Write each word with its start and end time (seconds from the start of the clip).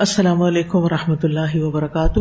السلام 0.00 0.42
علیکم 0.42 0.78
و 0.78 0.88
رحمۃ 0.88 1.22
اللہ 1.22 1.54
وبرکاتہ۔ 1.54 2.20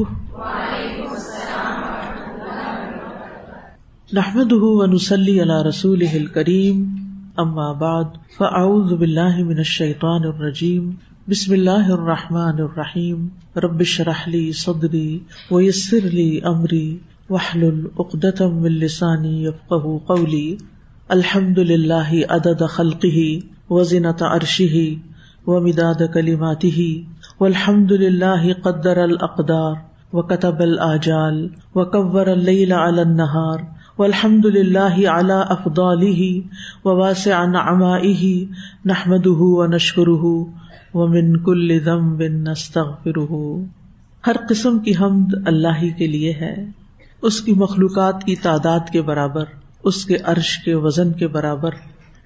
نحمد 4.14 4.52
ونسلی 4.52 5.42
علی 5.42 5.70
رسول 5.70 6.26
کریم 6.26 6.96
اما 7.38 7.72
بعد، 7.72 8.04
فاعوذ 8.38 8.94
باللہ 8.94 9.44
من 9.44 9.58
الشیطان 9.58 10.22
الرجیم، 10.24 10.92
بسم 11.30 11.52
اللہ 11.52 11.92
الرحمٰن 11.92 12.62
الرحیم 12.62 13.28
ربش 13.56 14.02
رحلی 14.02 14.52
صدری 14.52 15.20
ویسر 15.52 16.02
لی 16.02 16.40
امری 16.44 16.98
وحل 17.30 17.64
العقدم 17.64 18.64
السانی 18.64 19.46
یفقہ 19.46 19.98
قولی۔ 20.08 20.56
الحمد 21.10 21.58
للہ 21.58 22.26
عدد 22.30 22.64
خلقہ 22.70 23.18
وزنت 23.70 24.24
عرشہ 24.24 24.78
ومداد 25.48 26.02
کلماتہ۔ 26.14 27.15
والحمد 27.40 27.92
للہ 27.92 28.54
قدر 28.64 28.98
الاقدار 28.98 29.74
وكتب 30.14 30.60
الاجال 30.60 31.48
وكبر 31.76 32.28
الليل 32.28 32.72
على 32.72 33.02
النهار 33.02 33.60
والحمد 34.00 34.46
للہ 34.46 35.08
على 35.08 35.34
افضاله 35.50 36.40
وواسع 36.86 37.46
نعمائه 37.46 38.44
نحمده 38.86 39.38
ونشكره 39.40 40.44
ومن 40.94 41.38
كل 41.38 41.80
ذنب 41.80 42.22
نستغفره۔ 42.22 43.60
ہر 44.28 44.36
قسم 44.50 44.80
کی 44.80 44.92
حمد 45.02 45.48
اللہ 45.48 45.78
ہی 45.82 45.90
کے 45.90 46.08
لیے 46.08 46.34
ہے۔ 46.34 46.66
اس 47.22 47.42
کی 47.42 47.54
مخلوقات 47.54 48.24
کی 48.24 48.36
تعداد 48.36 48.90
کے 48.92 49.02
برابر، 49.02 49.44
اس 49.84 50.06
کے 50.06 50.18
عرش 50.24 50.58
کے 50.58 50.76
وزن 50.76 51.12
کے 51.12 51.28
برابر 51.28 51.72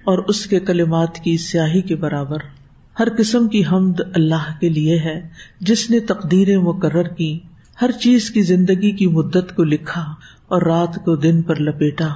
اور 0.04 0.18
اس 0.18 0.46
کے 0.46 0.60
کلمات 0.60 1.14
کی 1.14 1.36
سیاہی 1.36 1.82
کے 1.82 1.96
برابر۔ 1.96 2.59
ہر 2.98 3.08
قسم 3.18 3.48
کی 3.48 3.62
حمد 3.72 4.00
اللہ 4.14 4.60
کے 4.60 4.68
لیے 4.68 4.98
ہے، 4.98 5.28
جس 5.60 5.90
نے 5.90 6.00
تقدیریں 6.00 6.56
مقرر 6.56 7.08
کی، 7.08 7.38
ہر 7.82 7.90
چیز 7.90 8.30
کی 8.30 8.42
زندگی 8.42 8.90
کی 8.90 9.06
مدت 9.06 9.56
کو 9.56 9.64
لکھا 9.64 10.14
اور 10.48 10.62
رات 10.62 10.94
کو 11.04 11.16
دن 11.16 11.42
پر 11.42 11.60
لپیٹا۔ 11.60 12.08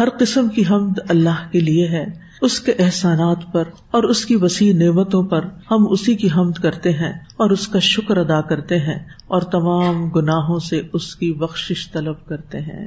ہر 0.00 0.08
قسم 0.18 0.48
کی 0.48 0.62
حمد 0.70 0.98
اللہ 1.08 1.52
کے 1.52 1.60
لیے 1.60 1.88
ہے، 1.88 2.28
اس 2.42 2.60
کے 2.60 2.72
احسانات 2.78 3.52
پر 3.52 3.64
اور 3.90 4.02
اس 4.02 4.26
کی 4.26 4.36
وسیع 4.36 4.72
نعمتوں 4.74 5.22
پر 5.22 5.44
ہم 5.70 5.86
اسی 5.90 6.14
کی 6.14 6.28
حمد 6.36 6.52
کرتے 6.52 6.90
ہیں 6.90 7.12
اور 7.12 7.50
اس 7.50 7.68
کا 7.68 7.78
شکر 7.78 8.16
ادا 8.16 8.40
کرتے 8.40 8.78
ہیں 8.78 8.98
اور 9.26 9.42
تمام 9.42 10.10
گناہوں 10.10 10.58
سے 10.58 10.82
اس 10.92 11.16
کی 11.16 11.32
بخش 11.32 11.88
طلب 11.92 12.26
کرتے 12.26 12.58
ہیں۔ 12.58 12.86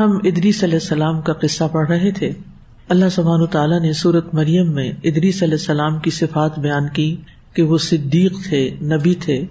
ہم 0.00 0.18
ادری 0.24 0.52
صلی 0.52 0.72
السلام 0.72 1.20
کا 1.20 1.32
قصہ 1.32 1.64
پڑھ 1.72 1.88
رہے 1.88 2.10
تھے۔ 2.10 2.32
اللہ 2.88 3.08
سبحان 3.08 3.46
تعالیٰ 3.46 3.80
نے 3.80 3.92
سورت 3.92 4.34
مریم 4.34 4.74
میں 4.74 4.92
ادری 5.02 5.32
صلی 5.32 5.50
السلام 5.50 5.98
کی 5.98 6.10
صفات 6.10 6.58
بیان 6.58 6.88
کی 6.92 7.16
کہ 7.54 7.62
وہ 7.62 7.78
صدیق 7.78 8.32
تھے، 8.48 8.76
نبی 8.82 9.14
تھے 9.14 9.44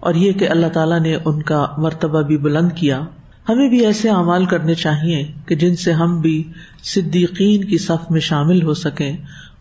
اور 0.00 0.14
یہ 0.14 0.32
کہ 0.32 0.48
اللہ 0.48 0.66
تعالیٰ 0.66 1.00
نے 1.00 1.16
ان 1.24 1.42
کا 1.42 1.66
مرتبہ 1.78 2.22
بھی 2.22 2.36
بلند 2.36 2.72
کیا۔ 2.72 3.00
ہمیں 3.48 3.68
بھی 3.68 3.86
ایسے 3.86 4.10
اعمال 4.10 4.46
کرنے 4.46 4.74
چاہیے 4.74 5.32
کہ 5.46 5.54
جن 5.54 5.76
سے 5.76 5.92
ہم 5.92 6.20
بھی 6.20 6.52
صدیقین 6.82 7.64
کی 7.64 7.78
صف 7.78 8.10
میں 8.10 8.20
شامل 8.20 8.62
ہو 8.62 8.74
سکیں 8.74 9.16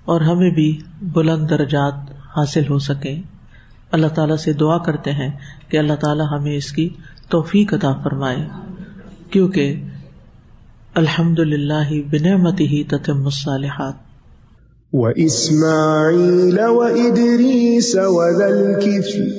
اور 0.06 0.22
ہمیں 0.22 0.52
بھی 0.52 0.82
بلند 1.02 1.50
درجات 1.50 1.94
حاصل 2.38 2.64
ہو 2.70 2.80
سکیں۔ 2.80 3.22
اللہ 3.92 4.08
تعالیٰ 4.08 4.36
سے 4.36 4.54
دعا 4.54 4.78
کرتے 4.78 5.12
ہیں 5.12 5.32
کہ 5.70 5.78
اللہ 5.78 5.94
تعالیٰ 5.94 6.26
ہمیں 6.32 6.56
اس 6.56 6.72
کی 6.72 6.90
توفیق 7.30 7.74
عطا 7.74 7.94
فرمائے۔ 7.94 8.48
کیونکہ 9.32 9.84
الحمد 10.96 11.40
للہ 11.40 11.92
بنعمت 12.12 12.62
ہی 12.62 12.84
تتم 12.84 13.26
الصالحات۔ 13.26 13.94
وإسماعيل 14.94 16.60
وإدريس 16.60 17.96
وذا 17.96 18.46
الكفل 18.46 19.30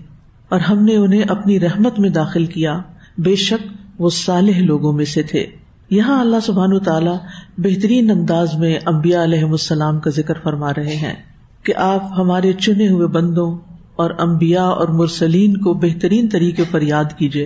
اور 0.48 0.60
ہم 0.60 0.84
نے 0.84 0.96
انہیں 0.96 1.22
اپنی 1.28 1.60
رحمت 1.60 1.98
میں 1.98 2.10
داخل 2.10 2.46
کیا۔ 2.46 2.80
بے 3.18 3.36
شک 3.36 3.68
وہ 3.98 4.10
صالح 4.10 4.58
لوگوں 4.58 4.92
میں 4.92 5.04
سے 5.04 5.22
تھے۔ 5.22 5.46
یہاں 5.90 6.20
اللہ 6.20 6.40
سبحان 6.42 6.78
تعالیٰ 6.78 7.16
بہترین 7.58 8.10
انداز 8.10 8.54
میں 8.54 8.78
امبیا 8.84 9.22
علیہ 9.24 9.44
السلام 9.44 9.98
کا 10.00 10.10
ذکر 10.10 10.38
فرما 10.42 10.72
رہے 10.74 10.96
ہیں 10.96 11.14
کہ 11.62 11.72
آپ 11.76 12.04
ہمارے 12.16 12.52
چنے 12.52 12.88
ہوئے 12.88 13.06
بندوں 13.06 13.50
اور 13.96 14.10
امبیا 14.18 14.62
اور 14.62 14.88
مرسلین 14.88 15.56
کو 15.56 15.74
بہترین 15.74 16.28
طریقے 16.28 16.64
پر 16.70 16.82
یاد 16.82 17.16
کیجیے 17.16 17.44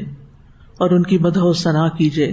اور 0.79 0.91
ان 0.91 1.03
کی 1.03 1.19
مدح 1.19 1.41
و 1.41 1.53
ثنا 1.53 1.89
کیجیے 1.89 2.33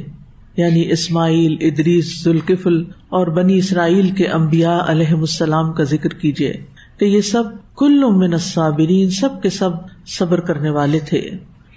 یعنی 0.57 0.91
اسماعیل، 0.91 1.55
ادریس، 1.61 2.23
ذوالکفل 2.23 2.83
اور 3.09 3.27
بنی 3.27 3.57
اسرائیل 3.57 4.09
کے 4.09 4.27
امبیا 4.27 4.79
علیہ 4.87 5.13
السلام 5.13 5.73
کا 5.73 5.83
ذکر 5.83 6.13
کیجیے 6.13 6.53
کہ 6.97 7.05
یہ 7.05 7.21
سب 7.21 7.43
کل 7.75 8.03
من 8.11 8.33
الصابرین، 8.33 9.09
سب 9.09 9.41
کے 9.41 9.49
سب 9.49 9.69
صبر 10.05 10.39
کرنے 10.39 10.69
والے 10.69 10.99
تھے 10.99 11.21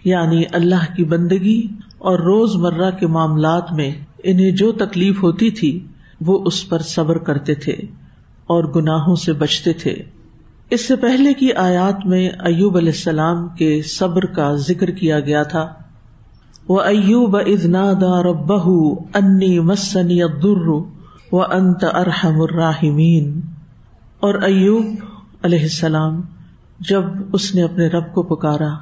یعنی 0.05 0.43
اللہ 0.53 0.93
کی 0.97 1.05
بندگی 1.05 1.61
اور 1.99 2.19
روز 2.19 2.57
مرہ 2.57 2.91
کے 2.91 3.07
معاملات 3.07 3.73
میں 3.73 3.91
انہیں 4.25 4.51
جو 4.51 4.73
تکلیف 4.73 5.23
ہوتی 5.23 5.51
تھی، 5.51 5.87
وہ 6.21 6.43
اس 6.45 6.69
پر 6.69 6.79
صبر 6.79 7.19
کرتے 7.19 7.55
تھے 7.55 7.73
اور 8.47 8.65
گناہوں 8.65 9.17
سے 9.17 9.33
بچتے 9.33 9.73
تھے۔ 9.73 10.03
اس 10.71 10.89
سے 10.89 10.97
پہلے 10.97 11.35
کی 11.35 11.53
آیات 11.53 12.07
میں 12.07 12.29
ایوب 12.29 12.77
علیہ 12.77 12.93
السلام 12.93 13.49
کے 13.49 13.83
صبر 13.83 14.25
کا 14.27 14.55
ذکر 14.55 14.91
کیا 14.91 15.21
گیا 15.21 15.43
تھا۔ 15.43 15.69
وہ 16.69 16.81
ایوب 16.81 17.37
ادنا 17.37 17.93
دار 18.01 18.25
بہ 18.25 18.95
انی 19.15 19.61
مسنی 19.61 20.21
در 20.43 20.69
و 21.33 21.43
انت 21.43 21.85
ارحم 21.85 22.41
الراحمین 22.41 23.41
اور 24.21 24.35
ایوب 24.35 24.85
علیہ 25.43 25.63
السلام، 25.63 26.21
جب 26.81 27.03
اس 27.33 27.55
نے 27.55 27.63
اپنے 27.63 27.87
رب 27.87 28.15
کو 28.15 28.23
پکارا 28.23 28.75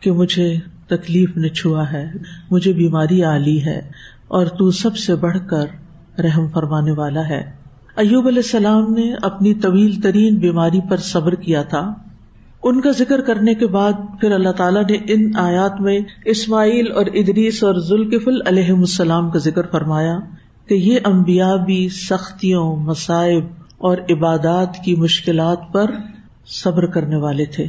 کہ 0.00 0.12
مجھے 0.12 0.56
تکلیف 0.86 1.36
نے 1.36 1.48
چھوا 1.48 1.92
ہے، 1.92 2.10
مجھے 2.50 2.72
بیماری 2.72 3.24
آلی 3.24 3.64
ہے 3.64 3.80
اور 4.32 4.46
تو 4.46 4.70
سب 4.70 4.96
سے 4.96 5.14
بڑھ 5.14 5.38
کر 5.50 5.66
رحم 6.20 6.48
فرمانے 6.48 6.90
والا 6.90 7.28
ہے۔ 7.28 7.52
ایوب 7.96 8.26
علیہ 8.26 8.42
السلام 8.44 8.94
نے 8.94 9.14
اپنی 9.22 9.54
طویل 9.54 10.00
ترین 10.00 10.34
بیماری 10.34 10.80
پر 10.90 10.96
صبر 10.96 11.34
کیا 11.34 11.62
تھا۔ 11.62 11.94
ان 12.62 12.80
کا 12.80 12.90
ذکر 12.90 13.20
کرنے 13.20 13.54
کے 13.54 13.66
بعد 13.66 13.92
پھر 14.20 14.32
اللہ 14.32 14.48
تعالیٰ 14.48 14.82
نے 14.82 14.96
ان 15.08 15.36
آیات 15.36 15.80
میں 15.80 16.00
اسماعیل 16.24 16.92
اور 16.92 17.06
ادریس 17.06 17.64
اور 17.64 17.74
ذوالکفل 17.74 18.34
علیہ 18.46 18.70
السلام 18.70 19.30
کا 19.30 19.38
ذکر 19.38 19.66
فرمایا 19.66 20.18
کہ 20.66 20.74
یہ 20.74 20.98
امبیا 21.04 21.56
بھی 21.56 21.88
سختیوں، 21.88 22.76
مصائب 22.76 23.44
اور 23.78 23.98
عبادات 24.10 24.76
کی 24.84 24.96
مشکلات 24.96 25.58
پر 25.72 25.90
صبر 26.46 26.86
کرنے 26.86 27.16
والے 27.16 27.44
تھے۔ 27.44 27.66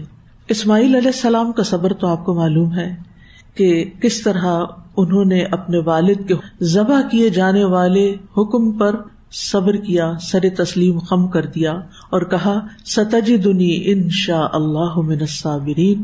اسماعیل 0.48 0.96
علیہ 0.96 1.12
السلام 1.14 1.52
کا 1.52 1.64
صبر 1.64 1.94
تو 1.94 2.08
آپ 2.08 2.26
کو 2.26 2.34
معلوم 2.34 2.74
ہے۔ 2.74 3.13
کہ 3.56 3.92
کس 4.02 4.22
طرح 4.22 4.66
انہوں 4.98 5.26
نے 5.26 5.44
اپنے 5.44 5.78
والد 5.78 6.28
کے 6.28 6.34
ذبح 6.62 7.02
کیے 7.12 7.30
جانے 7.30 7.64
والے 7.64 8.16
حکم 8.38 8.72
پر 8.72 8.96
صبر 9.32 9.76
کیا، 9.76 10.14
سر 10.22 10.40
تسلیم 10.58 11.00
خم 11.00 11.28
کر 11.28 11.46
دیا 11.46 11.72
اور 12.10 12.22
کہا 12.22 12.68
ستج 12.86 13.34
دنی 13.44 13.82
ان 13.86 14.10
شاء 14.10 14.48
اللہ 14.54 15.26
صابرین 15.30 16.04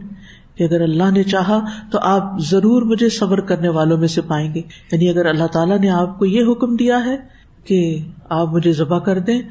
کہ 0.56 0.64
اگر 0.64 0.82
اللہ 0.82 1.12
نے 1.12 1.24
چاہا 1.24 1.66
تو 1.92 2.00
آپ 2.02 2.40
ضرور 2.40 2.82
مجھے 2.82 3.10
صبر 3.10 3.40
کرنے 3.40 3.70
والوں 3.70 3.98
میں 3.98 4.08
سے 4.08 4.22
پائیں 4.22 4.54
گے۔ 4.54 4.62
یعنی 4.92 5.10
اگر 5.10 5.26
اللہ 5.26 5.48
تعالیٰ 5.48 5.80
نے 5.80 5.90
آپ 5.90 6.20
کو 6.20 6.26
یہ 6.26 6.52
حکم 6.52 6.76
دیا 6.76 7.06
ہے 7.06 7.18
کہ 7.64 7.98
آپ 8.30 8.48
مجھے 8.48 8.72
ذبح 8.72 9.00
کر 9.00 9.20
دیں 9.20 9.42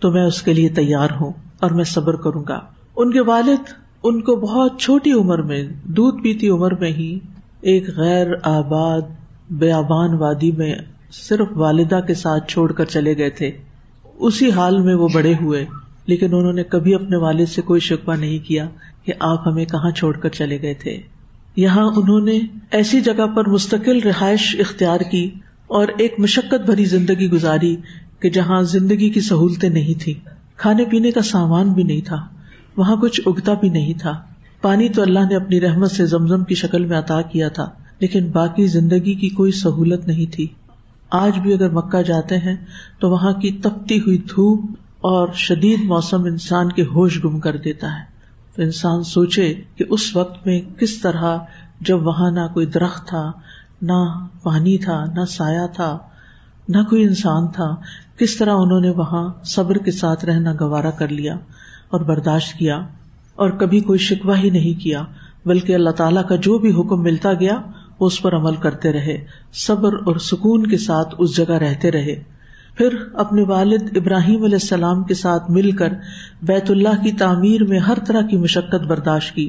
تو 0.00 0.10
میں 0.10 0.24
اس 0.24 0.42
کے 0.42 0.54
لیے 0.54 0.68
تیار 0.68 1.08
ہوں 1.20 1.32
اور 1.60 1.70
میں 1.70 1.84
صبر 1.84 2.16
کروں 2.16 2.44
گا۔ 2.48 2.60
ان 2.96 3.12
کے 3.12 3.20
والد 3.20 3.70
ان 4.02 4.20
کو 4.20 4.36
بہت 4.36 4.80
چھوٹی 4.80 5.12
عمر 5.12 5.42
میں، 5.42 5.64
دودھ 5.84 6.22
پیتی 6.22 6.48
عمر 6.48 6.74
میں 6.74 6.90
ہی 6.90 7.18
ایک 7.66 7.88
غیر 7.96 8.26
آباد، 8.42 9.00
بیابان 9.50 10.14
وادی 10.14 10.50
میں 10.50 10.74
صرف 11.12 11.46
والدہ 11.56 12.00
کے 12.06 12.14
ساتھ 12.14 12.48
چھوڑ 12.48 12.72
کر 12.72 12.84
چلے 12.84 13.16
گئے 13.16 13.30
تھے۔ 13.30 13.50
اسی 14.18 14.50
حال 14.50 14.80
میں 14.80 14.94
وہ 14.94 15.08
بڑے 15.14 15.34
ہوئے، 15.40 15.64
لیکن 16.06 16.34
انہوں 16.34 16.52
نے 16.52 16.62
کبھی 16.62 16.94
اپنے 16.94 17.16
والد 17.16 17.46
سے 17.46 17.62
کوئی 17.62 17.80
شکوہ 17.80 18.14
نہیں 18.14 18.38
کیا 18.38 18.68
کہ 19.04 19.12
آپ 19.20 19.48
ہمیں 19.48 19.64
کہاں 19.64 19.90
چھوڑ 19.90 20.16
کر 20.16 20.28
چلے 20.28 20.62
گئے 20.62 20.74
تھے۔ 20.74 21.00
یہاں 21.56 21.84
انہوں 21.84 22.20
نے 22.20 22.38
ایسی 22.70 23.00
جگہ 23.00 23.26
پر 23.26 23.48
مستقل 23.48 23.98
رہائش 23.98 24.56
اختیار 24.58 25.00
کی 25.10 25.30
اور 25.66 25.88
ایک 25.98 26.14
مشقت 26.18 26.66
بھری 26.66 26.84
زندگی 26.84 27.30
گزاری 27.30 27.76
کہ 28.20 28.30
جہاں 28.30 28.62
زندگی 28.62 29.10
کی 29.10 29.20
سہولتیں 29.20 29.68
نہیں 29.68 30.00
تھی 30.00 30.14
کھانے 30.56 30.84
پینے 30.84 31.10
کا 31.10 31.22
سامان 31.22 31.72
بھی 31.72 31.82
نہیں 31.82 32.06
تھا، 32.06 32.26
وہاں 32.76 32.96
کچھ 32.96 33.20
اگتا 33.26 33.54
بھی 33.54 33.68
نہیں 33.68 33.94
تھا۔ 34.00 34.22
پانی 34.60 34.88
تو 34.88 35.02
اللہ 35.02 35.18
نے 35.18 35.36
اپنی 35.36 35.60
رحمت 35.60 35.90
سے 35.90 36.06
زمزم 36.06 36.44
کی 36.44 36.54
شکل 36.54 36.84
میں 36.84 36.98
عطا 36.98 37.22
کیا 37.22 37.48
تھا، 37.48 37.70
لیکن 37.98 38.30
باقی 38.30 38.66
زندگی 38.66 39.14
کی 39.14 39.28
کوئی 39.28 39.52
سہولت 39.52 40.06
نہیں 40.06 40.32
تھی۔ 40.32 40.46
آج 41.10 41.38
بھی 41.38 41.54
اگر 41.54 41.70
مکہ 41.70 42.02
جاتے 42.02 42.38
ہیں 42.38 42.56
تو 43.00 43.10
وہاں 43.10 43.32
کی 43.32 43.50
تپتی 43.50 43.98
ہوئی 43.98 44.18
دھوپ 44.18 44.70
اور 45.00 45.28
شدید 45.34 45.80
موسم 45.84 46.24
انسان 46.24 46.72
کے 46.72 46.82
ہوش 46.82 47.24
گم 47.24 47.40
کر 47.40 47.56
دیتا 47.56 47.86
ہے۔ 47.86 48.04
تو 48.56 48.62
انسان 48.62 49.02
سوچے 49.02 49.54
کہ 49.76 49.84
اس 49.90 50.16
وقت 50.16 50.46
میں 50.46 50.60
کس 50.78 50.98
طرح 50.98 51.38
جب 51.80 52.06
وہاں 52.06 52.30
نہ 52.30 52.40
کوئی 52.54 52.66
درخت 52.66 53.08
تھا، 53.08 53.32
نہ 53.82 54.26
پانی 54.42 54.78
تھا، 54.78 55.04
نہ 55.14 55.24
سایہ 55.24 55.66
تھا، 55.66 55.98
نہ 56.68 56.78
کوئی 56.90 57.04
انسان 57.04 57.48
تھا، 57.48 57.74
کس 58.16 58.36
طرح 58.36 58.54
انہوں 58.54 58.80
نے 58.80 58.90
وہاں 58.90 59.32
صبر 59.44 59.78
کے 59.78 59.90
ساتھ 59.90 60.24
رہنا 60.24 60.52
گوارا 60.60 60.90
کر 60.90 61.08
لیا 61.08 61.34
اور 61.88 62.00
برداشت 62.00 62.58
کیا۔ 62.58 62.86
اور 63.36 63.50
کبھی 63.50 63.80
کوئی 63.80 63.98
شکوا 63.98 64.38
ہی 64.38 64.50
نہیں 64.50 64.80
کیا، 64.80 65.02
بلکہ 65.46 65.74
اللہ 65.74 65.90
تعالیٰ 65.90 66.26
کا 66.28 66.36
جو 66.36 66.58
بھی 66.58 66.70
حکم 66.70 67.02
ملتا 67.02 67.32
گیا، 67.32 67.60
وہ 68.00 68.06
اس 68.06 68.22
پر 68.22 68.36
عمل 68.36 68.54
کرتے 68.54 68.92
رہے، 68.92 69.24
صبر 69.52 69.92
اور 69.92 70.16
سکون 70.16 70.66
کے 70.66 70.78
ساتھ 70.78 71.14
اس 71.18 71.36
جگہ 71.36 71.52
رہتے 71.52 71.90
رہے۔ 71.90 72.22
پھر 72.74 72.88
اپنے 73.14 73.42
والد 73.42 73.96
ابراہیم 73.96 74.42
علیہ 74.42 74.58
السلام 74.62 75.04
کے 75.04 75.14
ساتھ 75.14 75.50
مل 75.50 75.70
کر 75.70 75.92
بیت 76.42 76.70
اللہ 76.70 77.02
کی 77.02 77.12
تعمیر 77.12 77.64
میں 77.64 77.78
ہر 77.78 77.98
طرح 78.06 78.20
کی 78.20 78.36
مشقت 78.36 78.86
برداشت 78.86 79.34
کی۔ 79.34 79.48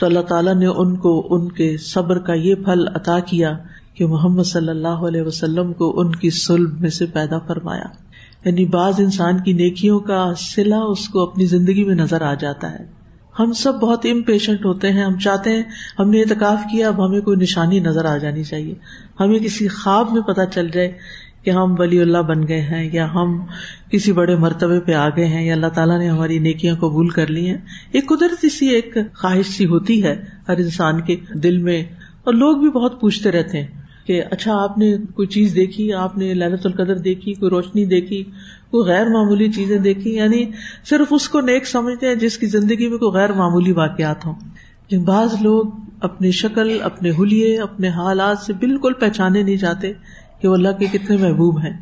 تو 0.00 0.06
اللہ 0.06 0.20
تعالیٰ 0.20 0.54
نے 0.54 0.66
ان 0.66 0.96
کو، 0.96 1.26
ان 1.30 1.52
کے 1.52 1.76
صبر 1.76 2.18
کا 2.18 2.34
یہ 2.34 2.54
پھل 2.54 2.88
عطا 2.94 3.18
کیا 3.18 3.58
کہ 3.94 4.06
محمد 4.06 4.42
صلی 4.42 4.68
اللہ 4.68 4.88
علیہ 4.88 5.22
وسلم 5.22 5.72
کو 5.72 6.00
ان 6.00 6.14
کی 6.14 6.30
سلب 6.30 6.80
میں 6.80 6.90
سے 6.90 7.06
پیدا 7.06 7.38
فرمایا۔ 7.38 7.84
یعنی 8.44 8.64
بعض 8.64 8.94
انسان 8.98 9.42
کی 9.42 9.52
نیکیوں 9.52 10.00
کا 10.00 10.32
سلا 10.38 10.78
اس 10.78 11.08
کو 11.08 11.22
اپنی 11.22 11.46
زندگی 11.46 11.84
میں 11.84 11.94
نظر 11.94 12.22
آ 12.22 12.34
جاتا 12.34 12.72
ہے۔ 12.72 12.97
ہم 13.38 13.52
سب 13.52 13.74
بہت 13.74 14.06
امپیشنٹ 14.10 14.64
ہوتے 14.64 14.92
ہیں، 14.92 15.04
ہم 15.04 15.18
چاہتے 15.18 15.50
ہیں، 15.50 15.62
ہم 15.98 16.10
نے 16.10 16.20
اعتکاف 16.20 16.58
کیا، 16.72 16.88
اب 16.88 17.06
ہمیں 17.06 17.20
کوئی 17.20 17.36
نشانی 17.36 17.80
نظر 17.80 18.04
آ 18.04 18.16
جانی 18.16 18.44
چاہیے۔ 18.44 18.74
ہمیں 19.20 19.38
کسی 19.38 19.68
خواب 19.68 20.12
میں 20.12 20.22
پتہ 20.22 20.40
چل 20.54 20.68
جائے 20.68 20.92
کہ 21.42 21.50
ہم 21.50 21.74
ولی 21.78 22.00
اللہ 22.00 22.18
بن 22.18 22.48
گئے 22.48 22.60
ہیں 22.60 22.90
یا 22.92 23.14
ہم 23.14 23.46
کسی 23.90 24.12
بڑے 24.12 24.36
مرتبے 24.36 24.80
پہ 24.80 24.92
آ 24.92 25.08
گئے 25.08 25.26
ہیں 25.26 25.46
یا 25.46 25.54
اللہ 25.54 25.66
تعالیٰ 25.66 25.98
نے 25.98 26.08
ہماری 26.08 26.38
نیکیاں 26.38 26.74
قبول 26.74 27.08
کر 27.08 27.26
لی 27.26 27.46
ہیں۔ 27.46 27.56
ایک 27.92 28.08
قدرتی 28.08 28.48
سی 28.48 28.68
ایک 28.68 28.96
خواہش 29.14 29.46
سی 29.46 29.66
ہوتی 29.66 30.02
ہے 30.02 30.24
ہر 30.48 30.56
انسان 30.56 31.00
کے 31.00 31.16
دل 31.34 31.58
میں۔ 31.58 31.84
اور 32.24 32.34
لوگ 32.34 32.56
بھی 32.56 32.70
بہت 32.70 33.00
پوچھتے 33.00 33.32
رہتے 33.32 33.60
ہیں 33.60 33.66
کہ 34.06 34.22
اچھا 34.30 34.62
آپ 34.62 34.78
نے 34.78 34.96
کوئی 35.14 35.28
چیز 35.28 35.54
دیکھی؟ 35.54 35.92
آپ 35.92 36.18
نے 36.18 36.34
للت 36.34 36.66
القدر 36.66 36.98
دیکھی، 36.98 37.32
کوئی 37.34 37.50
روشنی 37.50 37.84
دیکھی؟ 37.84 38.24
کوئی 38.70 38.90
غیر 38.90 39.08
معمولی 39.08 39.52
چیزیں 39.52 39.78
دیکھی 39.78 40.14
یعنی 40.14 40.44
صرف 40.90 41.06
اس 41.10 41.28
کو 41.28 41.40
نیک 41.40 41.66
سمجھتے 41.66 42.08
ہیں 42.08 42.14
جس 42.14 42.38
کی 42.38 42.46
زندگی 42.46 42.88
میں 42.88 42.98
کوئی 42.98 43.12
غیر 43.12 43.32
معمولی 43.32 43.72
واقعات 43.72 44.26
ہوں۔ 44.26 44.34
لیکن 44.88 45.04
بعض 45.04 45.34
لوگ 45.40 45.64
اپنی 46.00 46.30
شکل، 46.30 46.78
اپنے 46.82 47.10
حلیے، 47.10 47.58
اپنے 47.58 47.88
حالات 47.88 48.38
سے 48.38 48.52
بالکل 48.52 48.92
پہچانے 48.92 49.42
نہیں 49.42 49.56
جاتے 49.56 49.92
کہ 50.40 50.48
وہ 50.48 50.54
اللہ 50.54 50.68
کے 50.78 50.86
کتنے 50.92 51.16
محبوب 51.16 51.58
ہیں۔ 51.58 51.76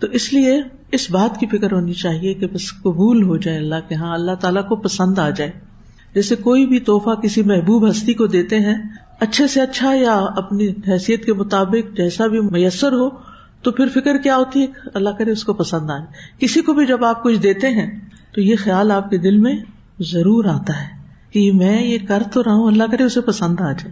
تو 0.00 0.06
اس 0.06 0.32
لیے 0.32 0.62
اس 0.92 1.10
بات 1.10 1.40
کی 1.40 1.46
فکر 1.46 1.72
ہونی 1.72 1.92
چاہیے 1.92 2.34
کہ 2.34 2.46
بس 2.46 2.72
قبول 2.82 3.22
ہو 3.22 3.36
جائے 3.36 3.56
اللہ 3.56 3.88
کے 3.88 3.94
ہاں 3.94 4.14
اللہ 4.14 4.32
تعالیٰ 4.32 4.68
کو 4.68 4.76
پسند 4.76 5.18
آ 5.18 5.30
جائے۔ 5.30 5.50
جیسے 6.14 6.36
کوئی 6.36 6.66
بھی 6.66 6.80
تحفہ 6.80 7.10
کسی 7.10 7.42
محبوب 7.42 7.90
ہستی 7.90 8.14
کو 8.14 8.26
دیتے 8.26 8.58
ہیں، 8.58 8.74
اچھے 9.20 9.46
سے 9.46 9.60
اچھا 9.60 9.94
یا 9.94 10.14
اپنی 10.14 10.68
حیثیت 10.68 11.24
کے 11.24 11.32
مطابق 11.32 11.96
جیسا 11.96 12.26
بھی 12.26 12.40
میسر 12.40 12.92
ہو 12.92 13.35
تو 13.66 13.72
پھر 13.72 13.88
فکر 13.88 14.18
کیا 14.18 14.36
ہوتی 14.36 14.60
ہے؟ 14.60 14.66
اللہ 14.94 15.10
کرے 15.10 15.30
اس 15.30 15.44
کو 15.44 15.54
پسند 15.54 15.90
آئے۔ 15.90 16.02
کسی 16.38 16.60
کو 16.60 16.74
بھی 16.74 16.86
جب 16.86 17.04
آپ 17.04 17.22
کچھ 17.22 17.38
دیتے 17.38 17.68
ہیں، 17.68 18.00
تو 18.34 18.40
یہ 18.40 18.56
خیال 18.58 18.90
آپ 18.90 19.10
کے 19.10 19.18
دل 19.18 19.38
میں 19.38 19.56
ضرور 20.00 20.44
آتا 20.44 20.80
ہے 20.80 20.88
کہ 21.30 21.52
میں 21.52 21.82
یہ 21.82 21.98
کر 22.08 22.22
تو 22.32 22.44
رہا 22.44 22.52
ہوں، 22.52 22.66
اللہ 22.66 22.84
کرے 22.90 23.02
اسے 23.02 23.20
پسند 23.20 23.60
آ 23.60 23.72
جائے۔ 23.72 23.90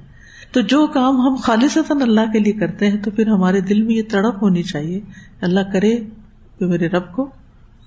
تو 0.53 0.61
جو 0.61 0.87
کام 0.87 1.21
ہم 1.21 1.35
خالص 1.35 1.79
اللہ 1.91 2.33
کے 2.33 2.39
لیے 2.39 2.53
کرتے 2.53 2.91
ہیں، 2.91 2.99
تو 2.99 3.11
پھر 3.11 3.27
ہمارے 3.27 3.61
دل 3.61 3.83
میں 3.83 3.95
یہ 3.95 4.03
تڑپ 4.11 4.43
ہونی 4.43 4.63
چاہیے۔ 4.63 5.01
اللہ 5.41 5.61
کرے 5.73 5.97
کہ 6.59 6.67
میرے 6.67 6.89
رب 6.89 7.13
کو 7.13 7.31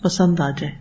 پسند 0.04 0.40
آ 0.40 0.50
جائے۔ 0.50 0.74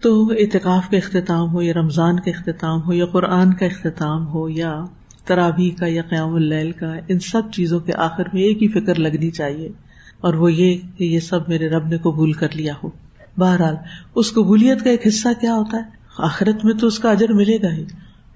تو 0.00 0.30
اعتکاف 0.30 0.90
کا 0.90 0.96
اختتام 0.96 1.52
ہو، 1.52 1.62
یا 1.62 1.72
رمضان 1.72 2.20
کا 2.20 2.30
اختتام 2.30 2.82
ہو، 2.82 2.92
یا 2.92 3.06
قرآن 3.06 3.54
کا 3.54 3.66
اختتام 3.66 4.26
ہو، 4.26 4.48
یا 4.48 4.84
ترابی 5.24 5.70
کا، 5.70 5.86
یا 5.86 6.02
قیام 6.02 6.34
اللیل 6.34 6.72
کا، 6.72 6.94
ان 7.08 7.18
سب 7.18 7.42
چیزوں 7.52 7.80
کے 7.80 7.92
آخر 7.94 8.22
میں 8.32 8.42
ایک 8.42 8.62
ہی 8.62 8.68
فکر 8.68 8.98
لگنی 8.98 9.30
چاہیے۔ 9.30 9.68
اور 10.24 10.34
وہ 10.34 10.52
یہ 10.52 10.78
کہ 10.98 11.04
یہ 11.04 11.20
سب 11.20 11.48
میرے 11.48 11.68
رب 11.68 11.86
نے 11.86 11.98
قبول 11.98 12.32
کر 12.32 12.48
لیا 12.54 12.74
ہو۔ 12.84 12.90
بہرحال، 13.38 13.76
اس 14.14 14.32
قبولیت 14.32 14.84
کا 14.84 14.90
ایک 14.90 15.06
حصہ 15.06 15.28
کیا 15.40 15.54
ہوتا 15.54 15.76
ہے؟ 15.76 15.82
آخرت 16.18 16.64
میں 16.64 16.74
تو 16.74 16.86
اس 16.86 16.98
کا 16.98 17.10
اجر 17.10 17.32
ملے 17.32 17.56
گا 17.62 17.72
ہی۔ 17.72 17.84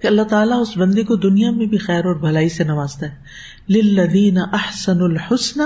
کہ 0.02 0.06
اللہ 0.06 0.22
تعالیٰ 0.22 0.60
اس 0.60 0.76
بندے 0.76 1.02
کو 1.02 1.16
دنیا 1.16 1.50
میں 1.50 1.66
بھی 1.66 1.78
خیر 1.78 2.04
اور 2.04 2.14
بھلائی 2.14 2.48
سے 2.48 2.64
نوازتا 2.64 3.06
ہے۔ 3.06 3.16
لدین 3.72 4.38
احسن 4.38 5.02
الحسن 5.02 5.60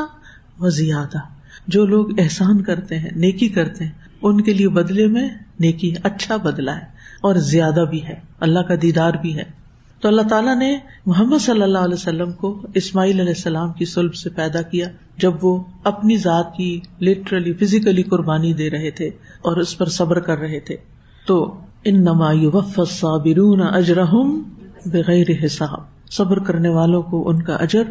و 0.59 0.69
زیادہ 0.69 1.19
جو 1.67 1.87
لوگ 1.87 2.21
احسان 2.21 2.63
کرتے 2.63 2.99
ہیں، 2.99 3.11
نیکی 3.17 3.49
کرتے 3.49 3.85
ہیں، 3.85 3.93
ان 4.23 4.41
کے 4.41 4.53
لیے 4.53 4.69
بدلے 4.69 5.07
میں 5.07 5.29
نیکی 5.61 5.95
اچھا 6.03 6.37
بدلا 6.37 6.77
ہے 6.77 6.87
اور 7.21 7.35
زیادہ 7.35 7.85
بھی 7.91 8.07
ہے۔ 8.07 8.15
اللہ 8.41 8.59
کا 8.59 8.75
دیدار 8.83 9.15
بھی 9.15 9.37
ہے۔ 9.37 9.62
تو 10.03 10.09
اللہ 10.09 10.23
تعالیٰ 10.23 10.57
نے 10.57 10.79
محمد 11.07 11.39
صلی 11.39 11.63
اللہ 11.63 11.79
علیہ 11.79 11.95
وسلم 11.95 12.33
کو 12.33 12.63
اسماعیل 12.75 13.21
علیہ 13.21 13.33
السلام 13.37 13.73
کی 13.73 13.85
سلب 13.85 14.15
سے 14.15 14.31
پیدا 14.31 14.63
کیا 14.63 14.89
جب 15.17 15.33
وہ 15.43 15.65
اپنی 15.85 16.17
ذات 16.17 16.57
کی 16.57 16.81
لٹرلی 17.01 17.53
فزیکلی 17.53 18.03
قربانی 18.03 18.53
دے 18.53 18.71
رہے 18.71 18.91
تھے 18.91 19.07
اور 19.43 19.57
اس 19.57 19.79
پر 19.79 19.87
صبر 19.87 20.21
کر 20.21 20.39
رہے 20.39 20.61
تھے۔ 20.61 20.77
تو 21.27 21.61
ان 21.85 22.07
صابرون 22.89 23.61
اجرحم 23.63 24.43
بغیر 24.87 25.27
حساب۔ 25.45 26.11
صبر 26.11 26.39
کرنے 26.39 26.69
والوں 26.69 27.03
کو 27.03 27.29
ان 27.29 27.43
کا 27.43 27.55
اجر 27.55 27.83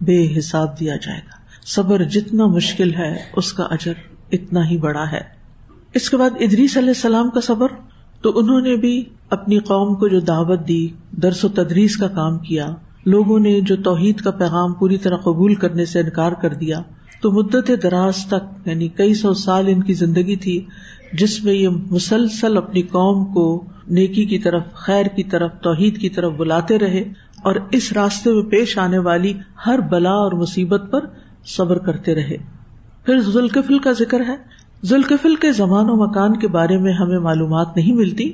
بے 0.00 0.38
حساب 0.38 0.80
دیا 0.80 0.96
جائے 0.96 1.18
گا۔ 1.18 1.36
صبر 1.66 2.02
جتنا 2.02 2.46
مشکل 2.46 2.94
ہے، 2.94 3.16
اس 3.36 3.52
کا 3.52 3.64
اجر 3.64 3.92
اتنا 4.32 4.68
ہی 4.68 4.76
بڑا 4.76 5.04
ہے۔ 5.12 5.20
اس 5.94 6.10
کے 6.10 6.16
بعد 6.16 6.30
ادریس 6.40 6.76
علیہ 6.76 6.88
السلام 6.88 7.30
کا 7.30 7.40
صبر۔ 7.40 7.68
تو 8.22 8.38
انہوں 8.38 8.60
نے 8.60 8.76
بھی 8.76 9.04
اپنی 9.30 9.58
قوم 9.58 9.94
کو 9.94 10.08
جو 10.08 10.20
دعوت 10.20 10.68
دی، 10.68 10.88
درس 11.10 11.44
و 11.44 11.48
تدریس 11.48 11.96
کا 11.96 12.08
کام 12.08 12.38
کیا، 12.38 12.74
لوگوں 13.06 13.38
نے 13.38 13.60
جو 13.60 13.76
توحید 13.76 14.20
کا 14.20 14.30
پیغام 14.30 14.72
پوری 14.72 14.96
طرح 14.96 15.16
قبول 15.16 15.54
کرنے 15.54 15.84
سے 15.84 16.00
انکار 16.00 16.32
کر 16.32 16.54
دیا، 16.54 16.82
تو 17.20 17.30
مدت 17.32 17.70
دراز 17.82 18.26
تک 18.26 18.68
یعنی 18.68 18.88
کئی 18.88 19.14
سو 19.14 19.34
سال 19.34 19.66
ان 19.68 19.82
کی 19.82 19.92
زندگی 19.92 20.36
تھی، 20.36 20.66
جس 21.12 21.44
میں 21.44 21.52
یہ 21.52 21.68
مسلسل 21.68 22.56
اپنی 22.56 22.82
قوم 22.82 23.24
کو 23.24 23.64
نیکی 23.88 24.24
کی 24.24 24.38
طرف، 24.38 24.62
خیر 24.74 25.06
کی 25.06 25.22
طرف، 25.22 25.50
توحید 25.62 25.98
کی 25.98 26.08
طرف 26.08 26.32
بلاتے 26.32 26.78
رہے 26.78 27.04
اور 27.44 27.54
اس 27.70 27.92
راستے 27.92 28.32
میں 28.32 28.42
پیش 28.42 28.78
آنے 28.78 28.98
والی 28.98 29.32
ہر 29.66 29.78
بلا 29.78 30.10
اور 30.10 30.32
مصیبت 30.32 30.82
پر 30.90 31.00
صبر 31.46 31.78
کرتے 31.78 32.14
رہے۔ 32.14 32.36
پھر 33.04 33.20
ذوالکفل 33.20 33.78
کا 33.78 33.92
ذکر 33.92 34.20
ہے 34.20 34.36
ذوالکفل 34.84 35.34
کے 35.34 35.52
زمان 35.52 35.90
و 35.90 35.96
مکان 35.96 36.36
کے 36.36 36.48
بارے 36.48 36.78
میں 36.78 36.92
ہمیں 36.92 37.18
معلومات 37.18 37.76
نہیں 37.76 37.92
ملتی۔ 37.92 38.32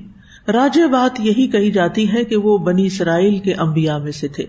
راج 0.48 0.78
بات 0.92 1.20
یہی 1.20 1.46
کہی 1.46 1.70
جاتی 1.70 2.12
ہے 2.12 2.24
کہ 2.24 2.36
وہ 2.36 2.58
بنی 2.58 2.86
اسرائیل 2.86 3.38
کے 3.38 3.54
امبیا 3.54 3.98
میں 3.98 4.12
سے 4.12 4.28
تھے۔ 4.28 4.44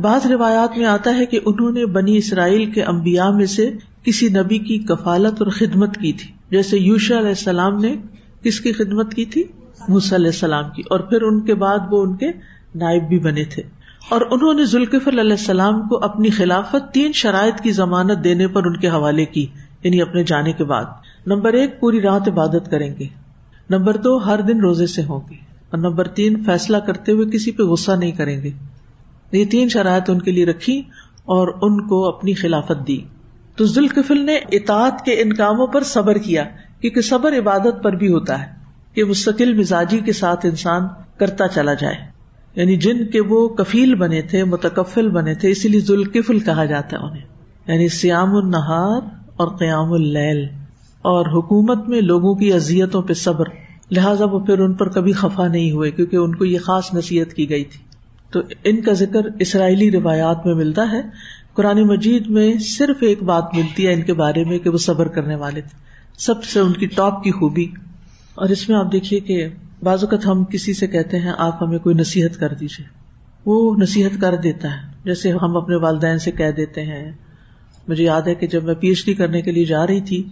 بعض 0.00 0.26
روایات 0.26 0.78
میں 0.78 0.86
آتا 0.86 1.16
ہے 1.16 1.26
کہ 1.26 1.40
انہوں 1.44 1.70
نے 1.70 1.86
بنی 1.86 2.16
اسرائیل 2.16 2.70
کے 2.70 2.82
امبیا 2.82 3.30
میں 3.30 3.46
سے 3.46 3.70
کسی 4.02 4.28
نبی 4.28 4.58
کی 4.58 4.78
کفالت 4.78 5.42
اور 5.42 5.50
خدمت 5.50 5.96
کی 5.96 6.12
تھی۔ 6.12 6.32
جیسے 6.50 6.78
یوشا 6.78 7.18
علیہ 7.18 7.28
السلام 7.28 7.78
نے 7.78 7.96
کس 8.42 8.60
کی 8.60 8.72
خدمت 8.72 9.14
کی 9.14 9.24
تھی؟ 9.24 9.42
علیہ 9.88 10.26
السلام 10.26 10.64
کی۔ 10.76 10.82
اور 10.90 11.00
پھر 11.00 11.22
ان 11.22 11.40
کے 11.40 11.54
بعد 11.54 11.78
وہ 11.90 12.02
ان 12.02 12.16
کے 12.16 12.28
نائب 12.74 13.08
بھی 13.08 13.18
بنے 13.18 13.44
تھے۔ 13.44 13.62
اور 14.08 14.20
انہوں 14.30 14.54
نے 14.54 14.64
ذوالکفل 14.64 15.18
علیہ 15.18 15.30
السلام 15.30 15.88
کو 15.88 16.04
اپنی 16.04 16.30
خلافت 16.30 16.94
تین 16.94 17.12
شرائط 17.12 17.60
کی 17.60 17.70
ضمانت 17.70 18.24
دینے 18.24 18.46
پر 18.46 18.66
ان 18.66 18.76
کے 18.76 18.88
حوالے 18.88 19.24
کی 19.24 19.46
یعنی 19.82 20.02
اپنے 20.02 20.24
جانے 20.24 20.52
کے 20.52 20.64
بعد۔ 20.64 20.84
نمبر 21.34 21.52
ایک، 21.52 21.80
پوری 21.80 22.00
رات 22.00 22.28
عبادت 22.28 22.70
کریں 22.70 22.94
گے۔ 22.98 23.06
نمبر 23.70 23.96
دو، 23.96 24.16
ہر 24.16 24.40
دن 24.40 24.60
روزے 24.60 24.86
سے 24.86 25.02
ہوں 25.02 25.20
گے۔ 25.30 25.34
اور 25.70 25.78
نمبر 25.78 26.08
تین، 26.08 26.44
فیصلہ 26.44 26.76
کرتے 26.76 27.12
ہوئے 27.12 27.26
کسی 27.30 27.52
پہ 27.52 27.62
غصہ 27.62 27.92
نہیں 27.92 28.12
کریں 28.12 28.42
گے۔ 28.42 28.50
یہ 29.32 29.44
تین 29.44 29.68
شرائط 29.68 30.10
ان 30.10 30.20
کے 30.20 30.32
لیے 30.32 30.46
رکھی 30.46 30.78
اور 31.24 31.48
ان 31.62 31.88
کو 31.88 32.08
اپنی 32.08 32.34
خلافت 32.34 32.88
دی۔ 32.88 32.98
تو 33.56 33.64
ذوالکفل 33.64 34.26
نے 34.26 34.34
اطاعت 34.34 35.04
کے 35.04 35.12
ان 35.12 35.32
کاموں 35.32 35.66
پر 35.66 35.82
صبر 35.82 36.14
کیا، 36.14 36.44
کیونکہ 36.80 37.00
صبر 37.00 37.38
عبادت 37.38 37.82
پر 37.82 37.92
بھی 37.92 38.12
ہوتا 38.12 38.42
ہے 38.42 38.52
کہ 38.94 39.04
مستقل 39.04 39.54
مزاجی 39.54 39.98
کے 39.98 40.12
ساتھ 40.12 40.46
انسان 40.46 40.82
کرتا 41.16 41.48
چلا 41.48 41.74
جائے۔ 41.74 41.96
یعنی 42.54 42.76
جن 42.76 43.06
کے 43.06 43.20
وہ 43.20 43.48
کفیل 43.48 43.94
بنے 43.94 44.22
تھے، 44.22 44.44
متکفل 44.44 45.08
بنے 45.08 45.34
تھے، 45.34 45.50
اسی 45.50 45.68
لیے 45.68 45.80
ذوالکفل 45.80 46.38
کہا 46.38 46.64
جاتا 46.64 46.96
ہے 46.96 47.02
انہیں۔ 47.02 47.24
یعنی 47.66 47.88
سیام 47.88 48.36
النہار 48.36 49.00
اور 49.36 49.48
قیام 49.48 49.92
اللیل۔ 49.92 50.59
اور 51.02 51.26
حکومت 51.26 51.88
میں 51.88 52.00
لوگوں 52.00 52.34
کی 52.34 52.52
اذیتوں 52.52 53.02
پہ 53.02 53.12
صبر۔ 53.12 53.44
لہٰذا 53.90 54.24
وہ 54.24 54.40
پھر 54.40 54.58
ان 54.58 54.74
پر 54.74 54.88
کبھی 54.88 55.12
خفا 55.12 55.48
نہیں 55.48 55.70
ہوئے، 55.70 55.90
کیونکہ 55.90 56.16
ان 56.16 56.34
کو 56.34 56.44
یہ 56.44 56.58
خاص 56.58 56.94
نصیحت 56.94 57.34
کی 57.34 57.50
گئی 57.50 57.64
تھی۔ 57.64 57.80
تو 58.32 58.40
ان 58.64 58.80
کا 58.80 58.92
ذکر 58.92 59.20
اسرائیلی 59.40 59.90
روایات 59.90 60.46
میں 60.46 60.54
ملتا 60.54 60.90
ہے۔ 60.92 61.02
قرآن 61.54 61.82
مجید 61.82 62.26
میں 62.26 62.58
صرف 62.58 62.96
ایک 63.00 63.22
بات 63.22 63.44
ملتی 63.54 63.86
ہے 63.86 63.92
ان 63.92 64.02
کے 64.02 64.14
بارے 64.14 64.44
میں، 64.44 64.58
کہ 64.58 64.70
وہ 64.70 64.78
صبر 64.78 65.08
کرنے 65.08 65.34
والے 65.34 65.60
تھے۔ 65.60 65.78
سب 66.18 66.44
سے 66.44 66.60
ان 66.60 66.72
کی 66.72 66.86
ٹاپ 66.86 67.24
کی 67.24 67.30
خوبی۔ 67.30 67.66
اور 68.34 68.48
اس 68.48 68.68
میں 68.68 68.76
آپ 68.76 68.92
دیکھیے 68.92 69.20
کہ 69.20 69.48
بعض 69.82 70.04
اوقات 70.04 70.26
ہم 70.26 70.44
کسی 70.44 70.74
سے 70.74 70.86
کہتے 70.86 71.18
ہیں، 71.18 71.32
آپ 71.38 71.62
ہمیں 71.62 71.78
کوئی 71.78 71.94
نصیحت 71.94 72.40
کر 72.40 72.54
دیجیے 72.54 72.86
وہ 73.46 73.76
نصیحت 73.76 74.20
کر 74.20 74.36
دیتا 74.36 74.68
ہے۔ 74.68 74.92
جیسے 75.04 75.32
ہم 75.42 75.56
اپنے 75.56 75.76
والدین 75.76 76.18
سے 76.18 76.30
کہہ 76.30 76.50
دیتے 76.50 76.82
ہیں، 76.82 77.12
مجھے 77.88 78.04
یاد 78.04 78.22
ہے 78.22 78.34
کہ 78.34 78.46
جب 78.46 78.64
میں 78.64 78.74
پی 78.74 78.88
ایچ 78.88 79.06
ڈی 79.06 79.14
کرنے 79.14 79.42
کے 79.42 79.52
لیے 79.52 79.64
جا 79.64 79.86
رہی 79.86 80.00
تھی 80.00 80.28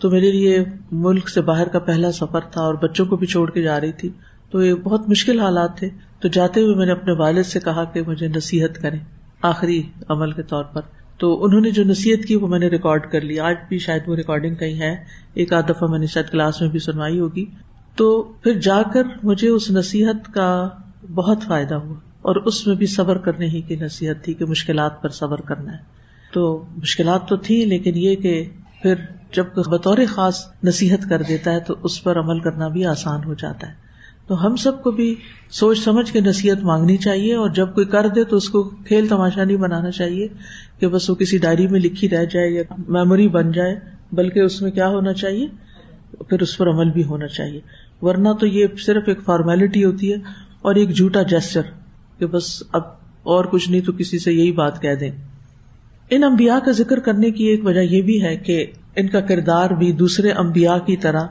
تو 0.00 0.10
میرے 0.10 0.32
لیے 0.32 0.64
ملک 0.92 1.28
سے 1.28 1.40
باہر 1.40 1.68
کا 1.68 1.78
پہلا 1.78 2.12
سفر 2.12 2.40
تھا 2.40 2.60
اور 2.60 2.74
بچوں 2.74 3.06
کو 3.06 3.16
بھی 3.16 3.26
چھوڑ 3.26 3.50
کے 3.50 3.62
جا 3.62 3.80
رہی 3.80 3.92
تھی۔ 3.92 4.10
تو 4.50 4.62
یہ 4.62 4.74
بہت 4.74 5.08
مشکل 5.08 5.40
حالات 5.40 5.76
تھے۔ 5.78 5.88
تو 6.20 6.28
جاتے 6.28 6.60
ہوئے 6.60 6.74
میں 6.74 6.86
نے 6.86 6.92
اپنے 6.92 7.12
والد 7.12 7.42
سے 7.42 7.60
کہا 7.60 7.84
کہ 7.84 8.02
مجھے 8.06 8.28
نصیحت 8.28 8.82
کریں 8.82 8.98
آخری 9.42 9.82
عمل 10.08 10.32
کے 10.32 10.42
طور 10.42 10.64
پر۔ 10.64 10.80
تو 11.18 11.44
انہوں 11.44 11.60
نے 11.60 11.70
جو 11.70 11.84
نصیحت 11.84 12.24
کی 12.24 12.36
وہ 12.36 12.48
میں 12.48 12.58
نے 12.58 12.68
ریکارڈ 12.68 13.10
کر 13.10 13.20
لی۔ 13.20 13.40
آج 13.40 13.56
بھی 13.68 13.78
شاید 13.78 14.02
وہ 14.06 14.16
ریکارڈنگ 14.16 14.54
کہیں 14.54 14.80
ہے۔ 14.80 14.96
ایک 15.34 15.52
آدھ 15.52 15.66
دفعہ 15.68 15.90
میں 15.90 15.98
نے 15.98 16.06
شاید 16.06 16.26
کلاس 16.26 16.60
میں 16.60 16.68
بھی 16.70 16.78
سنوائی 16.78 17.20
ہوگی۔ 17.20 17.44
تو 17.96 18.22
پھر 18.22 18.58
جا 18.58 18.82
کر 18.92 19.02
مجھے 19.22 19.48
اس 19.48 19.70
نصیحت 19.70 20.34
کا 20.34 20.68
بہت 21.14 21.42
فائدہ 21.42 21.74
ہوا 21.74 21.94
اور 22.22 22.36
اس 22.36 22.66
میں 22.66 22.76
بھی 22.76 22.86
صبر 22.86 23.18
کرنے 23.18 23.46
ہی 23.46 23.60
کی 23.60 23.76
نصیحت 23.76 24.24
تھی 24.24 24.34
کہ 24.34 24.44
مشکلات 24.44 25.02
پر 25.02 25.08
صبر 25.08 25.40
کرنا 25.40 25.72
ہے۔ 25.72 25.78
تو 26.32 26.64
مشکلات 26.76 27.28
تو 27.28 27.36
تھی 27.36 27.64
لیکن 27.64 27.92
یہ 27.96 28.16
کہ 28.16 28.44
پھر 28.84 28.94
جب 29.32 29.46
بطور 29.56 29.98
خاص 30.08 30.34
نصیحت 30.64 31.08
کر 31.08 31.22
دیتا 31.22 31.52
ہے 31.52 31.60
تو 31.60 31.74
اس 31.82 32.04
پر 32.04 32.18
عمل 32.18 32.40
کرنا 32.40 32.68
بھی 32.68 32.84
آسان 32.84 33.20
ہو 33.24 33.34
جاتا 33.34 33.68
ہے۔ 33.68 33.72
تو 34.26 34.46
ہم 34.46 34.56
سب 34.56 34.82
کو 34.82 34.90
بھی 34.90 35.14
سوچ 35.50 35.78
سمجھ 35.78 36.12
کے 36.12 36.20
نصیحت 36.20 36.62
مانگنی 36.62 36.96
چاہیے 36.96 37.34
اور 37.34 37.50
جب 37.50 37.74
کوئی 37.74 37.86
کر 37.86 38.08
دے 38.08 38.24
تو 38.24 38.36
اس 38.36 38.48
کو 38.48 38.62
کھیل 38.62 39.08
تماشا 39.08 39.44
نہیں 39.44 39.56
بنانا 39.56 39.90
چاہیے 39.90 40.28
کہ 40.78 40.88
بس 40.88 41.10
وہ 41.10 41.14
کسی 41.14 41.38
ڈائری 41.38 41.66
میں 41.66 41.80
لکھی 41.80 42.08
رہ 42.08 42.24
جائے 42.24 42.50
یا 42.50 42.62
میموری 42.88 43.28
بن 43.28 43.52
جائے، 43.52 43.80
بلکہ 44.12 44.40
اس 44.40 44.62
میں 44.62 44.70
کیا 44.70 44.88
ہونا 44.88 45.12
چاہیے؟ 45.12 45.46
پھر 46.28 46.42
اس 46.42 46.58
پر 46.58 46.68
عمل 46.68 46.90
بھی 46.90 47.04
ہونا 47.04 47.26
چاہیے۔ 47.26 47.60
ورنہ 48.02 48.28
تو 48.40 48.46
یہ 48.46 48.66
صرف 48.86 49.02
ایک 49.06 49.18
فارمیلٹی 49.24 49.84
ہوتی 49.84 50.12
ہے 50.12 50.16
اور 50.62 50.74
ایک 50.74 50.96
جھوٹا 50.96 51.22
جیسچر 51.22 51.62
کہ 52.18 52.26
بس 52.26 52.62
اب 52.72 52.82
اور 53.22 53.44
کچھ 53.44 53.70
نہیں 53.70 53.80
تو 53.80 53.92
کسی 53.92 54.18
سے 54.18 54.32
یہی 54.32 54.52
بات 54.52 54.82
کہہ 54.82 54.94
دیں۔ 54.94 55.10
ان 56.10 56.24
امبیا 56.24 56.58
کا 56.64 56.70
ذکر 56.70 56.98
کرنے 56.98 57.30
کی 57.30 57.44
ایک 57.44 57.66
وجہ 57.66 57.80
یہ 57.80 58.02
بھی 58.02 58.22
ہے 58.22 58.36
کہ 58.36 58.66
ان 58.96 59.08
کا 59.08 59.20
کردار 59.20 59.70
بھی 59.70 59.92
دوسرے 59.92 60.30
امبیا 60.30 60.78
کی 60.78 60.96
طرح 60.96 61.26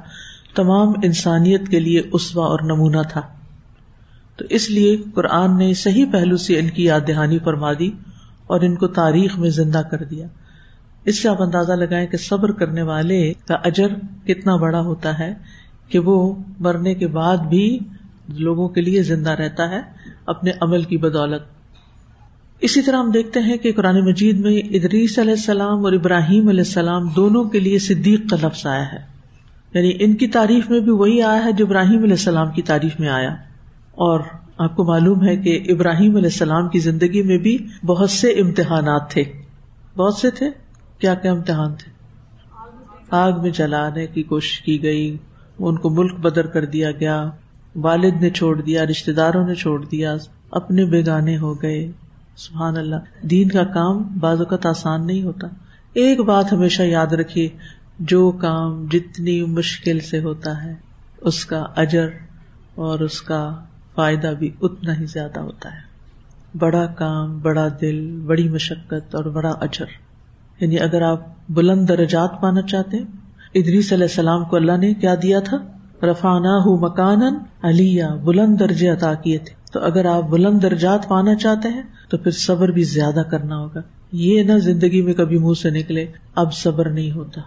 تمام 0.56 0.90
انسانیت 1.04 1.68
کے 1.68 1.80
لیے 1.80 2.02
اسوا 2.12 2.46
اور 2.46 2.60
نمونہ 2.64 3.02
تھا۔ 3.10 3.22
تو 4.38 4.46
اس 4.50 4.70
لیے 4.70 4.98
قرآن 5.14 5.58
نے 5.58 5.74
صحیح 5.74 6.06
پہلو 6.12 6.38
سے 6.38 6.60
ان 6.60 6.70
کی 6.70 6.84
یاد 6.84 7.00
دہانی 7.08 7.40
فرما 7.40 7.74
دی 7.74 7.92
اور 8.48 8.62
ان 8.62 8.76
کو 8.76 8.88
تاریخ 8.88 9.40
میں 9.40 9.50
زندہ 9.50 9.82
کر 9.92 10.04
دیا۔ 10.04 10.28
اس 11.06 11.22
سے 11.22 11.30
آپ 11.30 11.42
اندازہ 11.42 11.72
لگائیں 11.72 12.08
کہ 12.08 12.18
صبر 12.18 12.52
کرنے 12.52 12.82
والے 12.82 13.34
کا 13.48 13.56
اجر 13.56 13.88
کتنا 14.26 14.56
بڑا 14.56 14.82
ہوتا 14.82 15.20
ہے 15.20 15.34
کہ 15.90 16.00
وہ 16.00 16.36
مرنے 16.60 16.94
کے 16.94 17.08
بعد 17.08 17.38
بھی 17.38 17.80
لوگوں 18.28 18.70
کے 18.70 18.82
لیے 18.82 19.04
زندہ 19.04 19.30
رہتا 19.30 19.70
ہے، 19.70 19.82
اپنے 20.26 20.52
عمل 20.62 20.84
کی 20.84 20.98
بدولت 20.98 21.42
اسی 22.64 22.82
طرح 22.82 22.96
ہم 22.96 23.12
دیکھتے 23.12 23.40
ہیں 23.40 23.58
کہ 23.58 23.72
قرآن 23.72 24.06
مجید 24.06 24.40
میں 24.40 24.58
ادریس 24.58 25.20
علیہ 25.20 25.32
السلام 25.32 25.86
اور 25.86 25.94
ابراہیم 25.94 26.48
علیہ 26.48 26.60
السلام 26.60 27.08
دونوں 27.16 27.44
کے 27.44 27.60
لیے 27.60 27.80
صدیق 27.80 28.30
کا 28.30 28.48
لفظ 28.48 28.68
آیا 28.68 28.94
ہے۔ 28.94 28.98
یعنی 29.74 29.92
ان 30.00 30.14
کی 30.14 30.28
تعریف 30.28 30.70
میں 30.70 30.80
بھی 30.80 30.92
وہی 30.92 31.22
آیا 31.22 31.46
ہے 31.46 31.52
جو 31.52 31.66
ابراہیم 31.66 31.98
علیہ 31.98 32.12
السلام 32.12 32.52
کی 32.52 32.62
تعریف 32.62 33.00
میں 33.00 33.10
آیا۔ 33.10 33.30
اور 33.92 34.20
آپ 34.58 34.76
کو 34.76 34.84
معلوم 34.84 35.28
ہے 35.28 35.38
کہ 35.38 35.64
ابراہیم 35.68 36.16
علیہ 36.16 36.30
السلام 36.34 36.70
کی 36.70 36.80
زندگی 36.80 37.22
میں 37.22 37.38
بھی 37.38 37.58
بہت 37.86 38.10
سے 38.10 38.28
امتحانات 38.28 39.10
تھے۔ 39.10 39.24
بہت 39.96 40.14
سے 40.14 40.30
تھے؟ 40.30 40.50
کیا 41.00 41.14
کیا 41.14 41.32
امتحان 41.32 41.76
تھے؟ 41.76 41.92
آگ 43.12 43.42
میں 43.42 43.52
جلانے 43.52 44.08
کی 44.08 44.24
کوشش 44.24 44.62
کی 44.62 44.84
گئی، 44.84 45.18
ان 45.60 45.76
کو 45.76 45.90
ملک 45.90 46.20
بدر 46.20 46.46
کر 46.46 46.66
دیا 46.66 46.92
گیا، 46.92 47.30
والد 47.76 48.22
نے 48.22 48.30
چھوڑ 48.30 48.62
دیا 48.62 48.86
رشتے 48.86 49.12
داروں 49.12 49.48
نے 49.48 49.56
چھوڑ 49.56 49.86
دیا، 49.86 50.16
اپنے 50.52 50.86
بیگانے 50.86 51.38
ہو 51.38 51.62
گئے۔ 51.62 51.92
سبحان 52.36 52.78
اللہ، 52.78 52.96
دین 53.22 53.50
کا 53.50 53.64
کام 53.64 54.04
بعض 54.20 54.40
اوقات 54.40 54.66
آسان 54.66 55.08
نہیں 55.08 55.24
ہوتا۔ 55.24 55.48
ایک 55.94 56.20
بات 56.20 56.54
ہمیشہ 56.54 56.84
یاد 56.84 57.08
رکھیے، 57.08 57.50
جو 58.00 58.32
کام 58.32 58.86
جتنی 58.92 59.42
مشکل 59.42 60.00
سے 60.00 60.20
ہوتا 60.20 60.64
ہے، 60.64 60.76
اس 61.22 61.46
کا 61.46 61.66
اجر 61.76 62.08
اور 62.76 63.00
اس 63.00 63.22
کا 63.22 63.56
فائدہ 63.96 64.34
بھی 64.40 64.52
اتنا 64.62 65.00
ہی 65.00 65.06
زیادہ 65.06 65.40
ہوتا 65.40 65.70
ہے۔ 65.72 65.94
بڑا 66.58 66.86
کام، 66.86 67.40
بڑا 67.40 67.68
دل، 67.82 68.20
بڑی 68.20 68.50
مشقت 68.50 69.16
اور 69.16 69.26
بڑا 69.26 69.50
اجر۔ 69.50 69.86
یعنی 70.60 70.80
اگر 70.80 71.02
آپ 71.02 71.20
بلند 71.50 71.90
درجات 71.90 72.42
پانا 72.42 72.62
چاہتے 72.62 72.98
ہیں، 72.98 73.06
ادریس 73.54 73.94
علیہ 73.94 74.04
السلام 74.04 74.46
کو 74.46 74.56
اللہ 74.56 74.78
نے 74.78 74.94
کیا 74.94 75.16
دیا 75.24 75.40
تھا؟ 75.40 75.58
رفانہ 76.04 76.60
مکان 76.66 77.22
علیہ، 77.64 78.04
بلند 78.24 78.60
درجے 78.60 78.90
عطا 78.90 79.14
کیے 79.14 79.38
تھے۔ 79.38 79.63
تو 79.74 79.80
اگر 79.80 80.06
آپ 80.06 80.24
بلند 80.24 80.62
درجات 80.62 81.08
پانا 81.08 81.36
چاہتے 81.36 81.70
ہیں، 81.70 81.84
تو 82.10 82.18
پھر 82.18 82.32
صبر 82.32 82.70
بھی 82.70 82.84
زیادہ 82.84 83.24
کرنا 83.32 83.58
ہوگا۔ 83.58 83.82
یہ 84.12 84.44
نہ 84.44 84.52
زندگی 84.52 85.02
میں 85.02 85.14
کبھی 85.14 85.38
منہ 85.38 85.54
سے 85.54 85.70
نکلے، 85.70 86.06
اب 86.36 86.54
صبر 86.54 86.90
نہیں 86.90 87.12
ہوتا۔ 87.12 87.42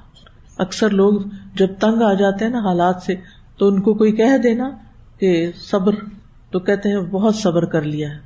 اکثر 0.58 0.90
لوگ 0.90 1.20
جب 1.54 1.66
تنگ 1.80 2.02
آ 2.02 2.14
جاتے 2.14 2.44
ہیں 2.44 2.52
نا 2.52 2.58
حالات 2.58 3.02
سے، 3.06 3.14
تو 3.58 3.68
ان 3.68 3.80
کو 3.80 3.94
کوئی 3.94 4.12
کہہ 4.12 4.38
دینا 4.42 4.70
کہ 5.18 5.50
صبر، 5.70 5.94
تو 6.50 6.58
کہتے 6.58 6.88
ہیں 6.88 6.96
بہت 6.96 7.36
صبر 7.36 7.64
کر 7.64 7.82
لیا 7.82 8.10
ہے۔ 8.10 8.18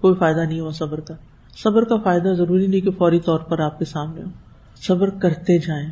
کوئی 0.00 0.14
فائدہ 0.14 0.40
نہیں 0.40 0.60
ہوا 0.60 0.70
صبر 0.70 1.00
کا۔ 1.00 1.14
صبر 1.56 1.84
کا 1.84 1.96
فائدہ 1.96 2.28
ضروری 2.28 2.66
نہیں 2.66 2.80
کہ 2.80 2.90
فوری 2.90 3.20
طور 3.20 3.38
پر 3.38 3.58
آپ 3.58 3.78
کے 3.78 3.84
سامنے 3.84 4.22
ہو۔ 4.22 4.28
صبر 4.76 5.10
کرتے 5.10 5.58
جائیں۔ 5.58 5.90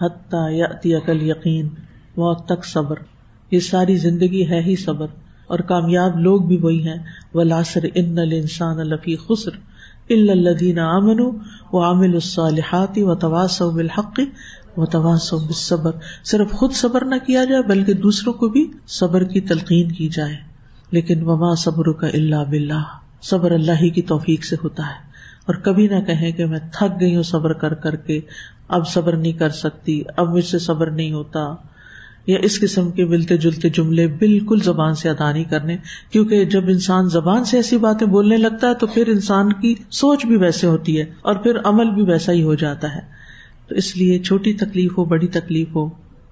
حتیٰ 0.00 0.52
یا 0.52 0.98
عقل 0.98 1.22
یقین 1.22 1.66
موت 2.16 2.46
تک 2.46 2.64
صبر۔ 2.64 2.96
یہ 3.50 3.60
ساری 3.60 3.96
زندگی 3.96 4.50
ہے 4.50 4.60
ہی 4.60 4.76
صبر۔ 4.76 5.06
اور 5.52 5.58
کامیاب 5.58 6.18
لوگ 6.18 6.40
بھی 6.42 6.56
وہی 6.56 6.88
ہیں۔ 6.88 6.98
وہ 7.34 7.44
لاسر 7.44 7.80
ان 7.94 8.18
انسان 8.18 8.80
الفی 8.80 9.16
خسر 9.16 9.50
الدین 10.10 10.78
امن 10.78 11.20
و 11.72 11.82
عامل 11.82 12.14
الصالحاتی 12.14 13.02
و 13.02 13.14
تواس 13.14 13.62
بالحق 13.62 14.20
متواس 14.76 15.34
صبر 15.54 15.90
صرف 16.24 16.50
خود 16.50 16.72
صبر 16.72 17.04
نہ 17.04 17.14
کیا 17.26 17.44
جائے 17.44 17.62
بلکہ 17.62 17.92
دوسروں 17.92 18.32
کو 18.32 18.48
بھی 18.48 18.70
صبر 18.86 19.24
کی 19.24 19.40
تلقین 19.40 19.92
کی 19.92 20.08
جائے۔ 20.08 20.34
لیکن 20.90 21.22
وما 21.22 21.54
صبر 21.54 21.92
کا 21.92 22.06
اللہ 22.06 22.44
بلّہ 22.50 22.82
صبر 23.22 23.50
اللہ 23.50 23.72
ہی 23.72 23.90
کی 23.90 24.02
توفیق 24.02 24.44
سے 24.44 24.56
ہوتا 24.64 24.82
ہے۔ 24.82 25.12
اور 25.46 25.54
کبھی 25.54 25.88
نہ 25.88 26.00
کہیں 26.00 26.32
کہ 26.32 26.46
میں 26.46 26.58
تھک 26.72 27.00
گئی 27.00 27.16
ہوں 27.16 27.22
صبر 27.22 27.52
کر 27.52 27.74
کر 27.74 27.96
کے۔ 27.96 28.20
اب 28.68 28.88
صبر 28.88 29.16
نہیں 29.16 29.32
کر 29.32 29.50
سکتی، 29.50 30.02
اب 30.16 30.28
مجھ 30.28 30.44
سے 30.44 30.58
صبر 30.58 30.90
نہیں 30.90 31.12
ہوتا۔ 31.12 31.71
یا 32.26 32.38
اس 32.42 32.60
قسم 32.60 32.90
کے 32.90 33.04
ملتے 33.04 33.36
جلتے 33.36 33.68
جملے 33.68 34.06
بالکل 34.06 34.60
زبان 34.64 34.94
سے 34.94 35.08
ادا 35.08 35.32
نہیں 35.32 35.44
کرنے، 35.44 35.76
کیونکہ 36.10 36.44
جب 36.44 36.68
انسان 36.68 37.08
زبان 37.08 37.44
سے 37.44 37.56
ایسی 37.56 37.76
باتیں 37.76 38.06
بولنے 38.06 38.36
لگتا 38.36 38.68
ہے 38.68 38.74
تو 38.74 38.86
پھر 38.86 39.08
انسان 39.08 39.52
کی 39.52 39.74
سوچ 39.90 40.26
بھی 40.26 40.36
ویسے 40.36 40.66
ہوتی 40.66 41.00
ہے 41.00 41.04
اور 41.22 41.34
پھر 41.34 41.52
عمل 41.64 41.90
بھی 41.90 42.02
ویسا 42.02 42.32
ہی 42.32 42.42
ہو 42.42 42.54
جاتا 42.54 42.94
ہے۔ 42.94 43.00
تو 43.68 43.74
اس 43.74 43.96
لیے 43.96 44.18
چھوٹی 44.18 44.52
تکلیف 44.52 44.98
ہو، 44.98 45.04
بڑی 45.04 45.26
تکلیف 45.26 45.68
ہو 45.76 45.88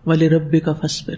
والے 0.07 0.29
رب 0.29 0.55
کا 0.65 0.73
فصبر 0.73 1.15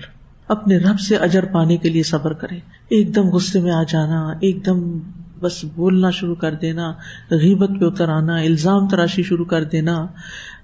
اپنے 0.48 0.76
رب 0.76 1.00
سے 1.00 1.16
اجر 1.16 1.44
پانے 1.44 1.76
کے 1.76 1.88
لیے 1.88 2.02
صبر 2.02 2.32
کرے 2.32 2.56
ایک 2.88 3.14
دم 3.14 3.28
غصے 3.28 3.60
میں 3.60 3.72
آ 3.72 3.82
جانا، 3.82 4.32
ایک 4.40 4.66
دم 4.66 4.98
بس 5.40 5.64
بولنا 5.64 6.10
شروع 6.10 6.34
کر 6.34 6.54
دینا، 6.54 6.92
غیبت 7.30 7.70
پہ 7.80 7.84
اتر 7.84 8.08
آنا، 8.08 8.36
الزام 8.36 8.88
تراشی 8.88 9.22
شروع 9.22 9.44
کر 9.44 9.64
دینا۔ 9.64 10.06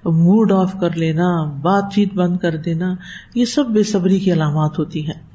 موڈ 0.05 0.53
آف 0.53 0.73
کر 0.81 0.97
لینا، 0.97 1.45
بات 1.45 1.85
چیت 1.95 2.15
بند 2.15 2.37
کر 2.37 2.57
دینا، 2.57 2.95
یہ 3.35 3.45
سب 3.45 3.67
بے 3.67 3.83
صبری 3.83 4.19
کی 4.19 4.33
علامات 4.33 4.79
ہوتی 4.79 5.07
ہیں۔ 5.07 5.29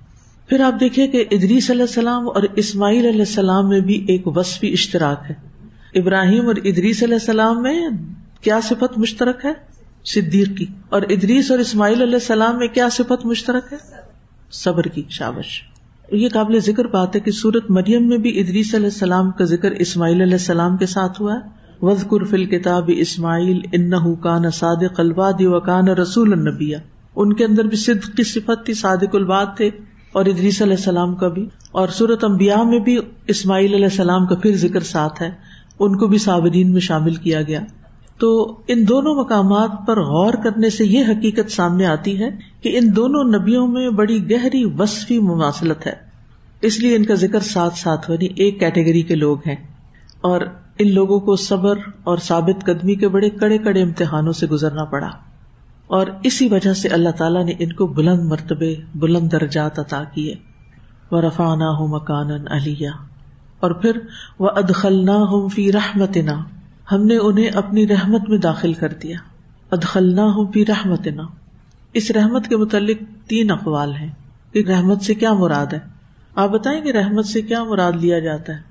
پھر 0.47 0.59
آپ 0.59 0.79
دیکھیں 0.79 1.07
کہ 1.07 1.25
ادریس 1.31 1.71
علیہ 1.71 1.81
السلام 1.81 2.27
اور 2.27 2.43
اسماعیل 2.55 3.05
علیہ 3.05 3.19
السلام 3.19 3.69
میں 3.69 3.79
بھی 3.79 4.05
ایک 4.07 4.27
وصفی 4.27 4.71
اشتراک 4.71 5.31
ہے۔ 5.31 5.35
ابراہیم 5.99 6.47
اور 6.47 6.55
ادریس 6.55 7.03
علیہ 7.03 7.13
السلام 7.13 7.61
میں 7.61 7.89
کیا 8.41 8.59
صفت 8.63 8.97
مشترک 8.97 9.45
ہے؟ 9.45 9.53
صدیق 10.05 10.57
کی۔ 10.57 10.65
اور 10.89 11.01
ادریس 11.01 11.51
اور 11.51 11.59
اسماعیل 11.59 12.01
علیہ 12.01 12.13
السلام 12.13 12.57
میں 12.57 12.67
کیا 12.67 12.89
صفت 12.91 13.25
مشترک 13.25 13.73
ہے؟ 13.73 13.77
صبر 14.51 14.83
کی، 14.83 15.03
شابش۔ 15.09 15.61
یہ 16.11 16.29
قابل 16.29 16.59
ذکر 16.59 16.85
بات 16.85 17.15
ہے 17.15 17.21
کہ 17.21 17.31
سورت 17.31 17.71
مریم 17.71 18.07
میں 18.07 18.17
بھی 18.17 18.39
ادریس 18.39 18.75
علیہ 18.75 18.85
السلام 18.85 19.31
کا 19.31 19.43
ذکر 19.43 19.71
اسماعیل 19.71 20.21
علیہ 20.21 20.33
السلام 20.33 20.77
کے 20.77 20.85
ساتھ 20.85 21.21
ہوا 21.21 21.33
ہے۔ 21.33 21.62
وز 21.83 22.05
قرفل 22.09 22.45
کتاب 22.45 22.91
اسماعیل 22.97 23.61
ان 23.73 23.93
ان 50.79 50.93
لوگوں 50.93 51.19
کو 51.19 51.35
صبر 51.35 51.75
اور 52.03 52.17
ثابت 52.17 52.65
قدمی 52.65 52.95
کے 52.95 53.07
بڑے 53.07 53.29
کڑے 53.29 53.57
کڑے 53.57 53.81
امتحانوں 53.81 54.33
سے 54.33 54.47
گزرنا 54.47 54.83
پڑا 54.83 55.09
اور 55.87 56.07
اسی 56.23 56.47
وجہ 56.47 56.73
سے 56.73 56.87
اللہ 56.87 57.09
تعالیٰ 57.09 57.45
نے 57.45 57.53
ان 57.59 57.73
کو 57.73 57.87
بلند 57.87 58.25
مرتبے، 58.25 58.75
بلند 58.95 59.31
درجات 59.31 59.79
عطا 59.79 60.03
کیے۔ 60.03 60.35
وہ 61.11 61.21
رفانہ 61.21 61.63
ہوں 61.63 61.87
مکان 61.87 62.31
علیہ 62.47 62.89
اور 63.59 63.71
پھر 63.71 63.99
وہ 64.39 64.49
ادخلنا 64.55 65.15
ہوں 65.15 65.49
فی 65.49 65.71
رحمت 65.71 66.17
ہم 66.91 67.05
نے 67.05 67.17
انہیں 67.17 67.49
اپنی 67.49 67.87
رحمت 67.87 68.29
میں 68.29 68.37
داخل 68.37 68.73
کر 68.73 68.89
دیا۔ 68.89 69.17
ادخلنا 69.71 70.23
ہوں 70.23 70.51
فی 70.53 70.65
رحمت 70.65 71.07
اس 71.93 72.11
رحمت 72.11 72.47
کے 72.47 72.57
متعلق 72.57 72.97
تین 73.27 73.51
اقوال 73.51 73.93
ہیں۔ 73.93 74.11
کہ 74.53 74.63
رحمت 74.67 75.01
سے 75.01 75.13
کیا 75.13 75.33
مراد 75.33 75.73
ہے؟ 75.73 75.79
آپ 76.35 76.49
بتائیں 76.49 76.81
کہ 76.81 76.91
رحمت 76.91 77.25
سے 77.25 77.41
کیا 77.41 77.63
مراد 77.63 77.91
لیا 77.91 78.19
جاتا 78.19 78.53
ہے؟ 78.53 78.61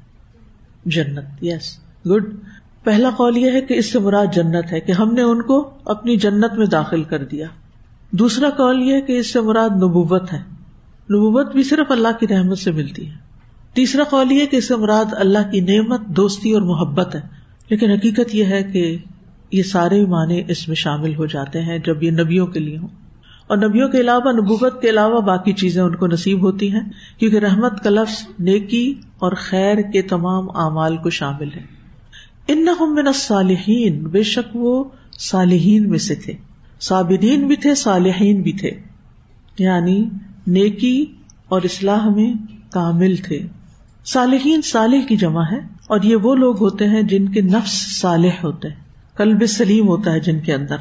جنت۔ 0.86 1.24
یس 1.42 1.78
گڈ 2.06 2.24
پہلا 2.84 3.10
قول 3.10 3.36
یہ 3.36 3.50
ہے 3.50 3.60
کہ 3.60 3.74
اس 3.74 3.92
سے 3.92 3.98
مراد 3.98 4.26
جنت 4.34 4.72
ہے 4.72 4.80
کہ 4.80 4.92
ہم 4.92 5.14
نے 5.14 5.22
ان 5.22 5.42
کو 5.42 5.70
اپنی 5.84 6.16
جنت 6.16 6.54
میں 6.54 6.66
داخل 6.66 7.02
کر 7.02 7.24
دیا۔ 7.24 7.46
دوسرا 8.10 8.50
قول 8.50 8.82
یہ 8.82 8.94
ہے 8.94 9.00
کہ 9.00 9.18
اس 9.18 9.32
سے 9.32 9.40
مراد 9.40 9.70
نبوت 9.70 10.32
ہے۔ 10.32 10.38
نبوت 11.02 11.52
بھی 11.52 11.62
صرف 11.62 11.92
اللہ 11.92 12.08
کی 12.20 12.26
رحمت 12.28 12.58
سے 12.58 12.70
ملتی 12.70 13.06
ہے۔ 13.06 13.14
تیسرا 13.74 14.02
قول 14.04 14.32
یہ 14.32 14.46
کہ 14.46 14.56
اس 14.56 14.68
سے 14.68 14.76
مراد 14.76 15.04
اللہ 15.12 15.50
کی 15.52 15.60
نعمت، 15.60 16.00
دوستی 16.00 16.52
اور 16.52 16.62
محبت 16.62 17.14
ہے۔ 17.14 17.20
لیکن 17.68 17.90
حقیقت 17.90 18.34
یہ 18.34 18.44
ہے 18.44 18.62
کہ 18.62 18.96
یہ 19.52 19.62
سارے 19.62 20.06
معنی 20.06 20.42
اس 20.48 20.68
میں 20.68 20.76
شامل 20.76 21.14
ہو 21.14 21.26
جاتے 21.26 21.62
ہیں 21.62 21.78
جب 21.78 22.02
یہ 22.02 22.10
نبیوں 22.10 22.46
کے 22.46 22.60
لیے 22.60 22.78
ہوں۔ 22.78 22.88
اور 23.46 23.56
نبیوں 23.56 23.88
کے 23.88 24.00
علاوہ 24.00 24.32
نبوت 24.32 24.82
کے 24.82 24.90
علاوہ 24.90 25.20
باقی 25.20 25.52
چیزیں 25.52 25.82
ان 25.82 25.94
کو 25.94 26.06
نصیب 26.06 26.42
ہوتی 26.42 26.72
ہیں، 26.72 26.80
کیونکہ 27.18 27.38
رحمت 27.38 27.84
کا 27.84 27.90
لفظ 27.90 28.26
نیکی 28.38 28.94
اور 29.18 29.32
خیر 29.36 29.76
کے 29.92 30.02
تمام 30.02 30.50
اعمال 30.56 30.96
کو 30.96 31.10
شامل 31.10 31.48
ہے۔ 31.56 31.71
ان 32.48 32.64
من 32.64 33.12
صالحین 33.12 34.04
بے 34.04 34.22
شک 34.22 34.56
وہ 34.56 34.84
صالحین 35.18 35.90
میں 35.90 35.98
سے 35.98 36.14
تھے۔ 36.14 36.32
صابرین 36.80 37.46
بھی 37.46 37.56
تھے، 37.56 37.74
صالحین 37.74 38.42
بھی 38.42 38.52
تھے۔ 38.52 38.70
یعنی 39.58 40.08
نیکی 40.46 41.06
اور 41.48 41.62
اسلح 41.62 42.08
میں 42.08 42.34
کامل 42.72 43.16
تھے۔ 43.16 43.46
صالحین 44.04 44.60
صالح 44.62 44.96
کی 45.08 45.16
جمع 45.16 45.42
ہے 45.52 45.58
اور 45.88 46.00
یہ 46.02 46.16
وہ 46.16 46.34
لوگ 46.34 46.60
ہوتے 46.60 46.88
ہیں 46.88 47.02
جن 47.02 47.28
کے 47.28 47.40
نفس 47.40 48.00
صالح 48.00 48.42
ہوتے 48.44 48.68
ہیں۔ 48.68 48.76
کلب 49.16 49.46
سلیم 49.46 49.88
ہوتا 49.88 50.12
ہے 50.12 50.20
جن 50.20 50.40
کے 50.40 50.54
اندر۔ 50.54 50.76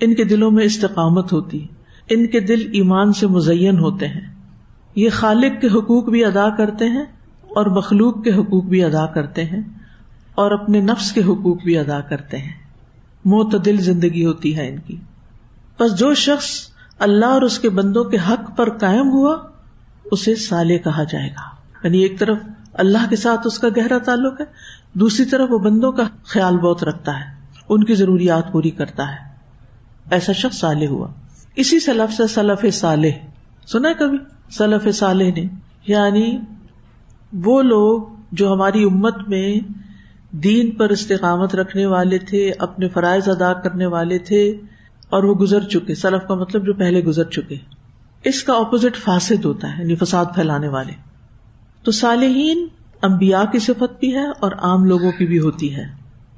ان 0.00 0.14
کے 0.14 0.24
دلوں 0.24 0.50
میں 0.50 0.64
استقامت 0.64 1.32
ہوتی 1.32 1.66
ان 2.10 2.26
کے 2.26 2.40
دل 2.40 2.70
ایمان 2.72 3.12
سے 3.12 3.26
مزین 3.26 3.78
ہوتے 3.78 4.08
ہیں۔ 4.08 4.34
یہ 4.94 5.10
خالق 5.12 5.60
کے 5.60 5.66
حقوق 5.66 6.08
بھی 6.08 6.24
ادا 6.24 6.48
کرتے 6.48 6.84
ہیں 6.84 7.04
اور 7.42 7.66
مخلوق 7.66 8.24
کے 8.24 8.30
حقوق 8.30 8.64
بھی 8.64 8.84
ادا 8.84 9.06
کرتے 9.06 9.44
ہیں۔ 9.44 9.60
اور 10.36 10.50
اپنے 10.50 10.80
نفس 10.80 11.12
کے 11.12 11.22
حقوق 11.22 11.62
بھی 11.62 11.78
ادا 11.78 12.00
کرتے 12.00 12.38
ہیں۔ 12.38 12.52
معتدل 13.24 13.76
زندگی 13.76 14.26
ہوتی 14.26 14.56
ہے 14.56 14.68
ان 14.68 14.78
کی۔ 14.78 14.96
بس 15.80 15.98
جو 15.98 16.14
شخص 16.14 16.46
اللہ 16.98 17.26
اور 17.26 17.42
اس 17.42 17.58
کے 17.58 17.70
بندوں 17.70 18.04
کے 18.04 18.16
حق 18.16 18.56
پر 18.56 18.78
قائم 18.78 19.08
ہوا، 19.08 19.36
اسے 20.04 20.34
سالے 20.34 20.78
کہا 20.78 21.02
جائے 21.02 21.28
گا۔ 21.28 21.56
یعنی 21.84 21.98
ایک 21.98 22.18
طرف 22.18 22.38
اللہ 22.72 23.10
کے 23.10 23.16
ساتھ 23.16 23.40
اس 23.44 23.58
کا 23.58 23.68
گہرا 23.76 23.98
تعلق 23.98 24.40
ہے، 24.40 24.46
دوسری 24.92 25.24
طرف 25.24 25.48
وہ 25.50 25.58
بندوں 25.58 25.92
کا 25.92 26.02
خیال 26.24 26.58
بہت 26.58 26.84
رکھتا 26.84 27.20
ہے، 27.20 27.24
ان 27.68 27.84
کی 27.84 27.94
ضروریات 27.94 28.52
پوری 28.52 28.70
کرتا 28.70 29.02
ہے۔ 29.02 29.36
ایسا 30.10 30.32
شخص 30.32 30.56
سالے 30.58 30.86
ہوا۔ 30.86 31.08
اسی 31.56 31.80
سلف 31.80 32.14
سے 32.14 32.26
سلف 32.26 32.74
صالح۔ 32.74 33.10
سنا 33.66 33.92
کبھی؟ 33.92 34.18
سلف 34.50 34.94
صالح 34.94 35.24
نے۔ 35.24 35.44
یعنی 35.86 36.38
وہ 37.32 37.62
لوگ 37.62 38.02
جو 38.32 38.52
ہماری 38.52 38.84
امت 38.84 39.28
میں 39.28 39.56
دین 40.44 40.70
پر 40.70 40.88
استقامت 40.88 41.54
رکھنے 41.54 41.86
والے 41.86 42.18
تھے، 42.18 42.52
اپنے 42.58 42.88
فرائض 42.88 43.28
ادا 43.28 43.52
کرنے 43.52 43.86
والے 43.86 44.18
تھے 44.18 44.50
اور 45.08 45.22
وہ 45.22 45.34
گزر 45.34 45.60
چکے۔ 45.60 45.94
سلف 45.94 46.28
کا 46.28 46.34
مطلب 46.34 46.66
جو 46.66 46.74
پہلے 46.74 47.00
گزر 47.04 47.24
چکے۔ 47.24 47.56
اس 48.24 48.42
کا 48.42 48.52
اپوزٹ 48.52 48.96
فاسد 48.96 49.44
ہوتا 49.44 49.78
ہے 49.78 49.82
یعنی 49.82 49.94
فساد 49.94 50.24
پھیلانے 50.34 50.68
والے۔ 50.68 50.92
تو 51.82 51.90
صالحین 51.90 52.66
امبیا 53.02 53.44
کی 53.52 53.58
صفت 53.58 54.00
بھی 54.00 54.14
ہے 54.14 54.26
اور 54.40 54.52
عام 54.52 54.84
لوگوں 54.84 55.12
کی 55.18 55.26
بھی 55.26 55.38
ہوتی 55.38 55.76
ہے۔ 55.76 55.84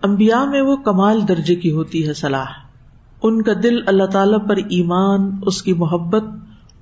امبیا 0.02 0.44
میں 0.44 0.62
وہ 0.62 0.76
کمال 0.76 1.28
درجے 1.28 1.54
کی 1.54 1.72
ہوتی 1.72 2.08
ہے، 2.08 2.14
صلاح۔ 2.14 2.44
ان 3.22 3.42
کا 3.42 3.52
دل 3.62 3.88
اللہ 3.88 4.04
تعالی 4.04 4.48
پر 4.48 4.56
ایمان، 4.56 5.36
اس 5.42 5.62
کی 5.62 5.72
محبت 5.72 6.24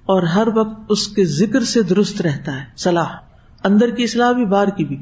اور 0.07 0.23
ہر 0.23 0.49
وقت 0.55 0.81
اس 0.89 1.09
کے 1.09 1.25
ذکر 1.25 1.61
سے 1.61 1.83
درست 1.83 2.23
رہتا 2.23 2.53
ہے، 2.53 2.65
صلاح۔ 2.77 3.09
اندر 3.65 3.91
کی 3.91 4.05
اصلاح 4.05 4.33
بھی، 4.33 4.45
باہر 4.45 4.71
کی 4.71 4.85
بھی۔ 4.85 4.97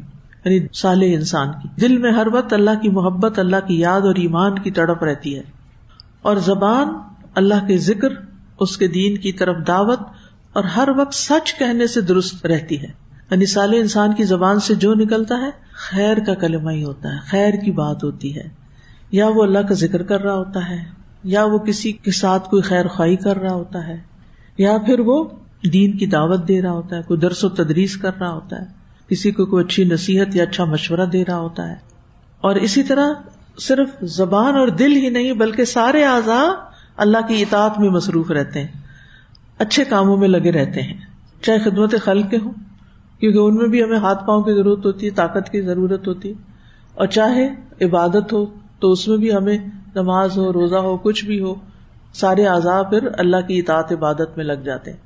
یعنی 0.45 0.67
صالح 0.73 1.07
انسان 1.07 1.49
کی۔ 1.63 1.69
دل 1.81 1.99
میں 1.99 2.13
ہر 2.13 2.27
وقت 2.33 2.53
اللہ 2.53 2.71
کی 2.83 2.89
محبت، 2.89 3.39
اللہ 3.39 3.57
کی 3.67 3.79
یاد 3.79 4.01
اور 4.01 4.15
ایمان 4.15 4.59
کی 4.59 4.71
تڑپ 4.71 5.05
رہتی 5.05 5.37
ہے۔ 5.37 5.43
اور 6.23 6.37
زبان 6.37 6.89
اللہ 7.35 7.67
کے 7.67 7.79
ذکر، 7.79 8.09
اس 8.61 8.77
کے 8.77 8.89
دین 8.89 9.19
کی 9.19 9.33
طرف 9.33 9.57
دعوت 9.67 10.01
اور 10.53 10.65
ہر 10.65 10.89
وقت 10.97 11.15
سچ 11.15 11.59
کہنے 11.59 11.87
سے 11.87 12.01
درست 12.01 12.47
رہتی 12.47 12.83
ہے۔ 12.83 13.05
یعنی 13.31 13.47
صالح 13.47 13.77
انسان 13.77 14.15
کی 14.15 14.25
زبان 14.25 14.61
سے 14.61 14.75
جو 14.75 14.95
نکلتا 14.95 15.35
ہے، 15.35 15.51
خیر 15.73 16.17
کا 16.27 16.35
کلمہ 16.35 16.71
ہی 16.71 16.85
ہوتا 16.85 17.09
ہے، 17.13 17.19
خیر 17.31 17.55
کی 17.65 17.71
بات 17.71 18.05
ہوتی 18.05 18.37
ہے۔ 18.37 18.49
یا 19.13 19.29
وہ 19.29 19.43
اللہ 19.43 19.59
کا 19.59 19.75
ذکر 19.75 20.03
کر 20.03 20.21
رہا 20.21 20.35
ہوتا 20.35 20.69
ہے، 20.69 20.85
یا 21.25 21.45
وہ 21.45 21.59
کسی 21.59 21.93
کے 21.93 22.11
ساتھ 22.11 22.51
کوئی 22.51 22.63
خیر 22.63 22.89
خواہ 22.89 23.15
کر 23.15 23.39
رہا 23.39 23.55
ہوتا 23.55 23.87
ہے، 23.87 23.97
یا 24.59 24.79
پھر 24.87 25.01
وہ 25.01 25.25
دین 25.73 25.99
کی 25.99 26.07
دعوت 26.07 26.49
دے 26.49 26.63
رہا 26.63 26.73
ہوتا 26.73 26.97
ہے، 26.97 27.03
کوئی 27.03 27.21
درس 27.21 27.45
و 27.45 27.49
تدریس 27.49 27.97
کر 27.97 28.19
رہا 28.21 28.31
ہوتا 28.31 28.63
ہے۔ 28.63 28.84
کسی 29.09 29.31
کو 29.31 29.47
کوئی 29.47 29.65
اچھی 29.65 29.85
نصیحت 29.85 30.37
یا 30.37 30.43
اچھا 30.43 30.65
مشورہ 30.65 31.07
دے 31.07 31.25
رہا 31.25 31.39
ہوتا 31.39 31.69
ہے۔ 31.69 31.75
اور 32.41 32.55
اسی 32.55 32.83
طرح 32.83 33.09
صرف 33.59 33.89
زبان 34.03 34.57
اور 34.57 34.69
دل 34.69 34.97
ہی 34.97 35.09
نہیں 35.09 35.33
بلکہ 35.33 35.65
سارے 35.65 36.05
اعضا 36.05 36.53
اللہ 36.97 37.19
کی 37.29 37.43
اطاعت 37.43 37.79
میں 37.79 37.91
مصروف 37.91 38.31
رہتے 38.31 38.61
ہیں، 38.61 38.69
اچھے 39.59 39.85
کاموں 39.85 40.17
میں 40.17 40.29
لگے 40.29 40.53
رہتے 40.53 40.83
ہیں۔ 40.83 41.01
چاہے 41.43 41.59
خدمت 41.59 41.95
خل 42.03 42.23
کے 42.23 42.37
ہوں، 42.37 42.51
کیونکہ 43.21 43.39
ان 43.39 43.55
میں 43.55 43.69
بھی 43.69 43.83
ہمیں 43.83 43.99
ہاتھ 43.99 44.27
پاؤں 44.27 44.43
کی 44.43 44.53
ضرورت 44.53 44.87
ہوتی 44.87 45.07
ہے، 45.07 45.11
طاقت 45.11 45.51
کی 45.51 45.61
ضرورت 45.61 46.09
ہوتی 46.09 46.29
ہے۔ 46.29 46.35
اور 46.95 47.07
چاہے 47.07 47.55
عبادت 47.85 48.33
ہو 48.33 48.47
تو 48.81 48.93
اس 48.93 49.09
میں 49.09 49.17
بھی 49.17 49.35
ہمیں 49.35 49.59
نماز 49.95 50.39
ہو، 50.39 50.53
روزہ 50.53 50.77
ہو، 50.77 50.97
کچھ 50.97 51.25
بھی 51.25 51.41
ہو، 51.41 51.55
سارے 52.15 52.47
اعضاء 52.47 52.83
پھر 52.83 53.09
اللہ 53.19 53.37
کی 53.49 53.59
اطاعت 53.59 53.93
عبادت 53.93 54.37
میں 54.37 54.45
لگ 54.45 54.53
جاتے 54.53 54.91
ہیں۔ 54.91 54.99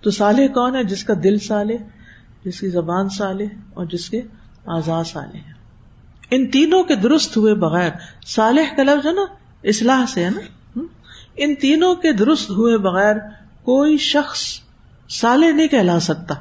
تو 0.00 0.10
سالے 0.10 0.48
کون 0.48 0.76
ہے 0.76 0.84
جس 0.84 1.04
کا 1.04 1.14
دل 1.24 1.38
سالے 1.38 1.76
جس 2.44 2.60
کی 2.60 2.68
زبان 2.68 3.08
سالے 3.08 3.46
اور 3.74 3.86
جس 3.86 4.10
کے 4.10 4.22
آزاد 4.66 5.04
سالے 5.04 5.38
ہیں۔ 5.38 5.54
ان 6.30 6.50
تینوں 6.50 6.82
کے 6.82 6.94
درست 6.94 7.36
ہوئے 7.36 7.54
بغیر، 7.54 7.90
صالح 8.26 8.74
کا 8.76 8.82
لفظ 8.82 9.06
ہے 9.06 9.12
نا، 9.12 9.24
اصلاح 9.64 10.06
سے 10.06 10.24
ہے 10.24 10.30
نا۔ 10.30 10.80
ان 11.36 11.54
تینوں 11.54 11.94
کے 11.94 12.12
درست 12.12 12.50
ہوئے 12.50 12.78
بغیر 12.78 13.16
کوئی 13.62 13.96
شخص 13.96 14.60
سالے 15.08 15.52
نہیں 15.52 15.68
کہلا 15.68 16.00
سکتا، 16.00 16.34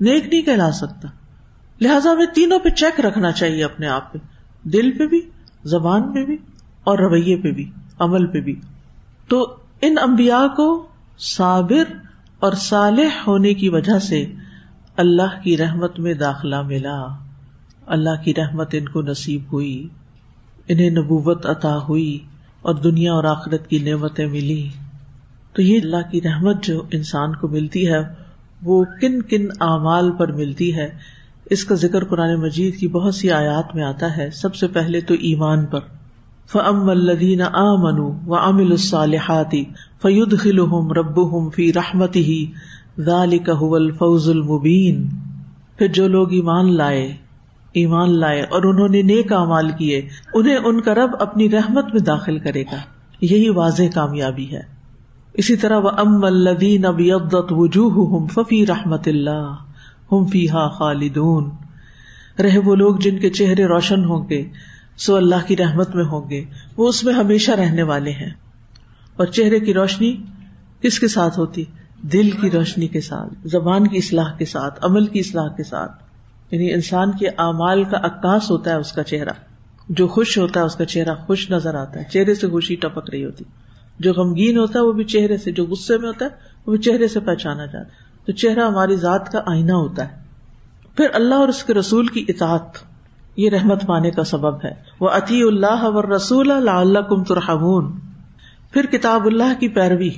نیک 0.00 0.28
نہیں 0.28 0.42
کہلا 0.42 0.72
سکتا۔ 0.72 1.08
لہذا 1.80 2.10
ہمیں 2.10 2.26
تینوں 2.26 2.58
پہ 2.58 2.68
چیک 2.68 3.00
رکھنا 3.00 3.32
چاہیے 3.32 3.64
اپنے 3.64 3.86
آپ 3.86 4.12
پہ، 4.12 4.18
دل 4.68 4.98
پہ 4.98 5.06
بھی، 5.06 5.20
زبان 5.64 6.12
پہ 6.12 6.24
بھی 6.24 6.36
اور 6.84 6.98
رویے 6.98 7.36
پہ 7.36 7.50
بھی، 7.50 7.70
عمل 7.98 8.26
پہ 8.26 8.40
بھی۔ 8.40 8.60
تو 9.28 9.56
ان 9.80 9.94
امبیا 10.02 10.46
کو 10.56 10.86
صابر 11.18 11.92
اور 12.38 12.52
صالح 12.52 13.22
ہونے 13.26 13.54
کی 13.54 13.68
وجہ 13.68 13.98
سے 13.98 14.32
اللہ 14.98 15.42
کی 15.42 15.56
رحمت 15.56 15.98
میں 15.98 16.14
داخلہ 16.14 16.62
ملا۔ 16.62 17.06
اللہ 17.86 18.22
کی 18.24 18.34
رحمت 18.34 18.68
ان 18.72 18.88
کو 18.88 19.02
نصیب 19.02 19.40
ہوئی، 19.52 19.88
انہیں 20.68 20.90
نبوت 20.90 21.46
عطا 21.46 21.78
ہوئی 21.88 22.18
اور 22.62 22.74
دنیا 22.74 23.12
اور 23.12 23.24
آخرت 23.24 23.66
کی 23.66 23.78
نعمتیں 23.78 24.26
ملی۔ 24.26 24.68
تو 25.52 25.62
یہ 25.62 25.80
اللہ 25.82 26.10
کی 26.10 26.20
رحمت 26.22 26.64
جو 26.64 26.82
انسان 26.90 27.36
کو 27.36 27.48
ملتی 27.48 27.88
ہے، 27.88 27.98
وہ 28.62 28.84
کن 29.00 29.22
کن 29.22 29.46
اعمال 29.60 30.12
پر 30.12 30.32
ملتی 30.32 30.76
ہے۔ 30.76 30.90
اس 31.50 31.64
کا 31.64 31.74
ذکر 31.74 32.04
قرآن 32.04 32.34
مجید 32.34 32.76
کی 32.76 32.88
بہت 32.88 33.14
سی 33.14 33.30
آیات 33.30 33.74
میں 33.74 33.84
آتا 33.84 34.16
ہے۔ 34.16 34.30
سب 34.30 34.54
سے 34.54 34.66
پہلے 34.68 35.00
تو 35.00 35.14
ایمان 35.14 35.66
پر۔ 35.66 35.80
فَأَمَّا 36.52 36.90
الَّذِينَ 36.90 37.42
آمَنُوا 37.42 38.14
وَعَمِلُوا 38.26 38.72
الصَّالِحَاتِ 38.72 39.62
فَيُدْخِلُهُمْ 40.02 40.92
رَبُّهُمْ 40.92 41.52
فِي 41.54 41.72
رَحْمَتِهِ 41.72 42.44
ذَلِكَ 43.00 43.52
هُوَ 43.52 43.80
الْفَوْزُ 43.80 44.30
الْمُبِينَ 44.30 45.06
پھر 45.78 45.86
جو 45.86 46.08
لوگ 46.08 46.32
ایمان 46.32 46.76
لائے 46.76 47.16
ایمان 47.72 48.18
لائے 48.18 48.42
اور 48.42 48.62
انہوں 48.62 48.88
نے 48.88 49.02
نیک 49.02 49.32
اعمال 49.32 49.70
کیے، 49.70 50.08
انہیں 50.34 50.56
ان 50.56 50.80
کا 50.80 50.94
رب 50.94 51.10
اپنی 51.20 51.50
رحمت 51.50 51.84
میں 51.84 52.00
داخل 52.00 52.38
کرے 52.38 52.62
گا۔ 52.62 52.76
یہی 53.20 53.48
واضح 53.48 53.82
کامیابی 53.94 54.52
ہے۔ 54.52 54.60
اسی 55.34 55.56
طرح 55.56 55.78
وہ 55.78 55.90
ام 55.98 56.24
الدین 56.24 56.84
ابیت 56.84 57.34
وجوہ 57.50 58.26
ففی 58.26 58.66
رحمت 58.66 59.08
اللہ 59.08 59.56
ہم 60.12 60.26
فی 60.26 60.50
ہا 60.50 60.68
خالدون۔ 60.68 61.50
رہے 62.42 62.58
وہ 62.58 62.74
لوگ 62.74 62.96
جن 62.96 63.18
کے 63.18 63.30
چہرے 63.30 63.66
روشن 63.66 64.04
ہوں 64.04 64.28
گے، 64.28 64.48
سو 64.96 65.16
اللہ 65.16 65.46
کی 65.46 65.56
رحمت 65.56 65.94
میں 65.94 66.04
ہوں 66.04 66.30
گے۔ 66.30 66.44
وہ 66.76 66.88
اس 66.88 67.04
میں 67.04 67.14
ہمیشہ 67.14 67.50
رہنے 67.50 67.82
والے 67.82 68.10
ہیں۔ 68.10 68.30
اور 69.16 69.26
چہرے 69.26 69.60
کی 69.60 69.74
روشنی 69.74 70.16
کس 70.80 70.98
کے 70.98 71.08
ساتھ 71.08 71.38
ہوتی؟ 71.38 71.64
دل 72.02 72.30
کی 72.30 72.50
روشنی 72.50 72.88
کے 72.88 73.00
ساتھ، 73.00 73.34
زبان 73.44 73.86
کی 73.86 73.98
اصلاح 73.98 74.32
کے 74.32 74.44
ساتھ، 74.44 74.80
عمل 74.82 75.06
کی 75.06 75.20
اصلاح 75.20 75.48
کے 75.48 75.62
ساتھ۔ 75.62 75.92
یعنی 76.50 76.72
انسان 76.72 77.10
کے 77.12 77.28
اعمال 77.28 77.84
کا 77.84 77.96
عکاس 78.02 78.50
ہوتا 78.50 78.70
ہے 78.70 78.76
اس 78.76 78.92
کا 78.92 79.02
چہرہ۔ 79.02 79.30
جو 79.88 80.08
خوش 80.08 80.38
ہوتا 80.38 80.60
ہے 80.60 80.64
اس 80.64 80.74
کا 80.74 80.84
چہرہ 80.84 81.14
خوش 81.14 81.50
نظر 81.50 81.74
آتا 81.74 82.00
ہے۔ 82.00 82.04
چہرے 82.10 82.34
سے 82.34 82.48
خوشی 82.48 82.74
ٹپک 82.76 83.10
رہی 83.10 83.24
ہوتی۔ 83.24 83.44
جو 83.98 84.12
غمگین 84.12 84.58
ہوتا 84.58 84.78
ہے 84.78 84.84
وہ 84.84 84.92
بھی 84.92 85.04
چہرے 85.04 85.36
سے، 85.36 85.52
جو 85.52 85.66
غصے 85.66 85.98
میں 85.98 86.08
ہوتا 86.08 86.24
ہے 86.24 86.30
وہ 86.66 86.72
بھی 86.72 86.78
چہرے 86.78 87.08
سے 87.08 87.20
پہچانا 87.20 87.64
جاتا 87.64 87.78
ہے۔ 87.78 87.84
تو 88.26 88.32
چہرہ 88.32 88.60
ہماری 88.60 88.96
ذات 88.96 89.32
کا 89.32 89.40
آئینہ 89.46 89.72
ہوتا 89.72 90.12
ہے۔ 90.12 90.16
پھر 90.96 91.06
اللہ 91.14 91.34
اور 91.34 91.48
اس 91.48 91.64
کے 91.64 91.74
رسول 91.74 92.06
کی 92.06 92.24
اطاعت، 92.28 92.78
یہ 93.36 93.50
رحمت 93.50 93.86
پانے 93.86 94.10
کا 94.10 94.24
سبب 94.24 94.64
ہے۔ 94.64 94.70
وہ 95.00 95.08
عطی 95.08 95.42
اللہ 95.42 95.84
و 95.84 96.16
رسول 96.16 96.50
اللہ 96.50 96.98
کم 96.98 97.24
ترحمون۔ 97.24 97.92
پھر 98.72 98.86
کتاب 98.86 99.26
اللہ 99.26 99.60
کی 99.60 99.68
پیروی۔ 99.68 100.10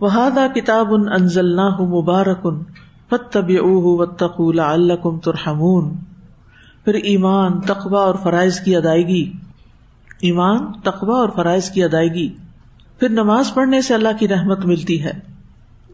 وہادا 0.00 0.46
کتاب 0.46 0.94
ان 0.94 1.08
انزل 1.08 1.56
مبارکن 1.80 2.62
فت 3.10 3.32
طب 3.32 5.18
ترحمون۔ 5.24 5.94
پھر 6.84 6.94
ایمان 6.94 7.60
تقوا 7.60 8.00
اور 8.00 8.14
فرائض 8.22 8.60
کی 8.60 8.76
ادائیگی۔ 8.76 9.32
ایمان 10.20 10.72
تقوا 10.72 11.18
اور 11.18 11.28
فرائض 11.28 11.70
کی 11.70 11.84
ادائیگی۔ 11.84 12.28
پھر 13.00 13.08
نماز 13.08 13.54
پڑھنے 13.54 13.80
سے 13.80 13.94
اللہ 13.94 14.08
کی 14.18 14.28
رحمت 14.28 14.64
ملتی 14.64 15.04
ہے۔ 15.04 15.12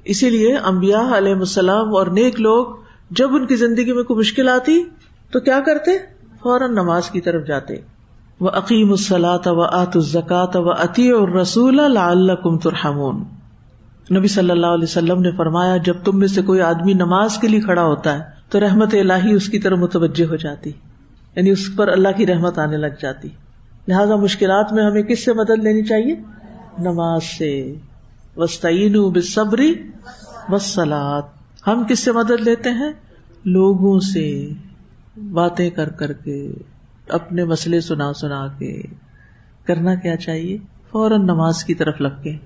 اسی 0.05 0.31
لیے 0.31 0.57
امبیا 0.57 1.11
علیہ 1.17 1.35
السلام 1.35 1.95
اور 1.95 2.07
نیک 2.07 2.41
لوگ 2.41 2.67
جب 3.11 3.35
ان 3.35 3.47
کی 3.47 3.57
زندگی 3.57 3.93
میں 3.93 4.05
کوئی 4.05 4.19
مشکل 4.19 4.49
آتی 4.49 4.85
تو 5.33 5.41
کیا 5.41 5.61
کرتے؟ 5.67 5.91
فوراً 6.43 6.73
نماز 6.73 7.11
کی 7.11 7.21
طرف 7.21 7.47
جاتے۔ 7.47 7.75
وہ 8.41 8.51
عقیم 8.51 8.91
السلاط 8.91 9.49
و 9.49 9.63
آت 9.63 9.97
الزکات 9.97 10.57
و 10.57 10.73
عطی 10.73 11.11
اور 11.11 11.29
رسول 11.29 11.81
اللہ 11.81 12.33
کم 12.33 12.59
ترحمون۔ 12.59 13.44
نبی 14.13 14.29
صلی 14.29 14.51
اللہ 14.51 14.67
علیہ 14.67 14.85
وسلم 14.85 15.21
نے 15.21 15.31
فرمایا، 15.31 15.77
جب 15.77 15.97
تم 16.05 16.19
میں 16.19 16.29
سے 16.29 16.43
کوئی 16.43 16.61
آدمی 16.61 16.93
نماز 16.93 17.39
کے 17.39 17.49
لیے 17.49 17.61
کھڑا 17.61 17.83
ہوتا 17.83 18.19
ہے، 18.19 18.25
تو 18.49 18.61
رحمت 18.61 18.95
اللہ 18.95 19.35
اس 19.35 19.49
کی 19.49 19.59
طرف 19.59 19.79
متوجہ 19.79 20.25
ہو 20.25 20.37
جاتی 20.37 20.73
یعنی 21.37 21.51
اس 21.51 21.71
پر 21.77 21.89
اللہ 21.89 22.09
کی 22.17 22.27
رحمت 22.27 22.59
آنے 22.59 22.77
لگ 22.77 22.87
جاتی۔ 23.03 23.29
لہٰذا 23.89 24.17
مشکلات 24.17 24.73
میں 24.73 24.85
ہمیں 24.85 25.03
کس 25.03 25.25
سے 25.25 25.33
مدد 25.33 25.65
لینی 25.65 25.83
چاہیے؟ 25.83 26.15
نماز 26.79 27.25
سے۔ 27.39 27.75
وسطین 28.37 28.93
بصبری 28.93 29.75
وسلات 30.49 31.25
ہم 31.67 31.85
کس 31.89 31.99
سے 31.99 32.13
مدد 32.13 32.41
لیتے 32.41 32.71
ہیں؟ 32.71 32.93
لوگوں 33.45 34.01
سے۔ 34.01 34.49
باتیں 35.33 35.71
کر 35.71 35.89
کر 35.89 36.13
کے، 36.13 36.53
اپنے 37.09 37.45
مسئلے 37.45 37.81
سنا 37.81 38.13
سنا 38.13 38.47
کے۔ 38.59 38.83
کرنا 39.65 39.95
کیا 39.95 40.17
چاہیے؟ 40.17 40.59
فوراً 40.91 41.23
نماز 41.23 41.65
کی 41.65 41.75
طرف 41.75 42.01
لگ 42.01 42.23
کے 42.23 42.37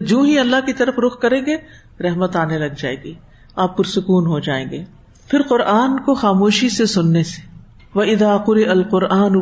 جو 0.00 0.22
ہی 0.22 0.38
اللہ 0.38 0.56
کی 0.66 0.72
طرف 0.72 0.98
رخ 0.98 1.18
کریں 1.18 1.40
گے، 1.46 1.56
رحمت 2.02 2.36
آنے 2.36 2.58
لگ 2.58 2.74
جائے 2.78 3.02
گی، 3.04 3.14
آپ 3.56 3.76
پرسکون 3.76 4.26
ہو 4.26 4.38
جائیں 4.38 4.70
گے۔ 4.70 4.84
پھر 5.28 5.42
قرآن 5.42 5.98
کو 5.98 6.14
خاموشی 6.14 6.68
سے 6.68 6.86
سننے 6.86 7.22
سے۔ 7.22 7.48
وہ 7.94 8.02
اداقر 8.02 8.68
القرآن 8.68 9.32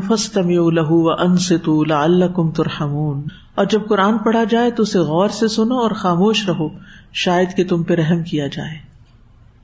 لہو 0.75 1.03
و 1.03 1.11
انست 1.11 1.69
الکم 1.91 2.51
ترحمون۔ 2.51 3.25
اور 3.55 3.65
جب 3.65 3.89
قرآن 3.89 4.19
پڑھا 4.19 4.45
جائے 4.45 4.71
تو 4.71 4.83
اسے 4.83 4.99
غور 4.99 5.29
سے 5.29 5.49
سنو 5.49 5.75
اور 5.75 5.91
خاموش 5.91 6.49
رہو، 6.49 6.69
شاید 7.13 7.57
کہ 7.57 7.65
تم 7.65 7.83
پہ 7.83 7.95
رحم 7.95 8.23
کیا 8.23 8.47
جائے۔ 8.47 8.79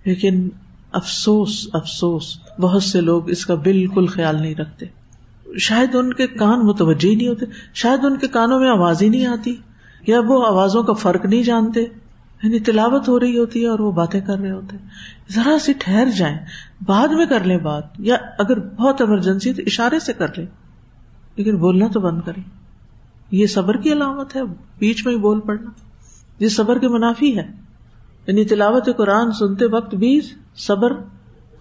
لیکن 0.05 0.49
افسوس 0.93 1.69
افسوس، 1.73 2.39
بہت 2.61 2.83
سے 2.83 3.01
لوگ 3.01 3.31
اس 3.31 3.47
کا 3.47 3.55
بالکل 3.55 4.07
خیال 4.07 4.43
نہیں 4.43 4.55
رکھتے۔ 4.55 4.87
شاید 5.59 5.95
ان 5.95 6.13
کے 6.13 6.27
کان 6.27 6.67
متوجہ 6.67 7.15
نہیں 7.15 7.29
ہوتے، 7.29 7.47
شاید 7.75 8.05
ان 8.05 8.17
کے 8.17 8.29
کانوں 8.29 8.61
میں 8.61 8.71
آواز 8.71 9.03
ہی 9.03 9.09
نہیں 9.09 9.27
آتی۔ 9.27 9.57
یا 10.07 10.21
وہ 10.27 10.47
آوازوں 10.47 10.83
کا 10.83 10.93
فرق 10.93 11.27
نہیں 11.27 11.43
جانتے؟ 11.43 11.81
یعنی 12.43 12.59
تلاوت 12.59 13.09
ہو 13.09 13.21
رہی 13.21 13.39
ہوتی 13.39 13.63
ہے 13.63 13.69
اور 13.69 13.79
وہ 13.79 13.93
باتیں 13.93 14.21
کر 14.21 14.39
رہے 14.39 14.51
ہوتے 14.51 14.77
ذرا 15.31 15.59
سی 15.59 15.73
ٹھہر 15.73 16.09
جائیں۔ 16.19 16.39
بعد 16.87 17.09
میں 17.09 17.27
کر 17.27 17.41
لیں 17.41 17.59
بات۔ 17.59 17.85
یا 17.99 18.17
اگر 18.39 18.61
بہت 18.61 19.01
ایمرجنسی 19.01 19.53
تو 19.53 19.63
اشارے 19.67 19.99
سے 19.99 20.13
کر 20.13 20.27
لیں۔ 20.37 20.47
لیکن 21.37 21.57
بولنا 21.57 21.87
تو 21.93 22.01
بند 22.01 22.21
کریں۔ 22.27 22.43
یہ 23.31 23.47
صبر 23.47 23.77
کی 23.77 23.93
علامت 23.93 24.37
ہے۔ 24.37 24.41
بیچ 24.79 25.07
میں 25.07 25.15
ہی 25.15 25.19
بول 25.19 25.41
پڑنا۔ 25.41 25.71
یہ 26.39 26.49
صبر 26.49 26.79
کے 26.79 26.89
منافی 26.89 27.39
ہے۔ 27.39 27.53
یعنی 28.27 28.45
تلاوت 28.45 28.89
قرآن 28.97 29.33
سنتے 29.33 29.67
وقت 29.67 29.95
بھی 29.95 30.21
صبر 30.57 30.91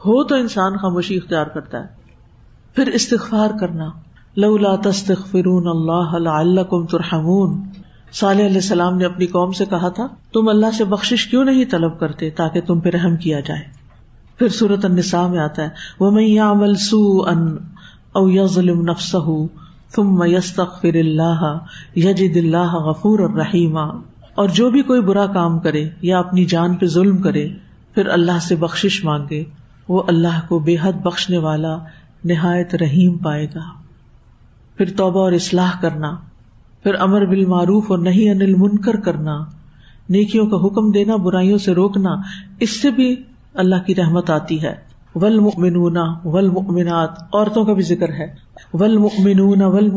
ہو 0.06 0.24
تو 0.24 0.36
انسان 0.36 0.78
خاموشی 0.78 1.18
اختیار 1.18 1.46
کرتا 1.46 1.80
ہے۔ 1.80 1.88
پھر 2.76 2.88
استغفار 2.88 3.50
کرنا۔ 3.60 3.92
لولا 4.36 4.76
تستغفرون 4.76 5.68
اللہ 5.68 6.18
لعلکم 6.18 6.86
ترحمون۔ 6.86 7.64
صالح 8.14 8.46
علیہ 8.46 8.56
السلام 8.56 8.98
نے 8.98 9.06
اپنی 9.06 9.26
قوم 9.26 9.52
سے 9.52 9.66
کہا 9.66 9.90
تھا، 9.90 10.08
تم 10.34 10.48
اللہ 10.48 10.72
سے 10.78 10.86
بخش 10.86 11.28
کیوں 11.28 11.46
نہیں 11.46 11.66
طلب 11.72 12.00
کرتے 12.00 12.30
تاکہ 12.30 12.62
تم 12.62 12.80
پہ 12.80 12.90
رحم 12.90 13.16
کیا 13.16 13.40
جائے؟ 13.40 13.62
پھر 14.38 14.50
سورت 14.50 14.86
النساء 14.86 15.28
میں 15.28 15.40
آتا 15.40 15.64
ہے 15.64 15.70
وہ 16.00 16.12
میں 16.12 16.24
یامل 16.24 16.76
سو 16.76 17.24
ان 17.24 17.58
او 18.14 18.30
یظلم 18.30 18.82
نفس 18.82 19.16
تم 19.96 20.24
یستغفر 20.24 20.96
اللہ 20.96 21.58
یجد 21.96 22.38
اللہ 22.38 22.76
غفور 22.76 23.20
اور 23.20 23.30
رحیما 23.30 23.84
اور 24.36 24.50
جو 24.50 24.70
بھی 24.70 24.82
کوئی 24.82 25.02
برا 25.02 25.26
کام 25.26 25.60
کرے 25.60 25.90
یا 26.02 26.20
اپنی 26.20 26.46
جان 26.46 26.76
پہ 26.76 26.86
ظلم 26.86 27.22
کرے، 27.22 27.48
پھر 27.94 28.08
اللہ 28.08 28.40
سے 28.42 28.56
بخش 28.56 29.04
مانگے، 29.04 29.44
وہ 29.88 30.04
اللہ 30.08 30.40
کو 30.48 30.60
بے 30.60 30.76
حد 30.82 30.94
بخشنے 30.94 31.38
والا 31.38 31.78
نہایت 32.26 32.76
رحیم 32.76 33.18
پائے 33.18 33.46
گا۔ 33.56 33.70
پھر 34.78 34.90
توبہ 34.98 35.20
اور 35.20 35.32
اصلاح 35.32 35.72
کرنا 35.82 36.16
پھر 36.84 36.96
امر 37.00 37.26
بال 37.26 37.46
معروف 37.46 37.86
اور 37.88 38.00
نہیں 38.00 38.30
انل 38.30 38.56
منکر 38.56 38.96
کرنا، 38.96 39.44
نیکیوں 40.10 40.48
کا 40.48 40.58
حکم 40.58 40.92
دینا، 40.92 41.16
برائیوں 41.16 41.58
سے 41.58 41.74
روکنا، 41.74 42.10
اس 42.60 42.82
سے 42.82 42.92
بھی 42.92 43.16
اللہ 43.54 43.76
کی 43.86 43.96
رحمت 43.96 44.30
آتی 44.30 44.64
ہے۔ 44.64 44.92
ول 45.16 45.40
مکمنون 45.40 45.98
عورتوں 47.34 47.66
کا 47.66 47.74
بھی 47.74 47.84
ذکر 47.84 48.10
ہے۔ 48.10 48.34
ول 48.74 48.98
مکمنون 48.98 49.62
ول 49.62 49.90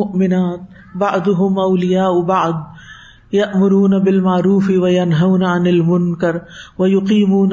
باد 0.94 1.28
اولیا 1.28 2.04
اباد 2.06 2.52
یا 3.32 3.44
مرون 3.54 3.90
بال 3.90 4.20
معروف 4.20 4.70
و 4.74 4.84
انہون 4.84 5.44
انل 5.44 5.80
منکر 5.80 6.36
و 6.78 6.86
یقین 6.86 7.52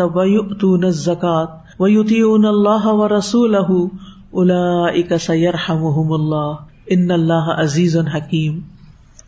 و 0.00 0.24
یؤتون 0.24 0.84
و 1.78 1.88
یوتیون 1.88 2.44
اللہ 2.44 2.86
و 2.86 3.08
رسول 3.08 3.54
الا 4.32 5.18
سیر 5.18 5.54
اللہ۔ 5.68 6.52
ان 6.86 7.10
اللہ 7.10 7.54
عزیز 7.58 7.96
الحکیم 7.96 8.60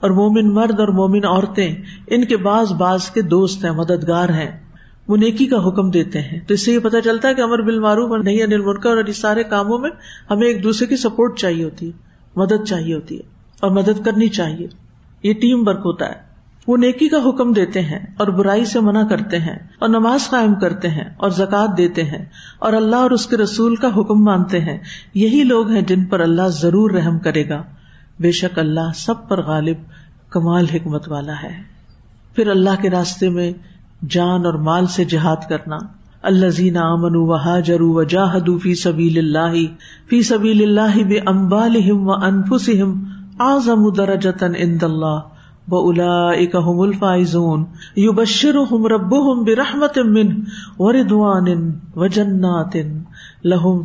اور 0.01 0.11
مومن 0.11 0.55
مرد 0.55 0.81
اور 0.81 0.89
مومن 0.89 1.25
عورتیں 1.25 1.75
ان 2.07 2.25
کے 2.25 2.37
بعض 2.37 2.73
بعض 2.73 3.11
کے 3.11 3.23
دوست 3.23 3.65
ہیں، 3.65 3.73
مددگار 3.73 4.29
ہیں۔ 4.29 4.65
وہ 5.09 5.17
نیکی 5.17 5.47
کا 5.47 5.69
حکم 5.69 5.91
دیتے 5.91 6.21
ہیں۔ 6.21 6.41
تو 6.47 6.55
اس 6.55 6.65
سے 6.65 6.73
یہ 6.73 6.79
پتا 6.79 7.01
چلتا 7.01 7.29
ہے 7.29 7.35
کہ 7.35 7.41
امر 7.41 7.63
بالمعروف 7.63 8.11
اور 8.11 8.19
نہیں 8.19 8.43
انل 8.43 8.61
منکر 8.61 8.91
اور 8.91 9.05
اس 9.05 9.21
سارے 9.21 9.43
کاموں 9.43 9.79
میں 9.79 9.91
ہمیں 10.31 10.47
ایک 10.47 10.63
دوسرے 10.63 10.87
کی 10.87 10.97
سپورٹ 10.97 11.39
چاہیے 11.39 11.65
ہوتی 11.65 11.87
ہے، 11.87 11.93
مدد 12.37 12.65
چاہیے 12.67 12.95
ہوتی 12.95 13.17
ہے 13.17 13.23
اور 13.61 13.71
مدد 13.71 14.05
کرنی 14.05 14.29
چاہیے۔ 14.29 14.67
یہ 15.23 15.33
ٹیم 15.33 15.69
ورک 15.69 15.81
ہوتا 15.85 16.09
ہے۔ 16.09 16.24
وہ 16.67 16.77
نیکی 16.77 17.09
کا 17.09 17.17
حکم 17.29 17.53
دیتے 17.53 17.81
ہیں 17.81 17.99
اور 18.17 18.29
برائی 18.29 18.65
سے 18.65 18.81
منع 18.81 19.03
کرتے 19.03 19.39
ہیں 19.39 19.57
اور 19.79 19.89
نماز 19.89 20.31
قائم 20.31 20.55
کرتے 20.55 20.89
ہیں 20.89 21.05
اور 21.17 21.31
زکوٰۃ 21.31 21.77
دیتے 21.79 22.03
ہیں 22.03 22.25
اور 22.59 22.73
اللہ 22.73 22.97
اور 22.97 23.11
اس 23.11 23.27
کے 23.27 23.37
رسول 23.37 23.77
کا 23.77 23.89
حکم 23.97 24.25
مانتے 24.25 24.61
ہیں۔ 24.61 24.79
یہی 25.15 25.43
لوگ 25.43 25.71
ہیں 25.71 25.83
جن 25.83 26.05
پر 26.05 26.21
اللہ 26.21 26.49
ضرور 26.49 26.91
رحم 26.91 27.19
کرے 27.19 27.49
گا۔ 27.49 27.63
بے 28.21 28.33
شک 28.33 28.59
اللہ 28.59 28.93
سب 28.95 29.29
پر 29.29 29.43
غالب، 29.43 29.77
کمال، 30.31 30.67
حکمت 30.75 31.09
والا 31.09 31.33
ہے۔ 31.43 31.63
پھر 32.37 32.49
اللہ 32.49 32.83
کے 32.83 32.91
راستے 32.91 33.29
میں 33.29 33.53
جان 34.11 34.47
اور 34.47 34.55
مال 34.55 34.87
سے 34.87 35.05
جہاد 35.05 35.49
کرنا۔ 35.49 35.77
اللہ 36.23 36.47
زین 36.47 36.77
امن 36.77 37.17
و 37.17 37.35
حاجر 37.35 37.81
و 37.81 38.03
جاہدو 38.03 38.59
فی 38.59 38.75
سبیل 38.75 39.19
اللہ، 39.19 39.67
فی 40.09 40.23
سبیل 40.23 40.63
اللہ 40.63 41.05
بے 41.05 41.19
امبال 41.27 41.77
و 41.91 42.13
انفسم 42.13 43.05
آزم 43.39 43.93
درجتن 43.93 44.53
اند 44.57 44.83
اللہ۔ 44.83 45.19
و 45.69 45.77
الا 45.77 46.31
اکم 46.31 46.81
الفائزون 46.81 47.65
یو 47.97 48.13
بشر 48.13 48.55
ہم 48.73 48.87
رب 48.87 49.17
ہم 49.23 49.45
برحمت 49.45 49.99
من 49.99 50.29
و 50.79 50.93
ردوان 50.93 51.73
و 51.95 52.07
جنات 52.07 52.77
لہم 53.45 53.83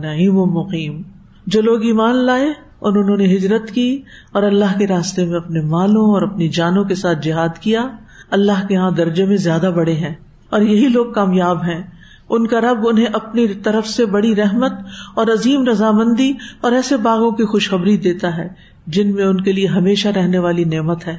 نعیم 0.00 0.34
مقیم 0.34 1.02
جو 1.46 1.62
لوگ 1.62 1.84
ایمان 1.84 2.16
لائے 2.16 2.48
اور 2.78 2.92
انہوں 2.92 3.16
نے 3.16 3.36
ہجرت 3.36 3.70
کی 3.70 4.02
اور 4.32 4.42
اللہ 4.42 4.78
کے 4.78 4.86
راستے 4.86 5.24
میں 5.24 5.36
اپنے 5.36 5.60
مالوں 5.60 6.10
اور 6.10 6.22
اپنی 6.22 6.48
جانوں 6.48 6.84
کے 6.84 6.94
ساتھ 6.94 7.18
جہاد 7.22 7.58
کیا، 7.60 7.86
اللہ 8.30 8.66
کے 8.68 8.74
یہاں 8.74 8.90
درجے 8.90 9.24
میں 9.24 9.36
زیادہ 9.36 9.72
بڑے 9.76 9.92
ہیں 9.92 10.14
اور 10.50 10.60
یہی 10.60 10.88
لوگ 10.88 11.12
کامیاب 11.12 11.64
ہیں۔ 11.64 11.82
ان 12.28 12.46
کا 12.46 12.60
رب 12.60 12.88
انہیں 12.88 13.06
اپنی 13.12 13.48
طرف 13.48 13.88
سے 13.88 14.06
بڑی 14.06 14.36
رحمت 14.36 14.72
اور 15.14 15.26
عظیم 15.26 15.64
رضامندی 15.64 16.32
اور 16.60 16.72
ایسے 16.72 16.96
باغوں 16.96 17.30
کی 17.30 17.44
خوشخبری 17.44 17.96
دیتا 17.96 18.36
ہے۔ 18.36 18.48
جن 18.86 19.14
میں 19.14 19.24
ان 19.24 19.40
کے 19.40 19.52
لیے 19.52 19.66
ہمیشہ 19.66 20.08
رہنے 20.08 20.38
والی 20.38 20.64
نعمت 20.64 21.06
ہے، 21.06 21.18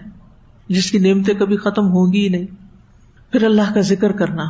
جس 0.68 0.92
کی 0.92 0.98
نعمتیں 0.98 1.34
کبھی 1.34 1.58
ختم 1.58 1.88
ہوں 1.88 2.14
گی 2.14 2.24
ہی 2.24 2.30
نہیں۔ 2.30 2.46
پھر 3.32 3.44
اللہ 3.44 3.74
کا 3.74 3.82
ذکر 3.82 4.12
کرنا۔ 4.12 4.44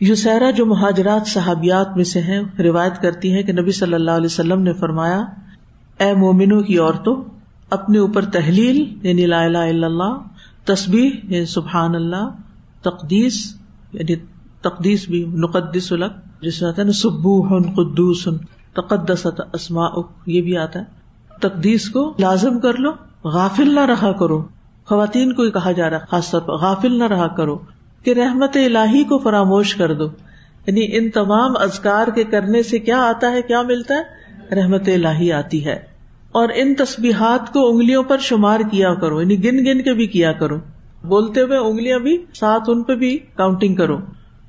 یو 0.00 0.14
سیرا 0.14 0.50
جو 0.50 0.66
مہاجرات 0.66 1.28
صحابیات 1.28 1.96
میں 1.96 2.04
سے 2.04 2.20
ہیں، 2.20 2.42
روایت 2.58 3.02
کرتی 3.02 3.32
ہیں 3.32 3.42
کہ 3.42 3.52
نبی 3.52 3.70
صلی 3.70 3.94
اللہ 3.94 4.10
علیہ 4.10 4.26
وسلم 4.26 4.62
نے 4.62 4.72
فرمایا، 4.72 5.24
اے 6.00 6.14
مومنو 6.14 6.62
کی 6.62 6.78
عورتوں، 6.78 7.22
اپنے 7.70 7.98
اوپر 7.98 8.24
تحلیل 8.24 8.94
یعنی 9.02 9.26
لا 9.26 9.42
الہ 9.42 9.58
الا 9.58 9.86
اللہ 9.86 10.18
تصبیح 10.64 11.10
یعنی 11.24 11.46
سبحان 11.46 11.94
اللہ، 11.94 12.30
تقدیس 12.82 13.56
یعنی 13.92 14.14
تقدیس 14.60 15.08
بھی 15.08 15.24
نقدس 15.24 15.92
الگ 15.92 16.14
جس 16.42 16.62
میں 16.62 16.70
آتا 16.70 16.82
ہے 16.82 16.86
نا 16.86 16.92
سبو 16.92 17.46
ہن 17.46 17.62
قدوس 17.62 18.28
تقدس 18.72 19.26
اسما 19.52 19.86
یہ 20.26 20.42
بھی 20.42 20.56
آتا 20.56 20.78
ہے۔ 20.78 21.03
تقدیس 21.40 21.90
کو 21.90 22.14
لازم 22.18 22.60
کر 22.60 22.74
لو، 22.74 22.90
غافل 23.24 23.74
نہ 23.74 23.80
رہا 23.80 24.12
کرو۔ 24.12 24.42
خواتین 24.84 25.32
کو 25.32 25.42
ہی 25.42 25.50
کہا 25.50 25.72
جا 25.72 25.90
رہا، 25.90 25.98
خاص 26.10 26.30
طور 26.30 26.40
پر 26.40 26.52
غافل 26.52 26.98
نہ 26.98 27.04
رہا 27.04 27.26
کرو 27.26 27.58
کہ 28.04 28.10
رحمت 28.10 28.56
الہی 28.56 29.04
کو 29.04 29.18
فراموش 29.18 29.74
کر 29.74 29.94
دو۔ 29.94 30.08
یعنی 30.66 30.96
ان 30.96 31.10
تمام 31.10 31.52
ازکار 31.56 32.08
کے 32.08 32.24
کرنے 32.24 32.62
سے 32.62 32.78
کیا 32.78 33.02
آتا 33.02 33.32
ہے، 33.32 33.42
کیا 33.42 33.62
ملتا 33.62 33.94
ہے؟ 33.94 34.24
رحمت 34.54 34.88
الہی 34.88 35.32
آتی 35.32 35.64
ہے۔ 35.64 35.94
اور 36.32 36.48
ان 36.54 36.74
تسبیحات 36.74 37.52
کو 37.52 37.70
انگلیوں 37.70 38.02
پر 38.02 38.18
شمار 38.18 38.60
کیا 38.70 38.94
کرو 38.94 39.20
یعنی 39.22 39.44
گن 39.44 39.56
گن 39.56 39.82
کے 39.82 39.92
بھی 39.92 40.06
کیا 40.06 40.32
کرو۔ 40.32 40.56
بولتے 41.04 41.40
ہوئے 41.40 41.58
انگلیاں 41.58 41.98
بھی 41.98 42.24
ساتھ 42.34 42.62
ان 42.66 42.82
پہ 42.82 42.94
بھی 42.94 43.18
کاؤنٹنگ 43.18 43.74
کرو، 43.74 43.96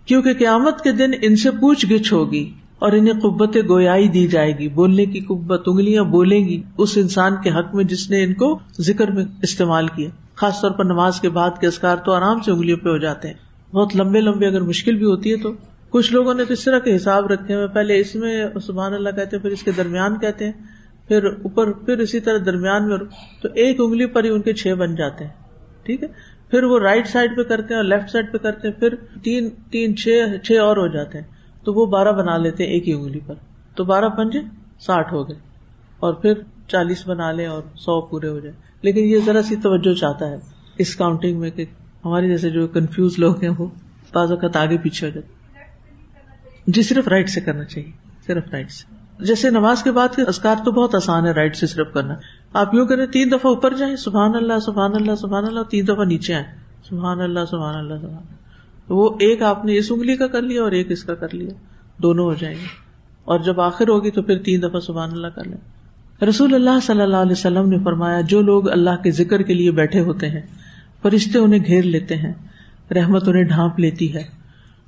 کیونکہ 0.05 0.33
قیامت 0.33 0.81
کے 0.81 0.91
دن 0.91 1.11
ان 1.21 1.35
سے 1.35 1.51
پوچھ 1.51 1.85
گچھ 1.85 2.13
ہوگی۔ 2.13 2.53
اور 2.85 2.93
انہیں 2.93 3.13
قبت 3.13 3.57
گویائی 3.69 4.07
دی 4.07 4.27
جائے 4.27 4.57
گی۔ 4.57 4.67
بولنے 4.69 5.05
کی 5.05 5.19
قبت، 5.19 5.63
انگلیاں 5.67 6.03
بولیں 6.03 6.39
گی۔ 6.39 6.63
اس 6.77 6.93
انسان 6.95 7.31
کے 7.43 7.49
حق 7.49 7.75
میں 7.75 7.83
جس 7.83 8.11
نے 8.11 8.23
ان 8.23 8.33
کو 8.33 8.59
ذکر 8.79 9.11
میں 9.11 9.25
استعمال 9.43 9.87
کیا۔ 9.87 10.09
خاص 10.35 10.61
طور 10.61 10.71
پر 10.71 10.85
نماز 10.85 11.21
کے 11.21 11.29
بعد 11.29 11.49
کے 11.61 11.67
اسکار 11.67 11.97
تو 11.97 12.11
آرام 12.11 12.39
سے 12.39 12.51
انگلیوں 12.51 12.77
پہ 12.77 12.89
ہو 12.89 12.97
جاتے 12.97 13.27
ہیں۔ 13.27 13.35
بہت 13.75 13.95
لمبے 13.95 14.21
لمبے 14.21 14.45
اگر 14.45 14.61
مشکل 14.61 14.95
بھی 14.95 15.05
ہوتی 15.05 15.31
ہے 15.31 15.37
تو 15.37 15.51
کچھ 15.89 16.13
لوگوں 16.13 16.33
نے 16.33 16.45
تو 16.45 16.53
اس 16.53 16.63
طرح 16.63 16.79
کے 16.79 16.95
حساب 16.95 17.25
رکھے 17.25 17.55
ہوئے 17.55 17.67
پہلے 17.67 17.99
اس 17.99 18.15
میں 18.15 18.45
سبحان 18.65 18.93
اللہ 18.93 19.09
کہتے 19.09 19.35
ہیں، 19.35 19.43
پھر 19.43 19.51
اس 19.51 19.63
کے 19.63 19.71
درمیان 19.77 20.19
کہتے 20.19 20.45
ہیں، 20.45 20.51
پھر 21.07 21.25
اوپر، 21.25 21.71
پھر 21.71 21.97
اسی 21.97 22.19
طرح 22.19 22.37
درمیان 22.45 22.87
میں۔ 22.87 22.97
تو 23.41 23.47
ایک 23.53 23.81
انگلی 23.81 24.05
پر 24.05 24.23
ہی 24.23 24.29
ان 24.29 24.41
کے 24.41 24.53
چھ 24.53 24.67
بن 24.67 24.95
جاتے 24.95 25.23
ہیں۔ 25.23 25.31
ٹھیک 25.83 26.03
ہے؟ 26.03 26.07
پھر 26.51 26.63
وہ 26.63 26.79
رائٹ 26.79 27.07
سائڈ 27.07 27.37
پہ 27.37 27.43
کرتے 27.43 27.67
ہیں 27.69 27.75
اور 27.75 27.83
لیفٹ 27.83 28.09
سائڈ 28.09 28.25
پہ 28.31 28.37
کرتے 28.37 28.67
ہیں۔ 28.67 28.75
پھر 28.75 28.95
تین 29.23 29.49
تین، 29.71 29.95
چھ 29.95 30.25
چھ 30.43 30.51
اور 30.51 30.77
ہو 30.77 30.87
جاتے 30.87 31.17
ہیں۔ 31.17 31.34
تو 31.65 31.73
وہ 31.73 31.85
بارہ 31.85 32.11
بنا 32.11 32.37
لیتے 32.37 32.63
ایک 32.63 32.87
ہی 32.87 32.93
انگلی 32.93 33.19
پر۔ 33.25 33.35
تو 33.75 33.83
بارہ 33.83 34.09
پنجے 34.09 34.39
ساٹھ 34.79 35.13
ہو 35.13 35.29
گئے۔ 35.29 35.37
اور 35.99 36.13
پھر 36.13 36.33
چالیس 36.67 37.07
بنا 37.07 37.31
لیں 37.31 37.47
اور 37.47 37.61
سو 37.75 38.01
پورے 38.01 38.27
ہو 38.27 38.39
جائیں 38.39 38.57
لیکن 38.81 38.99
یہ 38.99 39.19
ذرا 39.25 39.43
سی 39.43 39.55
توجہ 39.55 39.93
چاہتا 39.93 40.29
ہے۔ 40.29 40.35
اس 40.77 40.95
کاؤنٹنگ 40.95 41.39
میں 41.39 41.49
کہ 41.49 41.65
ہمارے 42.05 42.27
جیسے 42.27 42.49
جو 42.49 42.67
کنفیوز 42.67 43.19
لوگ 43.19 43.41
ہیں 43.41 43.51
وہ 43.57 43.67
بعض 44.13 44.31
اوقات 44.31 44.55
آگے 44.55 44.77
پیچھے 44.77 45.07
ہو 45.07 45.11
جاتے۔ 45.11 45.27
جی 46.67 46.81
صرف 46.81 47.07
رائٹ 47.07 47.29
سے 47.29 47.41
کرنا 47.41 47.63
چاہیے۔ 47.63 47.91
صرف 48.27 48.43
رائٹ 48.51 48.71
سے۔ 48.71 48.95
جیسے 49.19 49.49
نماز 49.49 49.83
کے 49.83 49.91
بعد 49.91 50.07
اسکار 50.27 50.55
تو 50.65 50.71
بہت 50.71 50.95
آسان 50.95 51.25
ہے 51.25 51.31
رائٹ 51.31 51.55
سے 51.55 51.67
صرف 51.67 51.93
کرنا۔ 51.93 52.15
آپ 52.53 52.73
یوں 52.73 52.87
کریں، 52.87 53.05
تین 53.05 53.27
دفعہ 53.31 53.51
اوپر 53.53 53.73
جائیں، 53.73 53.95
سبحان 53.95 54.35
اللہ 54.35 54.59
سبحان 54.65 54.91
اللہ 54.95 55.15
سبحان 55.15 55.45
اللہ 55.45 55.59
تین 55.69 55.87
دفعہ 55.87 56.05
نیچے 56.05 56.33
آئے 56.33 56.43
سبحان 56.89 57.21
اللہ 57.21 57.39
سبحان 57.51 57.75
اللہ 57.75 57.93
سبحان 57.93 58.15
اللہ۔ 58.15 58.44
وہ 58.89 59.09
ایک 59.19 59.41
آپ 59.41 59.65
نے 59.65 59.77
اس 59.77 59.91
انگلی 59.91 60.15
کا 60.15 60.27
کر 60.27 60.41
لیا 60.41 60.61
اور 60.61 60.71
ایک 60.71 60.91
اس 60.91 61.03
کا 61.03 61.15
کر 61.15 61.33
لیا، 61.33 61.49
دونوں 61.97 62.25
ہو 62.25 62.33
جائیں 62.33 62.55
گے۔ 62.55 62.85
اور 63.25 63.39
جب 63.39 63.61
آخر 63.61 63.87
ہوگی 63.87 64.11
تو 64.11 64.21
پھر 64.21 64.37
تین 64.37 64.61
دفعہ 64.61 64.79
سبحان 64.79 65.11
اللہ 65.11 65.27
کر 65.27 65.43
لیں۔ 65.43 65.57
رسول 66.25 66.55
اللہ 66.55 66.79
صلی 66.83 67.01
اللہ 67.01 67.17
علیہ 67.17 67.31
وسلم 67.31 67.69
نے 67.69 67.77
فرمایا، 67.83 68.21
جو 68.21 68.41
لوگ 68.41 68.69
اللہ 68.69 69.03
کے 69.03 69.11
ذکر 69.11 69.41
کے 69.41 69.53
لیے 69.53 69.71
بیٹھے 69.71 69.99
ہوتے 69.99 70.29
ہیں، 70.29 70.41
فرشتے 71.01 71.39
انہیں 71.39 71.65
گھیر 71.65 71.83
لیتے 71.83 72.15
ہیں، 72.15 72.33
رحمت 72.91 73.27
انہیں 73.27 73.43
ڈھانپ 73.43 73.79
لیتی 73.79 74.13
ہے، 74.13 74.23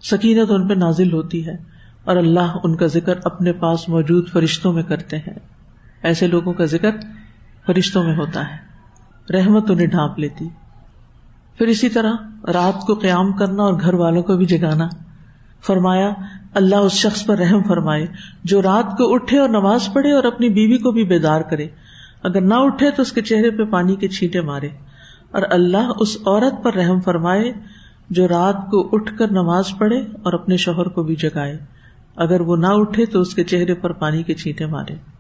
سکینت 0.02 0.52
ان 0.52 0.68
پہ 0.68 0.74
نازل 0.74 1.14
ہوتی 1.14 1.48
ہے، 1.48 1.56
اور 2.04 2.18
اللہ 2.18 2.58
ان 2.64 2.76
کا 2.76 2.86
ذکر 2.86 3.14
اپنے 3.24 3.54
پاس 3.54 3.90
موجود 3.90 4.30
فرشتوں 4.30 4.74
میں 4.74 4.84
کرتے 4.84 5.18
ہیں۔ 5.18 5.40
ایسے 6.04 6.28
لوگوں 6.28 6.54
کا 6.54 6.66
ذکر 6.66 6.90
فرشتوں 7.66 8.04
میں 8.04 8.16
ہوتا 8.16 8.52
ہے۔ 8.52 8.68
رحمت 9.34 9.72
انہیں 9.72 9.88
ڈھانپ 9.88 10.20
لیتی۔ 10.20 10.48
پھر 11.58 11.68
اسی 11.68 11.90
طرح 11.90 12.14
رات 12.54 12.82
کو 12.82 12.94
قیام 12.94 13.32
کرنا 13.32 13.64
اور 13.64 13.74
گھر 13.74 13.94
والوں 13.94 14.24
کو 14.24 14.38
بھی 14.38 14.46
جگانا۔ 14.46 14.88
فرمایا، 15.62 16.10
اللہ 16.54 16.76
اس 16.76 16.92
شخص 16.92 17.26
پر 17.26 17.38
رحم 17.38 17.64
فرمائے، 17.64 18.08
جو 18.44 18.62
رات 18.62 18.98
کو 18.98 19.14
اٹھے 19.14 19.40
اور 19.40 19.50
نماز 19.50 19.90
پڑھے 19.94 20.12
اور 20.12 20.24
اپنی 20.24 20.50
بیوی 20.50 20.78
کو 20.78 20.92
بھی 20.92 21.04
بیدار 21.04 21.42
کرے۔ 21.42 21.68
اگر 22.24 22.42
نہ 22.42 22.54
اٹھے 22.54 22.92
تو 22.92 23.02
اس 23.02 23.12
کے 23.12 23.22
چہرے 23.22 23.50
پہ 23.50 23.64
پانی 23.64 23.96
کے 23.96 24.08
چھینٹے 24.08 24.42
مارے۔ 24.42 24.70
اور 25.32 25.42
اللہ 25.50 25.92
اس 26.00 26.18
عورت 26.26 26.64
پر 26.64 26.74
رحم 26.74 27.02
فرمائے، 27.02 27.52
جو 28.10 28.28
رات 28.28 28.56
کو 28.72 28.90
اٹھ 28.92 29.18
کر 29.18 29.32
نماز 29.32 29.66
پڑھے 29.78 30.00
اور 30.00 30.34
اپنے 30.34 30.58
شوہر 30.58 30.88
کو 30.88 31.04
بھی 31.04 31.16
جگائے۔ 31.16 31.58
اگر 32.16 32.42
وہ 32.42 32.58
نہ 32.58 32.68
اٹھے 32.68 33.06
تو 33.06 33.22
اس 33.22 33.36
کے 33.36 33.44
چہرے 33.44 33.74
پر 33.74 33.92
پانی 33.92 34.24
کے 34.24 34.34
چھینٹے 34.34 34.66
مارے۔ 34.66 35.17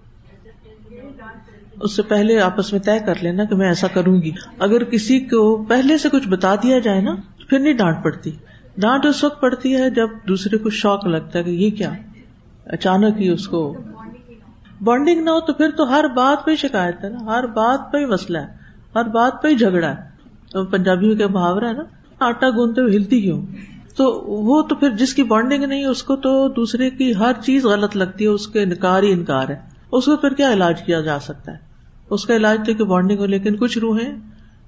اس 1.79 1.95
سے 1.95 2.01
پہلے 2.01 2.39
آپس 2.39 2.71
میں 2.71 2.81
طے 2.81 2.99
کر 3.05 3.15
لینا 3.21 3.43
کہ 3.43 3.55
میں 3.55 3.67
ایسا 3.67 3.87
کروں 3.87 4.21
گی۔ 4.21 4.31
اگر 4.59 4.83
کسی 4.83 5.19
کو 5.19 5.65
پہلے 5.65 5.97
سے 5.97 6.09
کچھ 6.09 6.27
بتا 6.27 6.55
دیا 6.55 6.79
جائے 6.79 7.01
نا، 7.01 7.15
پھر 7.49 7.59
نہیں 7.59 7.73
ڈانٹ 7.73 8.03
پڑتی۔ 8.03 8.31
ڈانٹ 8.77 9.05
اس 9.05 9.23
وقت 9.23 9.41
پڑتی 9.41 9.75
ہے 9.75 9.89
جب 9.89 10.07
دوسرے 10.27 10.57
کو 10.57 10.69
شوق 10.69 11.05
لگتا 11.05 11.39
ہے 11.39 11.43
کہ 11.43 11.49
یہ 11.49 11.69
کیا؟ 11.69 11.91
اچانک 12.65 13.21
ہی 13.21 13.29
اس 13.29 13.47
کو۔ 13.47 13.77
بانڈنگ 14.83 15.23
نہ 15.23 15.29
ہو 15.29 15.39
تو 15.39 15.53
پھر 15.53 15.69
تو 15.77 15.89
ہر 15.89 16.05
بات 16.15 16.45
پہ 16.45 16.55
شکایت 16.55 17.03
ہے 17.03 17.09
نا۔ 17.09 17.25
ہر 17.25 17.47
بات 17.47 17.91
پہ 17.91 17.97
ہی 17.97 18.05
مسئلہ 18.05 18.37
ہے۔ 18.37 18.47
ہر 18.95 19.03
بات 19.03 19.41
پہ 19.41 19.47
ہی 19.47 19.55
جھگڑا 19.55 19.93
ہے۔ 19.93 20.17
پنجابی 20.63 21.15
کا 21.15 21.27
محاورہ 21.27 21.65
ہے 21.65 21.73
نا، 21.73 21.83
آٹا 22.19 22.49
گوندتے 22.49 22.81
ہوئے 22.81 22.97
ہلتی 22.97 23.21
کیوں؟ 23.21 23.41
تو 23.97 24.25
وہ 24.27 24.61
تو 24.61 24.75
پھر 24.75 24.89
جس 24.89 25.13
کی 25.13 25.23
بانڈنگ 25.23 25.63
نہیں، 25.63 25.85
اس 25.85 26.03
کو 26.03 26.15
تو 26.15 26.47
دوسرے 26.47 26.89
کی 26.89 27.15
ہر 27.15 27.31
چیز 27.43 27.65
غلط 27.65 27.97
لگتی 27.97 28.23
ہے، 28.23 28.29
اس 28.29 28.47
کے 28.47 28.63
انکار 28.63 29.03
ہی 29.03 29.11
انکار 29.11 29.49
ہے۔ 29.49 29.55
اس 29.91 30.05
کو 30.05 30.17
پھر 30.17 30.29
کیا 30.29 30.53
علاج 30.53 30.81
کیا 30.83 31.01
جا 31.01 31.19
سکتا 31.19 31.51
ہے؟ 31.51 31.66
اس 32.09 32.25
کا 32.25 32.35
علاج 32.35 32.59
تو 32.65 32.73
کہ 32.73 32.83
بانڈنگ 32.83 33.19
ہو، 33.19 33.25
لیکن 33.25 33.55
کچھ 33.55 33.77
روحیں 33.77 34.11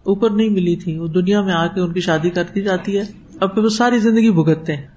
اوپر 0.04 0.30
نہیں 0.30 0.50
ملی 0.50 0.76
تھی 0.76 0.98
وہ 0.98 1.08
دنیا 1.08 1.42
میں 1.42 1.54
آ 1.54 1.68
کے 1.68 1.82
ان 1.82 1.94
کی 1.94 2.00
شادی 2.00 2.30
کر 2.30 2.44
دی 2.56 2.62
جاتی 2.62 2.98
ہے۔ 2.98 3.04
اب 3.40 3.54
پھر 3.54 3.64
وہ 3.64 3.70
ساری 3.70 4.00
زندگی 4.00 4.32
بھگتتے 4.32 4.76
ہیں۔ 4.76 4.88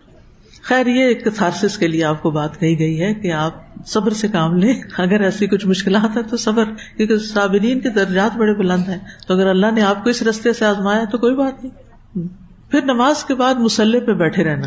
خیر، 0.62 0.86
یہ 0.86 1.02
ایک 1.02 1.28
تھارسس 1.34 1.78
کے 1.78 1.88
لیے 1.88 2.04
آپ 2.04 2.22
کو 2.22 2.30
بات 2.30 2.60
کہی 2.60 2.78
گئی 2.78 3.00
ہے 3.00 3.14
کہ 3.14 3.32
آپ 3.32 3.86
صبر 3.86 4.12
سے 4.12 4.28
کام 4.28 4.56
لیں۔ 4.56 4.74
اگر 4.98 5.20
ایسی 5.20 5.46
کچھ 5.46 5.66
مشکلات 5.66 6.16
ہے 6.16 6.22
تو 6.22 6.36
صبر، 6.36 6.64
کیونکہ 6.96 7.16
صابرین 7.16 7.80
کے 7.80 7.88
درجات 7.88 8.36
بڑے 8.36 8.54
بلند 8.54 8.88
ہیں۔ 8.88 8.98
تو 9.28 9.34
اگر 9.34 9.46
اللہ 9.46 9.66
نے 9.74 9.82
آپ 9.82 10.04
کو 10.04 10.10
اس 10.10 10.22
رستے 10.22 10.52
سے 10.52 10.64
آزمایا 10.64 11.04
تو 11.12 11.18
کوئی 11.18 11.34
بات 11.34 11.64
نہیں۔ 11.64 12.28
پھر 12.70 12.84
نماز 12.84 13.24
کے 13.24 13.34
بعد 13.34 13.54
مسلح 13.54 13.98
پہ 14.06 14.12
بیٹھے 14.12 14.44
رہنا، 14.44 14.66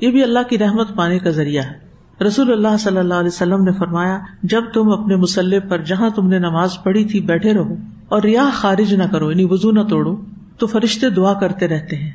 یہ 0.00 0.10
بھی 0.10 0.22
اللہ 0.22 0.38
کی 0.50 0.58
رحمت 0.58 0.96
پانے 0.96 1.18
کا 1.18 1.30
ذریعہ 1.30 1.62
ہے۔ 1.64 1.91
رسول 2.20 2.52
اللہ 2.52 2.76
صلی 2.80 2.96
اللہ 2.96 3.14
علیہ 3.14 3.28
وسلم 3.28 3.64
نے 3.64 3.72
فرمایا، 3.72 4.18
جب 4.42 4.64
تم 4.74 4.88
اپنے 4.88 5.16
مسلح 5.16 5.56
پر 5.68 5.78
جہاں 5.78 6.10
تم 6.10 6.28
نے 6.28 6.38
نماز 6.38 6.70
پڑھی 6.82 7.04
تھی 7.04 7.20
بیٹھے 7.20 7.54
رہو 7.54 7.76
اور 8.08 8.22
ریاح 8.22 8.50
خارج 8.52 8.94
نہ 8.94 9.02
کرو 9.12 9.30
یعنی 9.30 9.44
وزو 9.44 9.70
نہ 9.70 9.80
توڑو، 9.80 10.16
تو 10.58 10.66
فرشتے 10.66 11.10
دعا 11.10 11.34
کرتے 11.34 11.68
رہتے 11.68 11.96
ہیں 11.96 12.10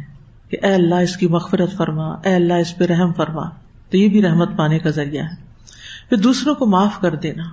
کہ 0.49 0.57
اے 0.63 0.73
اللہ 0.73 0.95
اس 0.95 1.17
کی 1.17 1.27
مغفرت 1.27 1.71
فرما، 1.77 2.07
اے 2.07 2.35
اللہ 2.35 2.53
اس 2.53 2.77
پہ 2.77 2.85
رحم 2.85 3.13
فرما۔ 3.13 3.49
تو 3.89 3.97
یہ 3.97 4.07
بھی 4.07 4.21
رحمت 4.21 4.49
پانے 4.57 4.79
کا 4.79 4.89
ذریعہ 4.89 5.23
ہے۔ 5.23 5.35
پھر 6.09 6.17
دوسروں 6.17 6.55
کو 6.55 6.65
معاف 6.65 7.01
کر 7.01 7.15
دینا۔ 7.15 7.43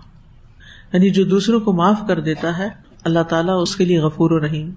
یعنی 0.92 1.11
جو 1.11 1.24
دوسروں 1.24 1.61
کو 1.61 1.72
معاف 1.72 2.00
کر 2.09 2.20
دیتا 2.20 2.59
ہے، 2.59 2.68
اللہ 3.04 3.22
تعالیٰ 3.22 3.62
اس 3.62 3.76
کے 3.76 3.85
لیے 3.85 4.00
غفور 4.00 4.30
و 4.30 4.46
رحیم۔ 4.46 4.70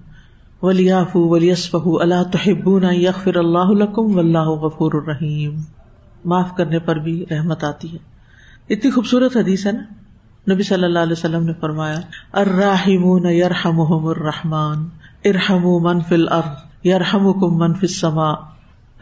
ولیف 0.62 1.16
ولیسف 1.16 1.76
اللہ 2.00 2.22
تحب 2.32 2.68
یغفر 2.92 3.36
اللہ 3.36 3.90
و 3.96 4.18
اللہ 4.18 4.38
غفور 4.38 4.92
الرحیم 4.94 5.56
معاف 6.28 6.56
کرنے 6.56 6.78
پر 6.78 6.96
بھی 6.96 7.24
رحمت 7.30 7.64
آتی 7.64 7.92
ہے۔ 7.92 7.98
اتنی 8.70 8.90
خوبصورت 8.90 9.36
حدیث 9.36 9.66
ہے 9.66 9.72
نا۔ 9.72 9.82
نبی 10.52 10.62
صلی 10.62 10.84
اللہ 10.84 10.98
علیہ 10.98 11.12
وسلم 11.12 11.44
نے 11.44 11.52
فرمایا 11.60 12.00
الرحمون 12.32 13.26
یرحمہم 13.26 14.06
الرحمان 14.06 14.88
ارحم 15.24 15.82
من 15.82 16.00
فی 16.00 16.14
الارض 16.14 16.86
یرحمکم 16.86 17.58
من 17.58 17.74
فی 17.74 17.86
السماء۔ 17.86 18.34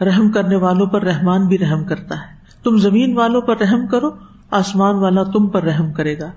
رحم 0.01 0.31
کرنے 0.31 0.55
والوں 0.55 0.85
پر 0.85 1.03
رحمان 1.03 1.47
بھی 1.47 1.57
رحم 1.57 1.83
کرتا 1.83 2.15
ہے۔ 2.15 2.37
تم 2.63 2.77
زمین 2.77 3.17
والوں 3.17 3.41
پر 3.41 3.57
رحم 3.57 3.87
کرو، 3.87 4.09
آسمان 4.51 4.95
والا 4.95 5.23
تم 5.23 5.47
پر 5.47 5.63
رحم 5.63 5.93
کرے 5.93 6.19
گا۔ 6.19 6.31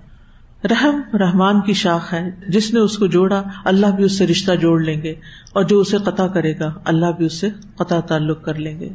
رحم 0.63 1.01
رحمان 1.13 1.61
کی 1.61 1.73
شاخ 1.73 2.13
ہے۔ 2.13 2.31
جس 2.47 2.73
نے 2.73 2.79
اس 2.79 2.97
کو 2.97 3.05
جوڑا، 3.05 3.43
اللہ 3.65 3.85
بھی 3.85 4.03
اس 4.03 4.17
سے 4.17 4.27
رشتہ 4.27 4.51
جوڑ 4.55 4.81
لیں 4.81 5.01
گے۔ 5.01 5.15
اور 5.53 5.63
جو 5.63 5.79
اسے 5.79 5.97
قطع 5.97 6.27
کرے 6.27 6.59
گا، 6.59 6.73
اللہ 6.85 7.05
بھی 7.17 7.25
اس 7.25 7.39
سے 7.39 7.49
قطع 7.75 7.99
تعلق 7.99 8.43
کر 8.43 8.53
لیں 8.53 8.79
گے۔ 8.79 8.89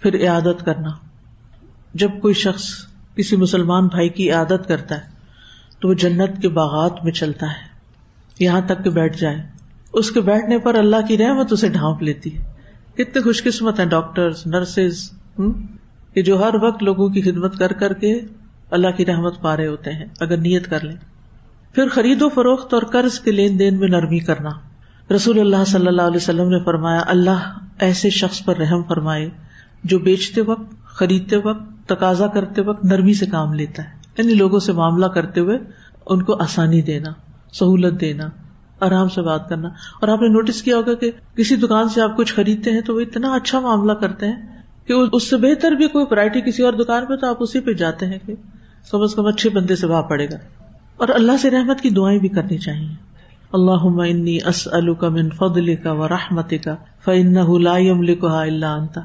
پھر 0.00 0.28
عادت 0.28 0.64
کرنا۔ 0.64 1.09
جب 1.94 2.10
کوئی 2.20 2.34
شخص 2.34 2.64
کسی 3.16 3.36
مسلمان 3.36 3.86
بھائی 3.86 4.08
کی 4.08 4.30
عادت 4.30 4.68
کرتا 4.68 4.94
ہے، 4.94 5.02
تو 5.80 5.88
وہ 5.88 5.94
جنت 5.94 6.42
کے 6.42 6.48
باغات 6.48 7.04
میں 7.04 7.12
چلتا 7.12 7.46
ہے، 7.46 7.68
یہاں 8.38 8.60
تک 8.60 8.84
کہ 8.84 8.90
بیٹھ 8.90 9.18
جائے۔ 9.18 9.36
اس 9.92 10.10
کے 10.10 10.20
بیٹھنے 10.20 10.58
پر 10.58 10.74
اللہ 10.74 11.06
کی 11.08 11.18
رحمت 11.18 11.52
اسے 11.52 11.68
ڈھانپ 11.68 12.02
لیتی 12.02 12.38
ہے۔ 12.38 12.42
کتنے 12.94 13.22
خوش 13.22 13.42
قسمت 13.44 13.78
ہیں 13.78 13.86
ڈاکٹر 13.86 14.28
نرسز 14.46 15.10
کہ 16.14 16.22
جو 16.22 16.42
ہر 16.42 16.54
وقت 16.62 16.82
لوگوں 16.82 17.08
کی 17.08 17.22
خدمت 17.22 17.58
کر 17.58 17.72
کر 17.72 17.92
کے 17.92 18.20
اللہ 18.70 18.90
کی 18.96 19.06
رحمت 19.06 19.40
پا 19.40 19.56
رہے 19.56 19.66
ہوتے 19.66 19.92
ہیں، 19.92 20.04
اگر 20.20 20.36
نیت 20.36 20.70
کر 20.70 20.84
لیں۔ 20.84 20.96
پھر 21.74 21.88
خرید 21.88 22.22
و 22.22 22.28
فروخت 22.28 22.74
اور 22.74 22.82
قرض 22.82 23.20
کے 23.20 23.32
لین 23.32 23.58
دین 23.58 23.78
میں 23.78 23.88
نرمی 23.88 24.18
کرنا۔ 24.18 24.50
رسول 25.14 25.40
اللہ 25.40 25.64
صلی 25.66 25.86
اللہ 25.86 26.02
علیہ 26.02 26.16
وسلم 26.16 26.48
نے 26.48 26.64
فرمایا، 26.64 27.00
اللہ 27.06 27.58
ایسے 27.78 28.10
شخص 28.10 28.44
پر 28.44 28.56
رحم 28.56 28.82
فرمائے 28.82 29.28
جو 29.84 29.98
بیچتے 29.98 30.40
وقت، 30.40 30.84
خریدتے 30.84 31.36
وقت 31.36 31.79
تقاضا 31.94 32.26
کرتے 32.26 32.62
وقت 32.62 32.84
نرمی 32.84 33.14
سے 33.14 33.26
کام 33.26 33.54
لیتا 33.54 33.82
ہے۔ 33.82 33.88
یعنی 34.18 34.34
لوگوں 34.34 34.60
سے 34.60 34.72
معاملہ 34.72 35.06
کرتے 35.06 35.40
ہوئے 35.40 35.58
ان 36.06 36.22
کو 36.22 36.42
آسانی 36.42 36.82
دینا، 36.82 37.10
سہولت 37.52 38.00
دینا، 38.00 38.28
آرام 38.80 39.08
سے 39.08 39.22
بات 39.22 39.48
کرنا۔ 39.48 39.68
اور 39.68 40.08
آپ 40.08 40.22
نے 40.22 40.28
نوٹس 40.28 40.62
کیا 40.62 40.76
ہوگا 40.76 40.94
کہ 40.94 41.10
کسی 41.36 41.56
دکان 41.56 41.88
سے 41.88 42.02
آپ 42.02 42.16
کچھ 42.16 42.34
خریدتے 42.34 42.70
ہیں 42.70 42.80
تو 42.80 42.94
وہ 42.94 43.00
اتنا 43.00 43.34
اچھا 43.34 43.60
معاملہ 43.60 43.92
کرتے 43.92 44.26
ہیں 44.26 44.62
کہ 44.86 44.94
اس 45.12 45.30
سے 45.30 45.36
بہتر 45.36 45.72
بھی 45.72 45.88
کوئی 45.88 46.04
ورائٹی 46.10 46.40
کسی 46.40 46.62
اور 46.62 46.72
دکان 46.72 47.06
پہ 47.06 47.16
تو 47.16 47.26
آپ 47.26 47.36
اسی 47.40 47.60
پہ 47.60 47.72
جاتے 47.72 48.06
ہیں 48.06 48.18
کہ 48.26 48.34
کم 48.90 49.02
از 49.02 49.14
کم 49.14 49.26
اچھے 49.26 49.50
بندے 49.50 49.76
سے 49.76 49.86
بھا 49.86 50.02
پڑے 50.02 50.26
گا۔ 50.26 50.36
اور 50.96 51.08
اللہ 51.08 51.32
سے 51.36 51.50
رحمت 51.50 51.80
کی 51.80 51.90
دعائیں 51.90 52.18
بھی 52.18 52.28
کرنی 52.28 52.58
چاہیے۔ 52.58 53.10
اللہ 53.52 53.84
انی 53.84 54.38
کا 54.94 55.08
من 55.08 55.30
فضل 55.30 55.76
کا 55.76 55.92
و 55.92 56.08
رحمت 56.08 56.52
کا 56.64 56.76
فن 57.04 57.34
لکھا 58.02 58.40
اللہ 58.40 58.66
انتا 58.66 59.00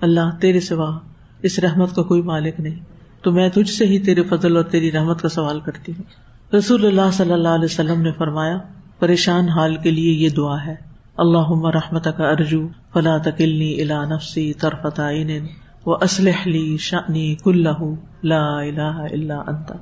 اللہ 0.00 0.40
تیرے 0.40 0.60
سوا 0.60 0.98
اس 1.44 1.58
رحمت 1.58 1.94
کا 1.94 2.02
کوئی 2.02 2.22
مالک 2.22 2.60
نہیں۔ 2.60 2.80
تو 3.22 3.32
میں 3.32 3.48
تجھ 3.48 3.70
سے 3.70 3.86
ہی 3.86 3.98
تیرے 3.98 4.22
فضل 4.22 4.56
اور 4.56 4.64
تیری 4.64 4.92
رحمت 4.92 5.22
کا 5.22 5.28
سوال 5.28 5.60
کرتی 5.60 5.92
ہوں۔ 5.92 6.02
رسول 6.56 6.86
اللہ 6.86 7.10
صلی 7.12 7.32
اللہ 7.32 7.48
علیہ 7.48 7.64
وسلم 7.64 8.02
نے 8.02 8.12
فرمایا، 8.12 8.58
پریشان 8.98 9.48
حال 9.48 9.76
کے 9.76 9.90
لیے 9.90 10.12
یہ 10.12 10.28
دعا 10.28 10.66
ہے۔ 10.66 10.74
اللہ 11.16 11.66
رحمت 11.66 12.08
کا 12.16 12.30
ارجو، 12.30 12.68
فلا 12.92 13.16
تکلنی 13.16 13.82
الا 13.82 14.04
نفسی 14.04 14.52
ترفت 14.52 15.00
و 15.86 15.94
اسلح 15.94 16.42
لی 16.46 16.76
شانی 16.76 17.34
کل 17.34 17.62
لا 18.22 18.58
الہ 18.58 19.06
الا 19.12 19.36
انت۔ 19.46 19.72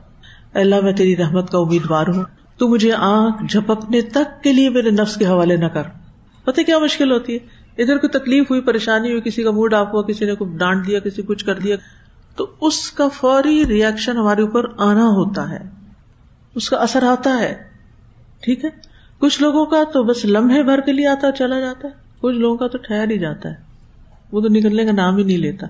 اللہ، 0.55 0.81
میں 0.81 0.92
تیری 0.92 1.16
رحمت 1.16 1.51
کا 1.51 1.59
امیدوار 1.59 2.07
ہوں۔ 2.07 2.25
تو 2.57 2.68
مجھے 2.68 2.92
آنکھ 2.92 3.53
جھپکنے 3.53 4.01
تک 4.01 4.42
کے 4.42 4.53
لیے 4.53 4.70
میرے 4.70 4.90
نفس 4.90 5.16
کے 5.16 5.27
حوالے 5.27 5.57
نہ 5.57 5.64
کر۔ 5.64 5.83
پتہ 6.44 6.61
کیا 6.61 6.79
مشکل 6.79 7.12
ہوتی 7.12 7.35
ہے؟ 7.35 7.62
ادھر 7.78 7.96
کوئی 7.96 8.18
تکلیف 8.18 8.50
ہوئی، 8.50 8.61
پریشانی 8.61 9.11
ہوئی، 9.11 9.20
کسی 9.20 9.42
کا 9.42 9.50
موڈ 9.50 9.74
آف 9.74 9.88
ہوا، 9.92 10.02
کسی 10.02 10.24
نے 10.24 10.35
کوئی 10.35 10.56
ڈانٹ 10.56 10.87
دیا، 10.87 10.98
کسی 10.98 11.22
کچھ 11.22 11.44
کر 11.44 11.58
دیا، 11.58 11.76
تو 12.37 12.50
اس 12.61 12.90
کا 12.90 13.08
فوری 13.08 13.66
ریئیکشن 13.66 14.16
ہمارے 14.16 14.42
اوپر 14.42 14.64
آنا 14.78 15.04
ہوتا 15.04 15.50
ہے۔ 15.50 15.58
اس 16.54 16.70
کا 16.70 16.76
اثر 16.76 17.02
آتا 17.02 17.38
ہے۔ 17.40 17.54
ٹھیک 18.40 18.64
ہے؟ 18.64 18.70
کچھ 19.18 19.42
لوگوں 19.42 19.66
کا 19.66 19.82
تو 19.92 20.02
بس 20.02 20.24
لمحے 20.24 20.62
بھر 20.62 20.80
کے 20.80 20.92
لیے 20.92 21.06
آتا 21.06 21.32
چلا 21.32 21.61
جاتا 21.61 21.88
ہے۔ 21.88 21.92
کچھ 22.20 22.37
لوگوں 22.37 22.56
کا 22.56 22.66
تو 22.66 22.78
ٹھہر 22.78 23.11
ہی 23.11 23.18
جاتا 23.18 23.48
ہے۔ 23.48 23.54
وہ 24.32 24.40
تو 24.40 24.48
نکلنے 24.48 24.85
کا 24.85 24.92
نام 24.92 25.16
ہی 25.16 25.24
نہیں 25.24 25.38
لیتا۔ 25.38 25.66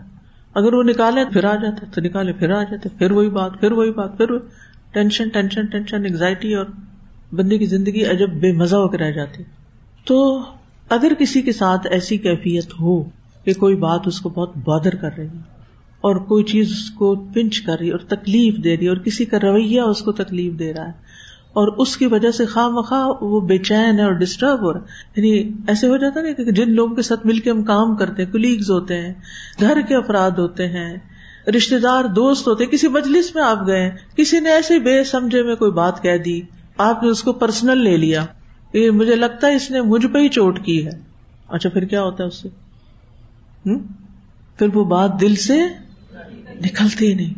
اگر 0.54 0.74
وہ 0.74 0.82
نکالے 0.82 1.24
پھر 1.32 1.44
آ 1.44 1.54
جاتا 1.54 1.86
تو 1.94 2.00
نکالے 2.00 2.32
پھر 2.32 2.50
آ 2.50 2.62
جاتے 2.62 2.88
پھر 2.98 3.10
وہی 3.10 3.28
بات، 3.28 3.50
پھر 3.60 3.72
وہی 3.72 3.90
بات، 3.90 4.16
پھر 4.16 4.26
ٹینشن 4.92 5.28
ٹینشن 5.28 5.66
ٹینشن 5.66 6.04
انگزائٹی 6.04 6.54
اور 6.54 6.66
بندے 7.32 7.58
کی 7.58 7.66
زندگی 7.66 8.04
عجب 8.04 8.28
بے 8.30 8.52
مزہ 8.52 8.76
ہو 8.76 8.88
کے 8.88 8.98
رہ 8.98 9.10
جاتی۔ 9.10 9.42
تو 10.04 10.42
اگر 10.92 11.12
کسی 11.18 11.42
کے 11.42 11.52
ساتھ 11.52 11.87
ایسی 11.90 12.16
کیفیت 12.16 12.72
ہو 12.81 13.02
کہ 13.44 13.52
کوئی 13.55 13.76
بات 13.76 14.00
اس 14.07 14.20
کو 14.20 14.28
بہت 14.28 14.57
بادر 14.64 14.94
کر 14.94 15.11
رہی 15.18 15.26
ہے 15.26 15.52
اور 16.00 16.16
کوئی 16.16 16.44
چیز 16.44 16.70
اس 16.70 16.90
کو 16.90 17.14
پنچ 17.35 17.61
کر 17.61 17.78
رہی 17.81 17.90
اور 17.90 17.98
تکلیف 17.98 18.64
دے 18.64 18.76
رہی 18.76 18.88
اور 18.88 18.96
کسی 18.96 19.24
کا 19.24 19.37
رویہ 19.42 19.81
اس 19.81 20.02
کو 20.02 20.12
تکلیف 20.12 20.59
دے 20.59 20.74
رہا 20.74 20.87
ہے 20.87 21.22
اور 21.52 21.68
اس 21.68 21.96
کی 21.96 22.07
وجہ 22.07 22.31
سے 22.31 22.46
خواہ 22.46 22.68
مخواہ 22.68 23.22
وہ 23.22 23.40
بے 23.40 23.59
چین 23.59 23.98
ہے 23.98 24.05
اور 24.05 24.12
ڈسٹرب 24.12 24.62
ہو 24.62 24.72
رہا 24.72 24.81
ہے۔ 24.81 24.87
یعنی 25.16 25.52
ایسے 25.66 25.88
ہو 25.88 25.96
جاتا 25.96 26.20
نا 26.20 26.33
کہ 26.33 26.44
جن 26.44 26.70
لوگوں 26.70 26.94
کے 26.96 27.02
ساتھ 27.02 27.26
مل 27.26 27.38
کے 27.38 27.50
ہم 27.50 27.62
کام 27.62 27.96
کرتے 27.96 28.24
ہیں 28.24 28.33
کلیگز 28.33 28.70
ہوتے 28.70 28.96
ہیں، 28.96 29.14
گھر 29.61 29.81
کے 29.88 29.96
افراد 29.96 30.31
ہوتے 30.31 30.68
ہیں 30.68 30.96
رشتے 31.57 31.78
دار، 31.78 32.05
دوست 32.05 32.48
ہوتے 32.48 32.66
کسی 32.66 32.88
مجلس 32.88 33.35
میں 33.35 33.42
آپ 33.42 33.66
گئے 33.66 33.90
کسی 34.16 34.40
نے 34.40 34.50
ایسے 34.50 34.78
بے 34.78 35.05
سمجھے 35.05 35.42
میں 35.42 35.55
کوئی 35.55 35.70
بات 35.70 36.02
کہہ 36.02 36.16
دی، 36.16 36.40
آپ 36.78 37.02
نے 37.02 37.09
اس 37.09 37.22
کو 37.22 37.33
پرسنل 37.33 37.78
لے 37.78 37.96
لیا۔ 37.96 38.24
یہ 38.72 38.90
مجھے 38.90 39.16
لگتا 39.16 39.46
ہے 39.46 39.54
اس 39.54 39.70
نے 39.70 39.80
مجھ 39.80 40.06
پہ 40.06 40.18
ہی 40.18 40.28
چوٹ 40.28 40.64
کی 40.64 40.87
ہے۔ 40.87 40.90
اچھا 41.48 41.68
پھر 41.68 41.85
کیا 41.85 42.02
ہوتا 42.02 42.22
ہے 42.22 42.28
اس 42.28 42.35
سے؟ 42.35 42.48
پھر 44.58 44.66
وہ 44.74 44.85
بات 44.85 45.20
دل 45.20 45.35
سے 45.35 45.61
نکلتی 46.64 47.08
ہی 47.08 47.14
نہیں۔ 47.14 47.35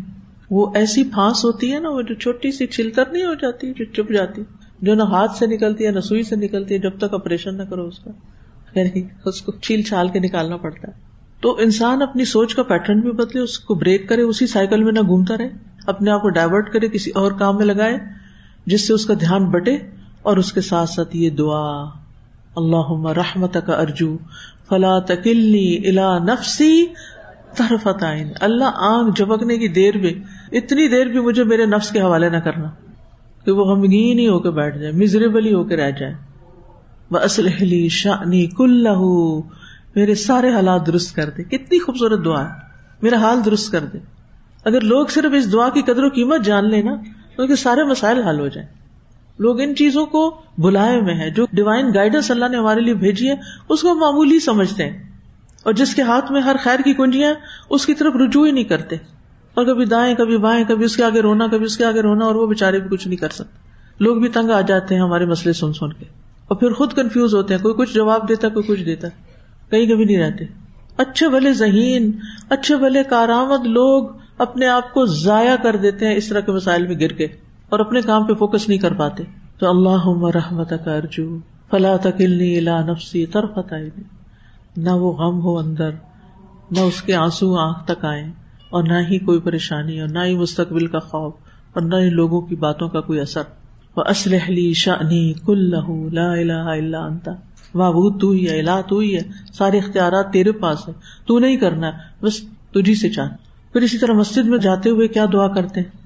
وہ 0.51 0.73
ایسی 0.75 1.05
پھانس 1.05 1.45
ہوتی 1.45 1.75
ہے 1.75 1.79
نا، 1.79 1.89
وہ 1.89 2.03
جو 2.03 2.15
چھوٹی 2.15 2.53
سی 2.53 2.67
چلتر 2.67 3.07
نہیں 3.13 3.27
ہو 3.27 3.35
جاتی، 3.35 3.73
جو 3.73 3.85
چپ 3.85 4.13
جاتی، 4.13 4.43
جو 4.83 4.95
نہ 4.95 5.03
ہاتھ 5.03 5.37
سے 5.37 5.47
نکلتی 5.47 5.87
ہے، 5.87 5.91
نہ 5.91 6.01
سوئی 6.01 6.23
سے 6.23 6.37
نکلتی 6.37 6.75
ہے، 6.75 6.79
جب 6.79 6.99
تک 6.99 7.15
آپریشن 7.15 7.57
نہ 7.57 7.63
کرو 7.63 7.87
اس 7.87 7.99
کا۔ 7.99 8.11
یعنی 8.75 9.03
اس 9.25 9.43
کو 9.43 9.53
چھیل 9.53 9.83
چھال 9.83 10.09
کے 10.09 10.19
نکالنا 10.19 10.57
پڑتا 10.57 10.89
ہے۔ 10.89 10.93
تو 11.41 11.57
انسان 11.61 12.03
اپنی 12.03 12.25
سوچ 12.25 12.55
کا 12.55 12.63
پیٹرن 12.63 13.01
بھی 13.01 13.13
بدلے، 13.13 13.41
اس 13.41 13.59
کو 13.59 13.75
بریک 13.75 14.09
کرے، 14.09 14.23
اسی 14.23 14.47
سائیکل 14.47 14.85
میں 14.85 14.93
نہ 14.93 15.01
گھومتا 15.01 15.37
رہے، 15.37 15.49
اپنے 15.87 16.11
آپ 16.11 16.23
کو 16.23 16.29
ڈائیورٹ 16.29 16.73
کرے، 16.73 16.89
کسی 16.89 17.11
اور 17.11 17.33
کام 17.33 17.57
میں 17.57 17.67
لگائے، 17.67 17.99
جس 18.67 18.87
سے 18.87 18.93
اس 18.93 19.07
کا 19.07 19.15
دھیان 19.15 19.51
بٹے۔ 19.51 19.77
اور 20.25 20.37
اس 20.37 20.53
کے 20.53 20.61
ساتھ 20.61 20.91
ساتھ 20.91 21.17
یہ 21.17 21.31
دعا 21.31 21.85
اللہ 22.57 23.09
رحمت 23.09 23.57
کا 23.67 23.73
ارجو، 23.73 24.17
فلا 24.69 24.99
تکلنی 24.99 25.89
الا 25.89 26.19
نفسی 26.19 26.87
طرف 27.57 27.89
عین 28.03 28.33
اللہ 28.41 28.71
آنکھ 28.75 29.17
جھپکنے 29.17 29.59
کی 29.59 29.69
دیر 29.69 29.99
میں 29.99 30.13
اتنی 30.53 30.89
دیر 30.89 31.07
بھی 31.07 31.21
مجھے 31.21 31.45
میرے 31.45 31.67
نفس 31.67 31.91
کے 31.91 32.01
حوالے 32.01 32.29
نہ 32.29 32.37
کرنا 32.37 32.71
کہ 33.45 33.51
وہ 33.51 33.65
غمگین 33.65 34.19
ہی 34.19 34.29
ہو 34.29 34.39
کے 34.39 34.51
بیٹھ 34.51 34.79
جائے 34.79 34.93
مزریبل 34.93 35.47
ہی 35.47 35.55
ہو 35.55 35.65
کے 35.65 35.77
رہ 35.77 35.91
جائے۔ 35.91 36.15
وہ 37.11 37.19
اسلحلی 37.19 37.89
شانی 37.89 38.47
کل 38.47 38.87
میرے 39.97 40.15
سارے 40.15 40.51
حالات 40.51 40.87
درست 40.87 41.17
کر 41.17 41.31
دے۔ 41.31 41.45
کتنی 41.45 41.79
خوبصورت 41.79 42.25
دعا 42.25 42.45
ہے۔ 42.45 42.55
میرا 43.03 43.17
حال 43.17 43.45
درست 43.45 43.73
کر 43.73 43.85
دے۔ 43.85 43.99
اگر 44.65 44.81
لوگ 44.81 45.07
صرف 45.07 45.33
اس 45.37 45.53
دعا 45.53 45.69
کی 45.69 45.83
قدر 45.83 46.05
و 46.05 46.09
قیمت 46.09 46.41
جان 46.45 46.71
لے 46.71 46.83
نا، 46.83 46.97
تو 47.37 47.43
ان 47.43 47.49
کے 47.49 47.57
سارے 47.57 47.85
مسائل 47.85 48.23
حل 48.23 48.41
ہو 48.41 48.49
جائیں۔ 48.49 48.84
لوگ 49.39 49.61
ان 49.61 49.75
چیزوں 49.75 50.07
کو 50.07 50.41
بلائے 50.59 51.01
ہوئے 51.01 51.15
ہیں، 51.15 51.31
جو 51.31 51.47
ڈیوائن 51.53 51.87
گائیڈنس 51.95 52.31
اللہ 52.31 52.49
نے 52.49 52.57
ہمارے 52.57 52.81
لیے 52.81 52.95
بھیجی 52.95 53.29
ہے 53.29 53.35
اس 53.69 53.83
کو 53.83 53.95
معمولی 53.95 54.41
سمجھتے 54.41 54.85
ہیں۔ 54.85 55.03
اور 55.63 55.73
جس 55.73 55.95
کے 55.95 56.03
ہاتھ 56.03 56.33
میں 56.33 56.41
ہر 56.41 56.57
خیر 56.63 56.81
کی 56.81 56.95
کنجیاں 56.95 57.35
اس 57.71 57.87
کی 57.87 57.95
طرف 57.95 58.13
رجوع 58.15 58.47
ہی 58.47 58.53
نہیں 58.53 58.65
کرتے۔ 58.65 58.97
اور 59.55 59.65
کبھی 59.65 59.85
دائیں، 59.85 60.15
کبھی 60.15 60.39
بائیں، 60.39 60.65
کبھی 60.69 60.85
اس 60.85 60.97
کے 60.97 61.05
آگے 61.05 61.21
رونا، 61.21 61.47
کبھی 61.47 61.65
اس 61.65 61.77
کے 61.77 61.85
آگے 61.85 62.01
رونا، 62.01 62.25
اور 62.25 62.35
وہ 62.35 62.47
بےچارے 62.47 62.81
بھی 62.81 62.97
کچھ 62.97 63.09
نہیں 63.09 63.17
کر 63.17 63.29
سکتے۔ 63.29 63.59
لوگ 64.01 64.17
بھی 64.17 64.29
تنگ 64.29 64.51
آ 64.51 64.61
جاتے 64.61 64.95
ہیں 64.95 65.03
ہمارے 65.03 65.27
مسئلے 65.27 65.53
سن 65.53 65.73
سن 65.73 65.93
کے۔ 65.93 66.05
اور 66.49 66.57
پھر 66.57 66.73
خود 66.73 66.93
کنفیوز 66.93 67.35
ہوتے 67.35 67.55
ہیں، 67.55 67.63
کوئی 67.63 67.75
کچھ 67.75 67.95
جواب 67.95 68.29
دیتا، 68.29 68.49
کوئی 68.49 68.67
کچھ 68.67 68.83
دیتا۔ 68.83 69.09
کہیں 69.71 69.87
کبھی 69.87 70.05
نہیں 70.05 70.19
رہتے۔ 70.19 70.45
اچھے 70.97 71.29
بھلے 71.29 71.53
ذہین، 71.53 72.13
اچھے 72.49 72.77
بھلے 72.77 73.03
کارآمد 73.05 73.67
لوگ 73.67 74.09
اپنے 74.39 74.67
آپ 74.67 74.95
کو 74.95 75.07
ضائع 75.07 75.57
کر 75.57 75.77
دیتے 75.77 76.09
ہیں 76.09 76.15
اس 76.15 76.29
طرح 76.29 76.41
کے 76.41 76.53
مسائل 76.53 76.87
میں 76.87 77.01
گر 77.01 77.09
کے۔ 77.09 77.27
اور 77.75 77.81
اپنے 77.81 78.01
کام 78.01 78.27
پہ 78.27 78.35
فوکس 78.35 78.69
نہیں 78.69 78.79
کر 78.79 78.95
پاتے۔ 78.95 79.23
تو 79.59 79.69
اللہ 79.69 80.09
رحمت 80.35 80.73
کا 80.85 80.95
ارجو 80.95 81.27
فلاں 81.71 81.97
تکلنی 82.03 82.57
الا 82.59 82.81
نفسی 82.81 83.25
ترفت 83.27 83.73
نہ 84.77 84.91
وہ 84.91 85.13
غم 85.13 85.41
ہو 85.41 85.59
اندر، 85.59 85.91
نہ 86.71 86.81
اس 86.81 87.01
کے 87.03 87.15
آنسو 87.15 87.55
آنکھ 87.59 87.85
تک 87.87 88.05
آئے 88.05 88.25
اور 88.71 88.83
نہ 88.83 88.99
ہی 89.09 89.19
کوئی 89.19 89.41
پریشانی 89.41 90.01
اور 90.01 90.09
نہ 90.09 90.25
ہی 90.25 90.35
مستقبل 90.37 90.87
کا 90.87 90.99
خوف، 90.99 91.33
اور 91.75 91.83
نہ 91.83 91.97
ہی 91.97 92.11
لوگوں 92.11 92.41
کی 92.41 92.57
باتوں 92.57 92.89
کا 92.89 93.01
کوئی 93.01 93.21
اثر۔ 93.21 93.43
وہ 93.97 94.05
اسلحلی 94.11 94.73
شانی 94.75 95.33
کل 95.47 95.71
لا 96.15 96.31
الہ 96.33 96.63
الا 96.71 97.05
انتا 97.05 97.33
معبود 97.75 98.21
تو 98.21 98.31
ہی 98.31 98.49
ہے، 98.49 98.59
الہ 98.61 98.81
تو 98.89 98.99
ہی 98.99 99.15
ہے۔ 99.15 99.21
سارے 99.53 99.79
اختیارات 99.79 100.33
تیرے 100.33 100.53
پاس 100.53 100.89
ہے 100.89 100.93
تو 101.27 101.39
نہیں 101.39 101.57
کرنا، 101.57 101.91
بس 102.23 102.41
تجھی 102.75 102.95
سے 102.95 103.09
چاہ۔ 103.09 103.29
پھر 103.73 103.83
اسی 103.83 103.99
طرح 103.99 104.13
مسجد 104.13 104.49
میں 104.49 104.59
جاتے 104.59 104.91
ہوئے 104.91 105.09
کیا 105.09 105.25
دعا 105.33 105.49
کرتے 105.49 105.81
ہیں؟ 105.81 106.04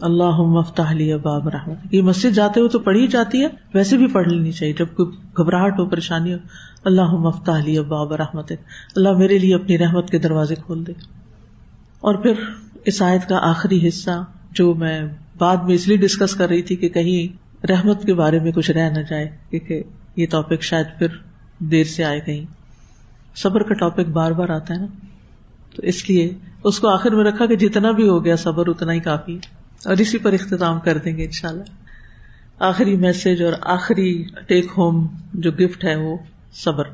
اللہ 0.00 0.40
مفتاح 0.40 0.94
باب 1.22 1.48
رحمت 1.48 1.94
یہ 1.94 2.02
مسجد 2.02 2.34
جاتے 2.34 2.60
ہوئے 2.60 2.68
تو 2.68 2.78
پڑھی 2.78 3.06
جاتی 3.06 3.42
ہے، 3.42 3.48
ویسے 3.74 3.96
بھی 3.96 4.06
پڑھ 4.06 4.28
لینی 4.28 4.52
چاہیے۔ 4.52 4.74
جب 4.78 4.86
کوئی 4.96 5.16
گھبراہٹ 5.36 5.78
ہو، 5.78 5.86
پریشانی 5.86 6.32
ہو 6.32 6.38
اللہ 6.84 7.14
مفتاح 7.14 7.80
باب 7.88 8.12
رحمت 8.12 8.52
اللہ 8.96 9.12
میرے 9.12 9.38
لیے 9.38 9.54
اپنی 9.54 9.78
رحمت 9.78 10.10
کے 10.10 10.18
دروازے 10.18 10.54
کھول 10.54 10.86
دے۔ 10.86 10.92
اور 12.00 12.14
پھر 12.14 12.32
اس 12.84 13.02
آیت 13.02 13.28
کا 13.28 13.38
آخری 13.50 13.88
حصہ، 13.88 14.24
جو 14.50 14.74
میں 14.74 15.00
بعد 15.38 15.56
میں 15.56 15.74
اس 15.74 15.88
لیے 15.88 15.96
ڈسکس 15.96 16.34
کر 16.34 16.48
رہی 16.48 16.62
تھی 16.62 16.76
کہ 16.76 16.88
کہیں 16.88 17.36
رحمت 17.66 18.02
کے 18.02 18.14
بارے 18.14 18.38
میں 18.38 18.52
کچھ 18.52 18.70
رہ 18.70 18.90
نہ 18.90 19.02
جائے، 19.10 19.36
کیونکہ 19.50 19.82
یہ 20.16 20.26
ٹاپک 20.30 20.62
شاید 20.62 20.86
پھر 20.98 21.06
دیر 21.58 21.84
سے 21.84 22.04
آئے 22.04 22.20
کہیں۔ 22.20 22.44
صبر 23.36 23.62
کا 23.62 23.74
ٹاپک 23.74 24.08
بار 24.08 24.30
بار 24.30 24.48
آتا 24.48 24.74
ہے 24.74 24.78
نا۔ 24.78 24.86
تو 25.76 25.82
اس 25.82 26.10
لیے 26.10 26.34
اس 26.64 26.78
کو 26.78 26.88
آخر 26.88 27.10
میں 27.14 27.24
رکھا 27.24 27.46
کہ 27.46 27.56
جتنا 27.56 27.90
بھی 27.90 28.08
ہو 28.08 28.24
گیا، 28.24 28.36
صبر 28.36 28.66
اتنا 28.66 28.92
ہی 28.92 29.00
کافی 29.00 29.36
ہے۔ 29.36 29.65
اور 29.86 29.96
اسی 29.96 30.18
پر 30.18 30.32
اختتام 30.32 30.80
کر 30.80 30.98
دیں 30.98 31.16
گے 31.16 31.24
ان 31.24 31.30
شاء 31.30 31.48
اللہ 31.48 31.62
آخری 32.58 32.96
میسج 32.96 33.42
اور 33.42 33.52
آخری 33.60 34.24
ٹیک 34.46 34.66
ہوم 34.76 35.06
جو 35.34 35.50
گفٹ 35.50 35.84
ہے 35.84 35.96
وہ 35.96 36.16
صبر۔ 36.52 36.84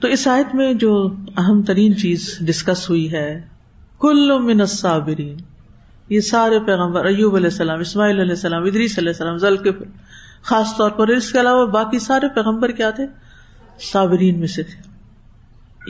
تو 0.00 0.08
اس 0.08 0.28
آیت 0.28 0.54
میں 0.54 0.74
جو 0.74 1.14
اہم 1.36 1.62
ترین 1.62 1.96
چیز 1.96 2.38
ڈسکس 2.40 2.90
ہوئی 2.90 3.12
ہے، 3.12 3.42
کل 4.00 4.38
من 4.38 4.60
الصابرین۔ 4.60 5.36
یہ 6.08 6.20
سارے 6.20 6.60
پیغمبر، 6.60 7.04
ایوب 7.04 7.36
علیہ 7.36 7.46
السلام، 7.46 7.80
اسماعیل 7.80 8.20
علیہ 8.20 8.30
السلام، 8.30 8.62
ادریس 8.62 8.98
علیہ 8.98 9.08
السلام 9.08 9.36
ذلقف 9.36 9.82
خاص 10.42 10.76
طور 10.76 10.90
پر 10.90 11.08
اس 11.08 11.32
کے 11.32 11.40
علاوہ 11.40 11.66
باقی 11.66 11.98
سارے 11.98 12.28
پیغمبر 12.34 12.70
کیا 12.70 12.90
تھے؟ 12.90 13.06
صابرین 13.92 14.38
میں 14.38 14.46
سے 14.46 14.62
تھے۔ 14.62 14.90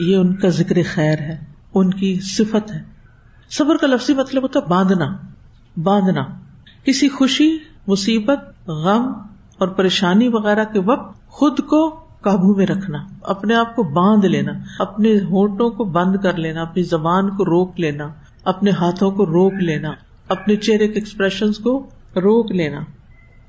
یہ 0.03 0.15
ان 0.15 0.35
کا 0.35 0.47
ذکر 0.47 0.77
خیر 0.93 1.19
ہے، 1.19 1.37
ان 1.73 1.93
کی 1.93 2.19
صفت 2.23 2.71
ہے۔ 2.71 2.83
صبر 3.49 3.77
کا 3.77 3.87
لفظی 3.87 4.13
مطلب 4.13 4.43
ہوتا 4.43 4.59
ہے 4.59 4.65
باندھنا۔ 4.65 5.17
باندھنا۔ 5.77 6.25
کسی 6.83 7.09
خوشی، 7.09 7.57
مصیبت، 7.87 8.67
غم 8.67 9.11
اور 9.57 9.67
پریشانی 9.67 10.27
وغیرہ 10.27 10.65
کے 10.65 10.79
وقت 10.79 11.27
خود 11.27 11.59
کو 11.59 11.89
قابو 12.21 12.55
میں 12.55 12.65
رکھنا، 12.65 12.97
اپنے 13.21 13.55
آپ 13.55 13.75
کو 13.75 13.83
باندھ 13.83 14.25
لینا، 14.25 14.51
اپنے 14.79 15.13
ہونٹوں 15.13 15.69
کو 15.69 15.83
بند 15.83 16.15
کر 16.23 16.37
لینا، 16.37 16.61
اپنی 16.61 16.83
زبان 16.83 17.29
کو 17.29 17.45
روک 17.45 17.79
لینا، 17.79 18.07
اپنے 18.43 18.71
ہاتھوں 18.71 19.11
کو 19.11 19.25
روک 19.25 19.53
لینا، 19.53 19.91
اپنے 20.29 20.55
چہرے 20.55 20.87
کے 20.87 20.93
ایکسپریشن 20.93 21.51
کو 21.51 21.79
روک 22.15 22.51
لینا۔ 22.51 22.79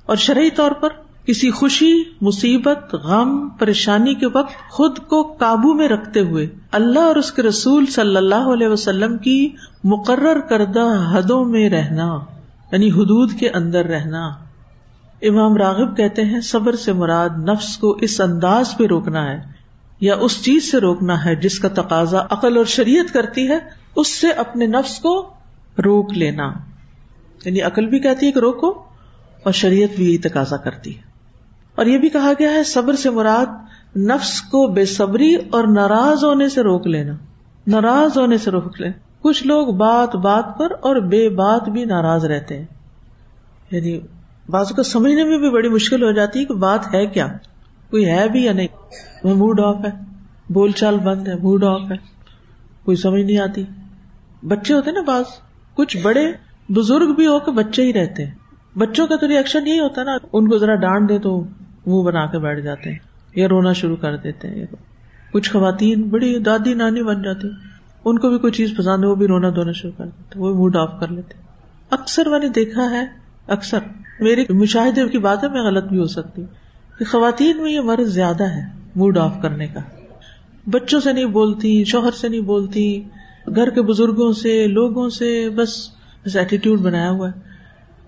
اور 0.05 0.15
شرعی 0.15 0.49
طور 0.49 0.71
پر 0.71 0.89
کسی 1.29 1.51
خوشی، 1.51 2.03
مصیبت، 2.21 2.95
غم، 2.95 3.49
پریشانی 3.49 4.13
کے 4.13 4.25
وقت 4.25 4.69
خود 4.69 4.99
کو 4.99 5.23
قابو 5.23 5.73
میں 5.73 5.87
رکھتے 5.87 6.19
ہوئے 6.19 6.47
اللہ 6.71 6.99
اور 6.99 7.15
اس 7.15 7.31
کے 7.31 7.41
رسول 7.41 7.85
صلی 7.85 8.17
اللہ 8.17 8.53
علیہ 8.53 8.67
وسلم 8.67 9.17
کی 9.17 9.49
مقرر 9.83 10.39
کردہ 10.39 11.11
حدوں 11.13 11.45
میں 11.45 11.69
رہنا 11.69 12.19
یعنی 12.71 12.91
حدود 12.91 13.31
کے 13.39 13.49
اندر 13.49 13.85
رہنا۔ 13.85 14.27
امام 15.21 15.57
راغب 15.57 15.97
کہتے 15.97 16.25
ہیں، 16.25 16.41
صبر 16.41 16.75
سے 16.75 16.93
مراد 16.93 17.29
نفس 17.29 17.77
کو 17.77 17.91
اس 17.91 18.21
انداز 18.21 18.77
پہ 18.77 18.85
روکنا 18.85 19.31
ہے 19.31 19.41
یا 19.99 20.15
اس 20.15 20.43
چیز 20.43 20.71
سے 20.71 20.77
روکنا 20.77 21.25
ہے 21.25 21.35
جس 21.35 21.59
کا 21.59 21.67
تقاضا 21.67 22.21
عقل 22.29 22.57
اور 22.57 22.65
شریعت 22.65 23.13
کرتی 23.13 23.47
ہے، 23.47 23.59
اس 23.95 24.21
سے 24.21 24.31
اپنے 24.31 24.67
نفس 24.67 24.99
کو 24.99 25.29
روک 25.85 26.13
لینا۔ 26.13 26.53
یعنی 27.45 27.61
عقل 27.61 27.85
بھی 27.85 27.99
کہتی 27.99 28.25
ہے 28.25 28.31
کہ 28.31 28.39
روکو 28.39 28.69
اور 29.43 29.51
شریعت 29.51 29.89
بھی 29.95 30.07
یہی 30.07 30.17
تقاضا 30.17 30.57
کرتی 30.57 30.97
ہے۔ 30.97 31.08
اور 31.79 31.87
یہ 31.87 31.97
بھی 31.97 32.09
کہا 32.09 32.31
گیا 32.39 32.51
ہے 32.51 32.63
صبر 32.63 32.95
سے 32.95 33.09
مراد 33.09 33.45
نفس 33.97 34.41
کو 34.41 34.67
بے 34.67 34.85
صبری 34.85 35.35
اور 35.35 35.67
ناراض 35.67 36.23
ہونے 36.23 36.49
سے 36.49 36.61
روک 36.61 36.87
لینا۔ 36.87 37.13
ناراض 37.67 38.17
ہونے 38.17 38.37
سے 38.37 38.51
روک 38.51 38.81
لیں 38.81 38.91
کچھ 39.21 39.47
لوگ 39.47 39.67
بات 39.67 40.15
بات 40.15 40.57
پر 40.57 40.71
اور 40.71 40.95
بے 40.95 41.29
بات 41.29 41.69
بھی 41.69 41.85
ناراض 41.85 42.25
رہتے 42.25 42.57
ہیں۔ 42.57 42.65
یعنی 43.71 43.99
بازو 44.49 44.75
کو 44.75 44.83
سمجھنے 44.83 45.23
میں 45.23 45.37
بھی 45.37 45.49
بڑی 45.49 45.69
مشکل 45.69 46.03
ہو 46.03 46.11
جاتی 46.11 46.39
ہے 46.39 46.45
کہ 46.45 46.53
بات 46.53 46.93
ہے 46.93 47.05
کیا؟ 47.05 47.27
کوئی 47.89 48.05
ہے 48.05 48.29
بھی 48.29 48.45
یا 48.45 48.53
نہیں؟ 48.53 48.67
وہ 49.23 49.35
موڈ 49.35 49.59
آف 49.59 49.75
ہے۔ 49.85 49.91
بول 50.49 50.71
چال 50.71 50.99
بند 50.99 51.27
ہے، 51.27 51.35
موڈ 51.35 51.63
آف 51.63 51.81
ہے۔ 51.91 51.97
کوئی 52.85 52.97
سمجھ 52.97 53.21
نہیں 53.21 53.37
آتی۔ 53.37 53.63
بچے 54.43 54.73
ہوتے 54.73 54.91
نا 54.91 55.01
بعض۔ 55.01 55.23
کچھ 55.73 55.97
بڑے 55.97 56.31
بزرگ 56.69 57.13
بھی 57.13 57.27
ہو 57.27 57.39
کے 57.39 57.51
بچے 57.51 57.83
ہی 57.83 57.93
رہتے 57.93 58.25
ہیں۔ 58.25 58.31
بچوں 58.77 59.07
کا 59.07 59.15
تو 59.15 59.27
ریئیکشن 59.27 59.67
یہی 59.67 59.79
ہوتا 59.79 60.01
ہے 60.01 60.05
نا، 60.05 60.17
ان 60.33 60.49
کو 60.49 60.57
ذرا 60.57 60.75
ڈانٹ 60.75 61.09
دے 61.09 61.19
تو 61.19 61.43
منہ 61.87 62.03
بنا 62.03 62.25
کے 62.25 62.39
بیٹھ 62.39 62.59
جاتے 62.59 62.91
ہیں 62.91 62.97
یا 63.35 63.47
رونا 63.47 63.73
شروع 63.73 63.95
کر 63.95 64.15
دیتے 64.15 64.47
ہیں 64.47 64.65
کچھ 65.33 65.51
خواتین، 65.51 66.01
بڑی 66.01 66.39
دادی 66.39 66.73
نانی 66.73 67.03
بن 67.03 67.21
جاتی 67.21 67.47
ان 68.05 68.19
کو 68.19 68.29
بھی 68.29 68.37
کوئی 68.37 68.53
چیز 68.53 68.73
پسند 68.77 69.03
ہے، 69.03 69.09
وہ 69.09 69.15
بھی 69.15 69.27
رونا 69.27 69.49
دھونا 69.49 69.71
شروع 69.71 69.91
کر 69.97 70.05
دیتے 70.05 70.39
وہ 70.39 70.55
موڈ 70.55 70.75
آف 70.75 70.99
کر 70.99 71.07
لیتے 71.07 71.33
اکثر 71.89 72.29
میں 72.29 72.39
نے 72.39 72.49
دیکھا 72.49 72.89
ہے، 72.89 73.05
اکثر 73.47 73.79
میری 74.19 74.45
مشاہدے 74.49 75.07
کی 75.07 75.17
بات 75.17 75.43
ہے 75.43 75.49
میں 75.49 75.61
غلط 75.61 75.83
بھی 75.83 75.99
ہو 75.99 76.05
سکتی 76.05 76.43
کہ 76.99 77.05
خواتین 77.05 77.63
میں 77.63 77.71
یہ 77.71 77.81
مرض 77.81 78.07
زیادہ 78.07 78.43
ہے 78.43 78.61
موڈ 78.95 79.17
آف 79.17 79.41
کرنے 79.41 79.67
کا۔ 79.67 79.79
بچوں 80.67 80.99
سے 80.99 81.13
نہیں 81.13 81.25
بولتی، 81.25 81.83
شوہر 81.83 82.11
سے 82.11 82.29
نہیں 82.29 82.41
بولتی، 82.41 83.03
گھر 83.55 83.69
کے 83.69 83.81
بزرگوں 83.81 84.31
سے، 84.31 84.67
لوگوں 84.67 85.09
سے، 85.09 85.49
بس 85.49 85.89
بس 86.25 86.35
ایٹیٹیوڈ 86.35 86.79
بنایا 86.79 87.11
ہوا 87.11 87.29
ہے۔ 87.29 87.39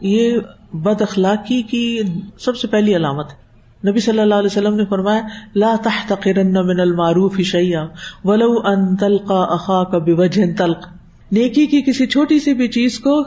یہ 0.01 0.37
بد 0.73 1.01
اخلاقی 1.01 1.61
کی 1.61 2.01
سب 2.39 2.57
سے 2.57 2.67
پہلی 2.67 2.95
علامت 2.95 3.29
ہے۔ 3.29 3.40
نبی 3.87 3.99
صلی 3.99 4.19
اللہ 4.19 4.35
علیہ 4.35 4.49
وسلم 4.51 4.75
نے 4.75 4.85
فرمایا، 4.85 5.21
لا 5.55 5.75
تحتقرن 5.83 6.53
من 6.53 6.79
المعروف 6.79 7.39
شیئا 7.39 7.85
ولو 8.23 8.59
ان 8.65 8.95
تلقى 8.95 9.43
اخاك 9.49 9.95
بوجه 9.95 10.51
تلق۔ 10.57 10.87
نیکی 11.31 11.65
کی 11.65 11.81
کسی 11.81 12.07
چھوٹی 12.07 12.39
سی 12.39 12.53
بھی 12.53 12.67
چیز 12.67 12.99
کو 12.99 13.21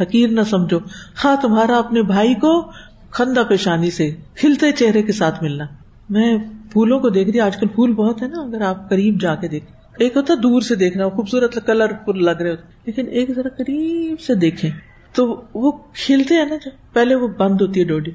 حقیر 0.00 0.28
نہ 0.28 0.40
سمجھو۔ 0.40 0.78
خواہ 1.16 1.36
تمہارا 1.42 1.78
اپنے 1.78 2.02
بھائی 2.02 2.34
کو 2.34 2.72
خندہ 3.10 3.42
پیشانی 3.48 3.90
سے 3.90 4.10
کھلتے 4.34 4.72
چہرے 4.72 5.02
کے 5.02 5.12
ساتھ 5.12 5.42
ملنا۔ 5.42 5.64
میں 6.10 6.38
پھولوں 6.72 7.00
کو 7.00 7.08
دیکھ 7.08 7.30
رہی 7.30 7.40
آج 7.40 7.56
کل 7.56 7.66
پھول 7.66 7.94
بہت 7.94 8.22
ہے 8.22 8.28
نا، 8.28 8.40
اگر 8.40 8.60
آپ 8.60 8.90
قریب 8.90 9.20
جا 9.20 9.34
کے 9.34 9.48
دیکھیں۔ 9.48 9.76
ایک 9.98 10.16
ہوتا 10.16 10.34
دور 10.42 10.60
سے 10.60 10.74
دیکھنا 10.74 11.08
خوبصورت 11.08 11.58
کلر 11.66 11.92
فل 12.06 12.24
لگ 12.24 12.30
رہے 12.30 12.50
ہوتے 12.50 12.62
لیکن 12.86 13.06
ایک 13.10 13.30
ذرا 13.36 13.48
قریب 13.48 14.20
سے 14.20 14.34
دیکھیں۔ 14.34 14.70
تو 15.12 15.42
وہ 15.54 15.72
کھلتے 16.06 16.34
ہیں 16.34 16.44
نا 16.44 16.56
جو 16.56 16.70
پہلے 16.92 17.14
وہ 17.14 17.28
بند 17.28 17.60
ہوتی 17.60 17.80
ہے 17.80 17.84
ڈوڈی، 17.84 18.10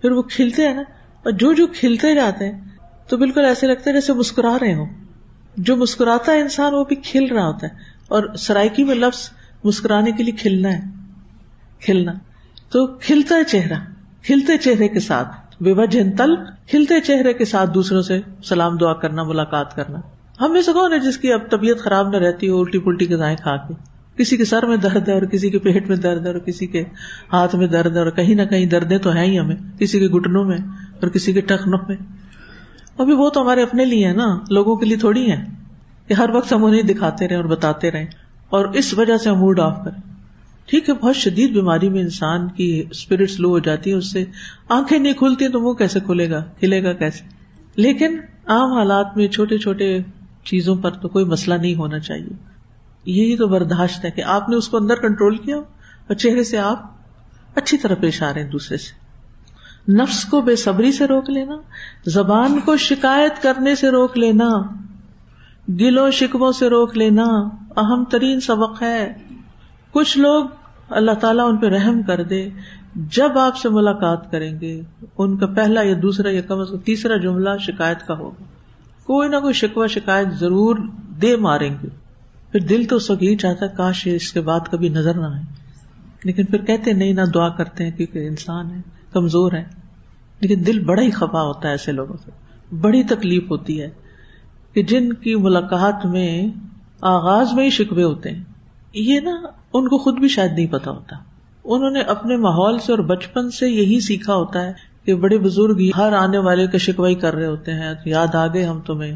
پھر 0.00 0.10
وہ 0.10 0.22
کھلتے 0.22 0.68
ہیں 0.68 0.74
نا۔ 0.74 0.82
اور 1.22 1.32
جو 1.32 1.52
جو 1.52 1.66
کھلتے 1.66 2.14
جاتے 2.14 2.52
ہیں، 2.52 2.60
تو 3.08 3.16
بالکل 3.16 3.44
ایسے 3.44 3.66
لگتا 3.66 3.90
ہے 3.90 3.94
جیسے 3.94 4.12
مسکرا 4.12 4.56
رہے 4.60 4.74
ہوں۔ 4.74 4.86
جو 5.56 5.76
مسکراتا 5.76 6.32
ہے 6.32 6.40
انسان، 6.40 6.74
وہ 6.74 6.84
بھی 6.84 6.96
کھل 6.96 7.26
رہا 7.26 7.46
ہوتا 7.46 7.66
ہے۔ 7.66 7.72
اور 8.08 8.22
سرائکی 8.38 8.84
میں 8.84 8.94
لفظ 8.94 9.30
مسکرانے 9.64 10.12
کے 10.12 10.22
لیے 10.22 10.34
کھلنا 10.34 10.68
ہے۔ 10.72 10.80
کھلنا۔ 11.80 12.12
تو 12.70 12.86
کھلتا 12.86 13.34
ہے 13.34 13.44
چہرہ۔ 13.44 13.74
کھلتے 14.22 14.58
چہرے 14.58 14.88
کے 14.88 15.00
ساتھ۔ 15.00 15.28
بے 15.62 15.72
وجہ 15.72 16.16
تل، 16.18 16.36
کھلتے 16.66 17.00
چہرے 17.00 17.32
کے 17.32 17.44
ساتھ 17.44 17.70
دوسروں 17.74 18.02
سے 18.02 18.20
سلام 18.44 18.76
دعا 18.76 18.92
کرنا، 18.92 19.22
ملاقات 19.22 19.76
کرنا۔ 19.76 20.00
ہم 20.40 20.52
میں 20.52 20.62
سے 20.62 20.72
کون 20.72 20.92
ہے 20.92 20.98
جس 20.98 21.18
کی 21.18 21.32
اب 21.32 21.50
طبیعت 21.50 21.78
خراب 21.78 22.08
نہ 22.08 22.16
رہتی 22.16 22.48
ہو، 22.48 22.60
الٹی 22.60 22.78
پلٹی 22.78 23.14
غذائیں 23.14 23.36
کھا 23.36 23.56
کے؟ 23.56 23.74
کسی 24.16 24.36
کے 24.36 24.44
سر 24.44 24.66
میں 24.66 24.76
درد 24.76 25.08
ہے 25.08 25.14
اور 25.14 25.22
کسی 25.22 25.50
کے 25.50 25.58
پیٹ 25.58 25.88
میں 25.88 25.96
درد 25.96 26.26
ہے 26.26 26.32
اور 26.32 26.38
کسی 26.38 26.66
کے 26.66 26.84
ہاتھ 27.32 27.56
میں 27.56 27.66
درد 27.66 27.96
ہے 27.96 27.98
اور 27.98 28.10
کہیں 28.10 28.34
نہ 28.34 28.42
کہیں 28.42 28.66
دردیں 28.66 28.98
تو 28.98 29.14
ہے 29.14 29.24
ہی 29.24 29.38
ہمیں۔ 29.38 29.56
کسی 29.78 29.98
کے 29.98 30.06
گٹنوں 30.06 30.44
میں 30.44 30.58
اور 31.00 31.08
کسی 31.08 31.32
کے 31.32 31.40
ٹخنوں 31.40 31.78
میں 31.88 31.96
ابھی 32.98 33.12
وہ 33.12 33.30
تو 33.30 33.42
ہمارے 33.42 33.62
اپنے 33.62 33.84
لیے 33.84 34.08
ہے 34.08 34.12
نا، 34.12 34.38
لوگوں 34.50 34.76
کے 34.76 34.86
لیے 34.86 34.96
تھوڑی 34.96 35.30
ہے 35.30 35.44
کہ 36.06 36.14
ہر 36.14 36.30
وقت 36.30 36.52
ہم 36.52 36.64
انہیں 36.64 36.82
دکھاتے 36.82 37.28
رہے 37.28 37.36
اور 37.36 37.44
بتاتے 37.44 37.90
رہے 37.90 38.06
اور 38.50 38.64
اس 38.64 38.98
وجہ 38.98 39.16
سے 39.16 39.30
ہم 39.30 39.36
موڈ 39.36 39.60
آف 39.60 39.84
کریں۔ 39.84 40.08
ٹھیک 40.66 40.88
ہے، 40.88 40.94
بہت 40.94 41.16
شدید 41.16 41.52
بیماری 41.52 41.88
میں 41.88 42.00
انسان 42.00 42.48
کی 42.48 42.84
اسپرٹ 42.90 43.30
لو 43.38 43.48
ہو 43.48 43.58
جاتی 43.58 43.90
ہے 43.90 43.94
اس 43.94 44.12
سے 44.12 44.24
آنکھیں 44.68 44.98
نہیں 44.98 45.12
کھلتی 45.12 45.48
تو 45.48 45.60
منہ 45.60 45.72
کیسے 45.72 46.00
کھلے 46.00 46.30
گا 46.30 46.44
کھلے 46.58 46.82
گا 46.82 46.92
کیسے؟ 46.92 47.24
لیکن 47.76 48.18
عام 48.46 48.72
حالات 48.72 49.16
میں 49.16 49.28
چھوٹے 49.28 49.58
چھوٹے 49.58 49.98
چیزوں 50.44 50.76
پر 50.76 50.90
تو 50.90 51.08
کوئی 51.08 51.24
مسئلہ 51.24 51.54
نہیں 51.54 51.74
ہونا 51.74 51.98
چاہیے۔ 51.98 52.58
یہی 53.04 53.36
تو 53.36 53.48
برداشت 53.48 54.04
ہے 54.04 54.10
کہ 54.10 54.22
آپ 54.22 54.48
نے 54.48 54.56
اس 54.56 54.68
کو 54.68 54.76
اندر 54.76 54.94
کنٹرول 54.94 55.36
کیا 55.36 55.56
اور 55.56 56.14
چہرے 56.14 56.44
سے 56.44 56.58
آپ 56.58 56.82
اچھی 57.54 57.78
طرح 57.78 57.94
پیش 57.94 58.22
آ 58.22 58.34
رہے 58.34 58.42
ہیں 58.42 58.50
دوسرے 58.50 58.76
سے۔ 58.76 59.07
نفس 59.88 60.24
کو 60.24 60.40
بے 60.40 60.56
صبری 60.56 60.92
سے 60.92 61.06
روک 61.06 61.30
لینا، 61.30 61.56
زبان 62.06 62.60
کو 62.60 62.76
شکایت 62.76 63.42
کرنے 63.42 63.74
سے 63.74 63.90
روک 63.90 64.18
لینا 64.18 64.48
گلو 65.68 66.10
شکبوں 66.10 66.52
سے 66.52 66.68
روک 66.68 66.96
لینا، 66.96 67.24
اہم 67.76 68.04
ترین 68.04 68.40
سبق 68.40 68.82
ہے۔ 68.82 69.14
کچھ 69.90 70.18
لوگ 70.18 70.44
اللہ 70.88 71.12
تعالیٰ 71.12 71.48
ان 71.48 71.56
پہ 71.56 71.66
رحم 71.66 72.02
کر 72.02 72.22
دے۔ 72.22 72.48
جب 72.94 73.38
آپ 73.38 73.56
سے 73.56 73.68
ملاقات 73.68 74.30
کریں 74.30 74.60
گے، 74.60 74.80
ان 75.18 75.36
کا 75.36 75.46
پہلا 75.46 75.82
یا 75.82 75.94
دوسرا 76.02 76.30
یا 76.30 76.40
کم 76.40 76.58
از 76.58 76.68
کم 76.70 76.78
تیسرا 76.78 77.16
جملہ 77.16 77.50
شکایت 77.60 78.06
کا 78.06 78.14
ہوگا۔ 78.14 78.44
کوئی 79.04 79.28
نہ 79.28 79.36
کوئی 79.36 79.54
شکوہ 79.54 79.86
شکایت 79.86 80.28
ضرور 80.28 80.76
دے 81.22 81.36
ماریں 81.36 81.76
گے۔ 81.82 81.88
پھر 82.52 82.60
دل 82.60 82.84
تو 82.84 82.98
سگی 82.98 83.36
چاہتا 83.36 83.66
کاش 83.66 84.08
اس 84.10 84.32
کے 84.32 84.40
بعد 84.40 84.60
کبھی 84.70 84.88
نظر 84.88 85.14
نہ 85.14 85.26
آئے۔ 85.26 85.42
لیکن 86.24 86.44
پھر 86.44 86.58
کہتے 86.58 86.92
نہیں 86.92 87.12
نہ 87.12 87.22
دعا 87.34 87.48
کرتے 87.48 87.84
ہیں 87.84 87.90
کیونکہ 87.90 88.26
انسان 88.28 88.70
ہے۔ 88.70 88.97
کمزور 89.12 89.52
ہے 89.52 89.64
لیکن 90.40 90.66
دل 90.66 90.84
بڑا 90.84 91.02
ہی 91.02 91.10
خفا 91.10 91.42
ہوتا 91.42 91.68
ہے 91.68 91.72
ایسے 91.72 91.92
لوگوں 91.92 92.16
سے۔ 92.24 92.30
بڑی 92.80 93.02
تکلیف 93.02 93.50
ہوتی 93.50 93.82
ہے 93.82 93.90
کہ 94.72 94.82
جن 94.82 95.12
کی 95.12 95.34
ملاقات 95.34 96.06
میں 96.06 96.46
آغاز 97.00 97.52
میں 97.52 97.64
ہی 97.64 97.70
شکوے 97.70 98.04
ہوتے 98.04 98.30
ہیں۔ 98.30 98.44
یہ 98.94 99.20
نا 99.20 99.30
ان 99.72 99.88
کو 99.88 99.98
خود 99.98 100.18
بھی 100.18 100.28
شاید 100.28 100.52
نہیں 100.52 100.66
پتا 100.66 100.90
ہوتا۔ 100.90 101.16
انہوں 101.64 101.90
نے 101.90 102.00
اپنے 102.00 102.36
ماحول 102.36 102.78
سے 102.78 102.92
اور 102.92 102.98
بچپن 102.98 103.50
سے 103.50 103.68
یہی 103.68 104.00
سیکھا 104.00 104.34
ہوتا 104.34 104.62
ہے 104.66 104.72
کہ 105.04 105.14
بڑے 105.14 105.38
بزرگ 105.38 105.80
ہر 105.96 106.12
آنے 106.12 106.38
والے 106.38 106.66
کا 106.66 106.78
شکوائی 106.78 107.14
کر 107.14 107.34
رہے 107.34 107.46
ہوتے 107.46 107.72
ہیں۔ 107.72 107.94
یاد 108.04 108.34
آ 108.34 108.46
گئے 108.46 108.64
ہم 108.64 108.80
تمہیں 108.80 109.12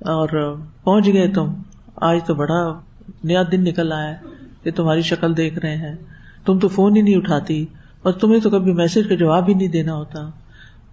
اور 0.00 0.58
پہنچ 0.84 1.06
گئے 1.06 1.28
تم۔ 1.28 1.54
آج 1.96 2.18
تو 2.26 2.34
بڑا 2.34 2.80
نیا 3.24 3.42
دن 3.52 3.64
نکل 3.64 3.92
آیا 3.92 4.14
کہ 4.62 4.70
تمہاری 4.70 5.02
شکل 5.02 5.36
دیکھ 5.36 5.58
رہے 5.58 5.76
ہیں۔ 5.76 5.96
تم 6.44 6.58
تو 6.58 6.68
فون 6.68 6.96
ہی 6.96 7.02
نہیں 7.02 7.16
اٹھاتی۔ 7.16 7.66
اور 8.02 8.12
تمہیں 8.12 8.40
تو 8.40 8.50
کبھی 8.50 8.72
میسج 8.72 9.08
کا 9.08 9.14
جواب 9.14 9.48
ہی 9.48 9.54
نہیں 9.54 9.68
دینا 9.68 9.94
ہوتا۔ 9.94 10.30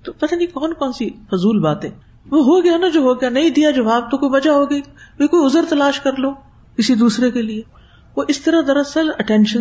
تو 0.03 0.13
پتہ 0.13 0.35
نہیں 0.35 0.47
کون 0.47 0.73
کون 0.73 0.93
سی 0.93 1.09
فضول 1.09 1.59
باتیں۔ 1.59 1.89
وہ 2.29 2.43
ہو 2.43 2.63
گیا 2.63 2.77
نا 2.77 2.87
جو 2.87 2.99
ہو 2.99 3.21
گیا، 3.21 3.29
نہیں 3.29 3.49
دیا 3.49 3.71
جواب 3.71 4.11
تو 4.11 4.17
کوئی 4.17 4.31
وجہ 4.33 4.49
ہوگی۔ 4.49 4.81
کوئی 5.27 5.45
ازر 5.45 5.65
تلاش 5.69 5.99
کر 5.99 6.15
لو 6.17 6.31
کسی 6.77 6.95
دوسرے 6.95 7.31
کے 7.31 7.41
لیے۔ 7.41 7.61
وہ 8.15 8.23
اس 8.27 8.41
طرح 8.41 8.61
دراصل 8.67 9.09
اٹینشن 9.19 9.59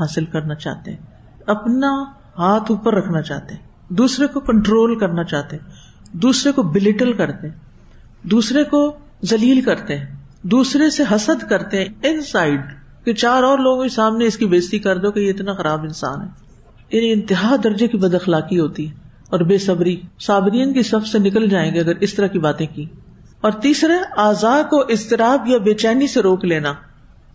حاصل 0.00 0.24
کرنا 0.24 0.54
چاہتے 0.54 0.90
ہیں۔ 0.90 0.98
اپنا 1.46 2.04
ہاتھ 2.38 2.70
اوپر 2.70 2.94
رکھنا 2.94 3.22
چاہتے 3.22 3.54
ہیں۔ 3.54 3.62
دوسرے 3.88 4.26
کو 4.26 4.40
کنٹرول 4.40 4.98
کرنا 4.98 5.24
چاہتے 5.24 5.56
ہیں۔ 5.56 5.70
دوسرے 6.12 6.52
کو 6.52 6.62
بلیٹل 6.62 7.12
کرتے 7.12 7.48
ہیں۔ 7.48 7.54
دوسرے 8.22 8.64
کو 8.64 8.92
ذلیل 9.24 9.60
کرتے 9.60 9.98
ہیں۔ 9.98 10.16
دوسرے 10.42 10.90
سے 10.90 11.02
حسد 11.10 11.50
کرتے 11.50 11.84
ہیں۔ 11.84 11.88
ان 12.02 12.20
سائڈ 12.20 12.60
کہ 13.04 13.14
چار 13.14 13.42
اور 13.42 13.58
لوگوں 13.58 13.82
کے 13.82 13.88
سامنے 13.88 14.26
اس 14.26 14.36
کی 14.36 14.46
بےزتی 14.46 14.78
کر 14.78 14.98
دو 14.98 15.10
کہ 15.10 15.20
یہ 15.20 15.30
اتنا 15.30 15.52
خراب 15.54 15.82
انسان 15.82 16.20
ہے۔ 16.22 16.43
یعنی 16.90 17.12
انتہا 17.12 17.56
درجے 17.64 17.88
کی 17.88 17.96
بد 17.96 18.14
اخلاقی 18.14 18.60
ہوتی 18.60 18.90
ہے 18.90 18.94
اور 19.30 19.40
بے 19.40 19.58
صبری، 19.58 20.00
صابرین 20.20 20.72
کی 20.72 20.82
سب 20.82 21.06
سے 21.06 21.18
نکل 21.18 21.48
جائیں 21.48 21.74
گے 21.74 21.80
اگر 21.80 21.92
اس 22.00 22.14
طرح 22.14 22.26
کی 22.26 22.38
باتیں 22.38 22.66
کی۔ 22.74 22.84
اور 23.40 23.52
تیسرے 23.52 23.92
آزا 24.16 24.62
کو 24.70 24.80
اضطراب 24.80 25.48
یا 25.48 25.58
بے 25.58 25.74
چینی 25.74 26.06
سے 26.06 26.22
روک 26.22 26.44
لینا۔ 26.44 26.72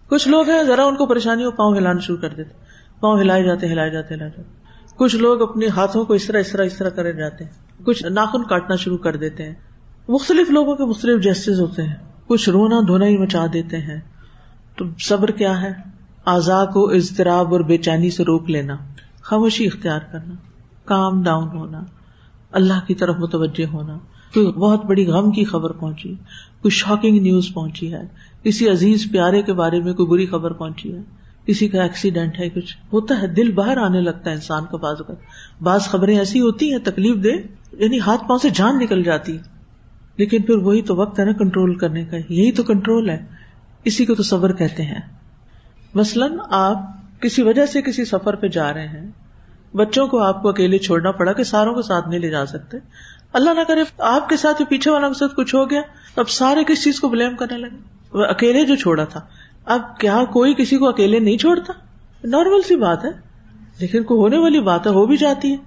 کچھ 0.10 0.28
لوگ 0.28 0.50
ہیں، 0.50 0.64
ذرا 0.64 0.86
ان 0.86 0.96
کو 0.96 1.06
پریشانی 1.06 1.46
ہو، 1.46 1.52
پاؤں 1.52 1.76
ہلانا 1.76 2.00
شروع 2.00 2.18
کر 2.18 2.30
دیتے۔ 2.30 2.54
پاؤں 3.00 3.20
ہلائے 3.20 3.44
جاتے 3.44 3.68
ہلائے 3.68 3.90
جاتے 3.90 4.16
ہلائے 4.16 4.32
جاتے۔ 4.38 4.50
کچھ 4.96 5.16
لوگ 5.16 5.42
اپنے 5.42 5.68
ہاتھوں 5.68 6.06
کو 6.06 6.14
اس 6.14 6.28
طرح 6.28 6.40
اس 6.40 6.52
طرح 6.52 6.64
اس 6.64 6.78
طرح 6.78 6.90
کرے 6.90 7.14
جاتے 7.14 7.44
ہیں۔ 7.44 7.52
کچھ 7.86 8.06
ناخن 8.06 8.44
کاٹنا 8.44 8.76
شروع 8.76 8.98
کر 8.98 9.16
دیتے 9.16 9.44
ہیں۔ 9.44 9.54
مختلف 10.08 10.50
لوگوں 10.50 10.76
کے 10.76 10.84
مختلف 10.84 11.24
جیسز 11.24 11.60
ہوتے 11.60 11.84
ہیں۔ 11.84 11.96
کچھ 12.28 12.50
رونا 12.50 12.80
دھونا 12.88 13.06
ہی 13.06 13.18
مچا 13.18 13.46
دیتے 13.54 13.78
ہیں۔ 13.78 14.00
تو 14.76 14.86
صبر 15.00 15.32
کیا 15.32 15.62
ہے؟ 15.62 15.74
آزا 16.26 16.66
کو 16.66 16.90
اضطراب 16.90 17.52
اور 17.52 17.60
بے 17.60 17.78
چینی 17.78 18.10
سے 18.10 18.24
روک 18.24 18.50
لینا۔ 18.50 18.78
خاموشی 19.30 19.66
اختیار 19.66 20.00
کرنا 20.12 20.34
کام 20.86 21.24
ڈاؤن 21.24 21.48
ہونا، 21.48 21.84
اللہ 22.52 22.88
کی 22.88 22.96
طرف 22.96 23.16
متوجہ 23.20 23.66
ہونا۔ 23.66 23.98
کوئی 24.34 24.52
بہت 24.52 24.86
بڑی 24.86 25.06
غم 25.06 25.32
کی 25.32 25.46
خبر 25.46 25.72
پہنچی، 25.72 26.14
کوئی 26.62 26.72
شاکنگ 26.72 27.22
نیوز 27.22 27.54
پہنچی 27.54 27.94
ہے، 27.94 28.02
کسی 28.44 28.70
عزیز 28.70 29.08
پیارے 29.12 29.42
کے 29.42 29.54
بارے 29.54 29.80
میں 29.80 29.94
کوئی 29.94 30.08
بری 30.08 30.26
خبر 30.26 30.54
پہنچی 30.54 30.96
ہے، 30.96 31.02
کسی 31.46 31.68
کا 31.68 31.84
ایکسیڈینٹ 31.84 32.40
ہے، 32.40 32.50
کچھ 32.50 32.78
ہوتا 32.94 33.22
ہے، 33.22 33.28
دل 33.28 33.52
باہر 33.52 33.78
آنے 33.78 34.02
لگتا 34.02 34.30
ہے 34.30 34.36
انسان 34.36 34.64
کا 34.72 34.78
بعض 34.78 34.96
اوقات۔ 35.00 35.18
بعض 35.64 35.82
خبریں 35.82 36.18
ایسی 36.18 36.40
ہوتی 36.40 36.72
ہیں، 36.72 36.80
تکلیف 36.80 37.24
دے 37.24 37.32
یعنی 37.84 38.00
ہاتھ 38.00 38.22
پاؤں 38.22 38.40
سے 38.40 38.50
جان 38.50 38.80
نکل 38.80 39.04
جاتی۔ 39.04 39.38
لیکن 40.18 40.42
پھر 40.42 40.56
وہی 40.56 40.82
تو 40.82 40.96
وقت 40.96 41.20
ہے 41.20 41.26
نا 41.26 41.32
کنٹرول 41.32 41.76
کرنے 41.76 42.06
کا، 42.06 42.18
یہی 42.18 42.52
تو 42.52 42.64
کنٹرول 42.64 43.10
ہے۔ 43.10 43.26
اسی 43.84 44.06
کو 44.06 44.16
تو 44.16 44.24
صبر 44.24 44.54
کہتے 44.54 44.84
ہیں۔ 44.84 45.02
مثلاً 45.94 46.32
آپ 46.50 46.99
کسی 47.22 47.42
وجہ 47.42 47.66
سے 47.66 47.82
کسی 47.82 48.06
سفر 48.06 48.36
پہ 48.36 48.48
جا 48.48 48.74
رہے 48.74 48.88
ہیں، 48.88 49.12
بچوں 49.76 50.08
کو 50.08 50.20
آپ 50.20 50.42
کو 50.42 50.50
اکیلے 50.50 50.78
چھوڑنا 50.78 51.12
پڑا 51.12 51.34
کہ 51.34 51.44
ساروں 51.44 51.74
کو 51.74 51.82
ساتھ 51.82 52.08
نہیں 52.08 52.20
لے 52.20 52.30
جا 52.30 52.46
سکتے۔ 52.46 52.78
اللہ 53.34 53.50
نہ 53.50 53.60
کرے، 53.68 53.84
آپ 53.98 54.30
کے 54.30 54.38
ساتھ 54.38 54.62
پیچھے 54.70 54.92
والوں 54.92 55.10
کے 55.10 55.20
ساتھ 55.20 55.36
کچھ 55.36 55.56
ہو 55.56 55.70
گیا، 55.70 55.82
اب 56.16 56.30
سارے 56.30 56.64
کس 56.64 56.84
چیز 56.84 57.00
کو 57.00 57.10
بلیم 57.10 57.36
کرنے 57.36 57.58
لگے؟ 57.58 57.78
وہ 58.14 58.26
اکیلے 58.26 58.66
جو 58.66 58.76
چھوڑا 58.76 59.04
تھا۔ 59.04 59.22
اب 59.66 60.00
کیا 60.00 60.24
کوئی 60.34 60.54
کسی 60.54 60.78
کو 60.78 60.90
اکیلے 60.90 61.20
نہیں 61.20 61.38
چھوڑتا؟ 61.38 61.74
نارمل 62.24 62.62
سی 62.62 62.76
بات 62.76 63.06
ہے۔ 63.06 63.10
لیکن 63.80 64.04
کوئی 64.04 64.20
ہونے 64.20 64.38
والی 64.38 64.60
بات 64.60 64.88
ہے 64.88 64.92
ہو 64.92 65.06
بھی 65.06 65.18
جاتی 65.18 65.52
ہے 65.52 65.58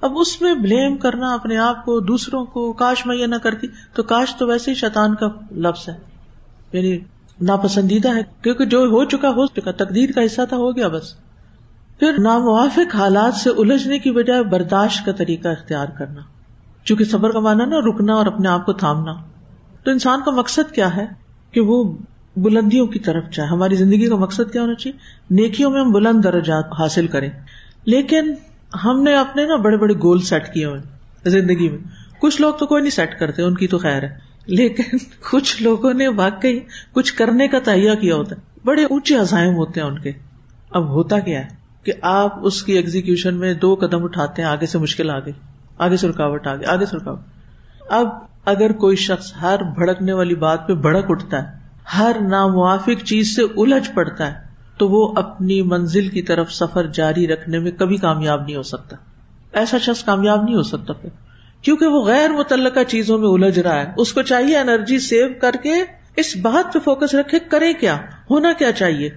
اب 0.00 0.18
اس 0.18 0.42
میں 0.42 0.54
بلیم 0.54 0.96
کرنا، 0.96 1.34
اپنے 1.34 1.56
آپ 1.56 1.84
کو، 1.84 2.00
دوسروں 2.00 2.44
کو، 2.44 2.72
کاش 2.72 3.06
میں 3.06 3.16
یہ 3.16 3.26
نہ 3.26 3.36
کرتی، 3.36 3.66
تو 3.94 4.02
کاش 4.02 4.34
تو 4.36 4.46
ویسے 4.46 4.70
ہی 4.70 4.76
شیطان 4.76 5.14
کا 5.14 5.26
لفظ 5.50 5.88
ہے۔ 5.88 5.96
یعنی 6.72 6.98
ناپسندیدہ 7.40 8.16
ہے، 8.16 8.20
کیونکہ 8.42 8.64
جو 8.64 8.78
ہو 8.78 9.04
چکا 9.04 9.28
ہو 9.28 9.46
چکا 9.46 9.70
تقدیر 9.70 10.12
کا 10.14 10.24
حصہ 10.26 10.42
تھا، 10.48 10.56
ہو 10.56 10.76
گیا 10.76 10.88
بس۔ 10.88 11.14
پھر 11.98 12.12
ناموافق 12.18 12.96
حالات 12.96 13.34
سے 13.34 13.50
الجھنے 13.50 13.98
کی 13.98 14.10
بجائے 14.10 14.42
برداشت 14.42 15.06
کا 15.06 15.12
طریقہ 15.12 15.48
اختیار 15.48 15.86
کرنا۔ 15.98 16.20
چونکہ 16.84 17.04
صبر 17.04 17.30
کا 17.30 17.40
مانا 17.40 17.64
نا، 17.64 17.76
رکنا 17.76 18.14
اور 18.14 18.26
اپنے 18.26 18.48
آپ 18.48 18.66
کو 18.66 18.72
تھامنا۔ 18.72 19.14
تو 19.84 19.90
انسان 19.90 20.20
کا 20.24 20.30
مقصد 20.30 20.74
کیا 20.74 20.96
ہے؟ 20.96 21.06
کہ 21.50 21.60
وہ 21.60 21.92
بلندیوں 22.36 22.86
کی 22.86 22.98
طرف 22.98 23.24
جائے۔ 23.32 23.48
ہماری 23.48 23.74
زندگی 23.74 24.08
کا 24.08 24.16
مقصد 24.16 24.52
کیا 24.52 24.62
ہونا 24.62 24.74
چاہیے؟ 24.74 24.98
نیکیوں 25.34 25.70
میں 25.70 25.80
ہم 25.80 25.92
بلند 25.92 26.24
درجات 26.24 26.64
حاصل 26.78 27.06
کریں۔ 27.06 27.30
لیکن 27.84 28.34
ہم 28.84 29.02
نے 29.02 29.14
اپنے 29.14 29.46
نا 29.46 29.56
بڑے 29.56 29.76
بڑے 29.76 29.94
گول 29.94 30.20
سیٹ 30.20 30.54
کیے 30.54 30.64
ہوئے 30.64 30.80
زندگی 31.30 31.68
میں۔ 31.68 31.78
کچھ 32.20 32.40
لوگ 32.40 32.54
تو 32.54 32.66
کوئی 32.66 32.82
نہیں 32.82 32.90
سیٹ 32.90 33.18
کرتے، 33.18 33.42
ان 33.42 33.54
کی 33.54 33.68
تو 33.68 33.78
خیر 33.78 34.02
ہے۔ 34.02 34.25
لیکن 34.46 34.96
کچھ 35.32 35.62
لوگوں 35.62 35.94
نے 35.94 36.08
واقعی 36.08 36.60
کچھ 36.92 37.14
کرنے 37.14 37.48
کا 37.48 37.58
تہیا 37.58 37.94
کیا 37.94 38.14
ہوتا 38.14 38.36
ہے۔ 38.36 38.40
بڑے 38.64 38.84
اونچے 38.84 39.16
عزائم 39.16 39.54
ہوتے 39.54 39.80
ہیں 39.80 39.88
ان 39.88 39.98
کے۔ 39.98 40.12
اب 40.70 40.88
ہوتا 40.88 41.18
کیا 41.18 41.40
ہے 41.40 41.46
کہ 41.82 41.92
آپ 42.02 42.46
اس 42.46 42.62
کی 42.62 42.72
ایگزیکشن 42.72 43.36
میں 43.36 43.54
دو 43.54 43.74
قدم 43.74 44.04
اٹھاتے 44.04 44.42
ہیں، 44.42 44.48
آگے 44.48 44.66
سے 44.66 44.78
مشکل 44.78 45.10
آگے 45.10 45.32
آگے 45.78 45.96
سے 45.96 46.08
رکاوٹ 46.08 46.46
آگے 46.46 46.66
آگے 46.66 46.86
سے 46.86 46.96
رکاوٹ۔ 46.96 47.18
اب 47.88 48.08
اگر 48.44 48.72
کوئی 48.72 48.96
شخص 48.96 49.32
ہر 49.42 49.62
بھڑکنے 49.62 50.12
والی 50.12 50.34
بات 50.34 50.68
پہ 50.68 50.74
بھڑک 50.74 51.04
اٹھتا 51.08 51.42
ہے، 51.42 51.58
ہر 51.98 52.16
ناموافق 52.28 53.04
چیز 53.04 53.36
سے 53.36 53.42
الجھ 53.42 53.90
پڑتا 53.94 54.26
ہے، 54.26 54.46
تو 54.78 54.88
وہ 54.88 55.12
اپنی 55.16 55.62
منزل 55.62 56.08
کی 56.08 56.22
طرف 56.22 56.52
سفر 56.52 56.86
جاری 56.86 57.28
رکھنے 57.28 57.58
میں 57.58 57.72
کبھی 57.72 57.96
کامیاب 57.96 58.42
نہیں 58.42 58.56
ہو 58.56 58.62
سکتا۔ 58.62 58.96
ایسا 59.52 59.78
شخص 59.78 60.04
کامیاب 60.04 60.44
نہیں 60.44 60.56
ہو 60.56 60.62
سکتا 60.62 60.92
پھر۔ 60.92 61.10
کیونکہ 61.62 61.86
وہ 61.86 62.04
غیر 62.04 62.30
متعلقہ 62.30 62.80
چیزوں 62.88 63.18
میں 63.18 63.28
الجھ 63.28 63.58
رہا 63.58 63.80
ہے۔ 63.80 63.92
اس 63.96 64.12
کو 64.12 64.22
چاہیے 64.22 64.58
انرجی 64.58 64.98
سیو 64.98 65.26
کر 65.40 65.54
کے 65.62 65.72
اس 66.16 66.36
بات 66.36 66.72
پہ 66.72 66.78
فوکس 66.78 67.14
رکھے 67.14 67.38
کرے 67.38 67.72
کیا؟ 67.72 67.98
ہونا 68.30 68.52
کیا 68.52 68.72
چاہیے؟ 68.72 69.10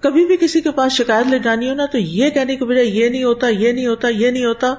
کبھی 0.00 0.26
بھی 0.26 0.36
کسی 0.40 0.60
کے 0.60 0.70
پاس 0.70 0.92
شکایت 0.92 1.26
لے 1.26 1.38
جانی 1.38 1.70
ہو 1.70 1.74
نا 1.74 1.86
تو 1.86 1.98
یہ 1.98 2.30
کہنے 2.30 2.56
کے 2.56 2.64
بجائے 2.64 2.86
یہ 2.86 3.08
نہیں 3.08 3.24
ہوتا، 3.24 3.48
یہ 3.48 3.72
نہیں 3.72 3.86
ہوتا، 3.86 4.08
یہ 4.08 4.30
نہیں 4.30 4.44
ہوتا۔ 4.44 4.74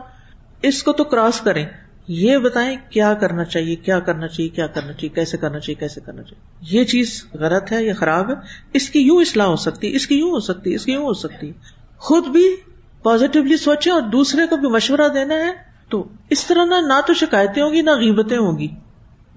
اس 0.61 0.83
کو 0.83 0.91
تو 0.91 1.03
کراس 1.03 1.41
کریں۔ 1.41 1.65
یہ 2.07 2.37
بتائیں 2.37 2.77
کیا 2.89 3.13
کرنا 3.13 3.43
چاہیے، 3.43 3.75
کیا 3.75 3.99
کرنا 3.99 4.27
چاہیے، 4.27 4.49
کیا 4.49 4.67
کرنا 4.67 4.93
چاہیے، 4.93 5.09
کیسے 5.09 5.37
کرنا 5.37 5.59
چاہیے، 5.59 5.75
کیسے 5.75 6.01
کرنا 6.05 6.23
چاہیے۔ 6.23 6.79
یہ 6.79 6.85
چیز 6.85 7.25
غلط 7.33 7.71
ہے 7.71 7.83
یا 7.83 7.93
خراب 7.93 8.29
ہے۔ 8.29 8.35
اس 8.73 8.89
کی 8.89 8.99
یوں 8.99 9.21
اصلاح 9.21 9.45
ہو 9.45 9.55
سکتی، 9.55 9.95
اس 9.95 10.07
کی 10.07 10.15
یوں 10.15 10.29
ہو 10.29 10.39
سکتی، 10.39 10.75
اس 10.75 10.85
کی 10.85 10.91
یوں 10.91 11.03
ہو 11.03 11.13
سکتی۔ 11.13 11.51
خود 11.97 12.27
بھی 12.27 12.55
پازیٹیولی 13.03 13.57
سوچے 13.57 13.91
اور 13.91 14.01
دوسرے 14.01 14.47
کو 14.47 14.57
بھی 14.57 14.67
مشورہ 14.67 15.07
دینا 15.13 15.35
ہے۔ 15.35 15.66
تو 15.89 16.07
اس 16.29 16.45
طرح 16.45 16.65
نہ 16.65 16.75
نہ 16.87 17.01
تو 17.07 17.13
شکایتیں 17.13 17.63
ہوں 17.63 17.73
گی 17.73 17.81
نہ 17.81 17.89
غیبتیں 17.89 18.37
ہوں 18.37 18.57
گی 18.57 18.67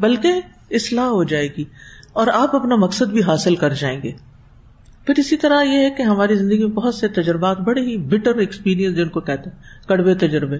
بلکہ 0.00 0.32
اصلاح 0.70 1.04
ہو 1.04 1.24
جائے 1.24 1.48
گی 1.58 1.64
اور 2.12 2.26
آپ 2.26 2.56
اپنا 2.56 2.76
مقصد 2.76 3.06
بھی 3.06 3.22
حاصل 3.22 3.56
کر 3.56 3.74
جائیں 3.74 4.02
گے۔ 4.02 4.12
پھر 5.06 5.14
اسی 5.16 5.36
طرح 5.36 5.62
یہ 5.62 5.78
ہے 5.78 5.90
کہ 5.90 6.02
ہماری 6.02 6.34
زندگی 6.34 6.58
میں 6.58 6.72
بہت 6.72 6.94
سے 6.94 7.08
تجربات 7.08 7.60
بڑے 7.60 7.80
ہی 7.80 7.96
بٹر 7.96 8.34
ایکسپیرئنس 8.34 8.96
جن 8.96 9.08
کو 9.08 9.20
کہتے 9.20 9.50
ہیں، 9.50 9.88
کڑوے 9.88 10.14
تجربے۔ 10.14 10.58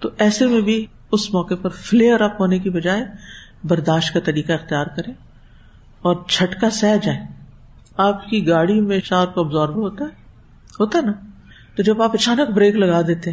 تو 0.00 0.08
ایسے 0.18 0.46
میں 0.46 0.60
بھی 0.60 0.86
اس 1.12 1.34
موقع 1.34 1.54
پر 1.54 1.70
فلیئر 1.70 2.20
اپ 2.20 2.40
ہونے 2.40 2.58
کی 2.58 2.70
بجائے 2.70 3.04
برداشت 3.64 4.14
کا 4.14 4.20
طریقہ 4.20 4.52
اختیار 4.52 4.86
کرے 4.86 5.10
اور 6.02 6.16
چھٹکا 6.28 6.70
سہ 6.70 6.96
جائے 7.02 7.20
آپ 7.96 8.30
کی 8.30 8.48
گاڑی 8.48 8.80
میں 8.80 9.00
شارپ 9.04 9.38
ابزارو 9.38 9.72
ہوتا 9.72 10.04
ہے؟ 10.04 10.10
ہوتا 10.80 11.00
نا؟ 11.00 11.12
تو 11.76 11.82
جب 11.82 12.02
آپ 12.02 12.14
اچانک 12.14 12.50
بریک 12.50 12.74
لگا 12.74 13.00
دیتے 13.06 13.30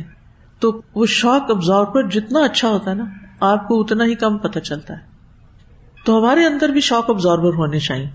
تو 0.60 0.82
وہ 0.96 1.06
شاک 1.06 1.52
ابزارور 1.52 2.04
جتنا 2.04 2.40
اچھا 2.40 2.70
ہوتا 2.70 2.90
ہے 2.90 2.96
نا، 2.96 3.06
آپ 3.40 3.68
کو 3.68 3.82
اتنا 3.82 4.06
ہی 4.06 4.16
کم 4.16 4.38
پتہ 4.38 4.60
چلتا 4.60 4.94
ہے۔ 4.94 5.16
تو 6.06 6.20
ہمارے 6.20 6.46
اندر 6.46 6.70
بھی 6.70 6.82
شاک 6.82 7.10
ابزارور 7.10 7.54
ہونے 7.54 7.80
چاہیے۔ 7.80 8.10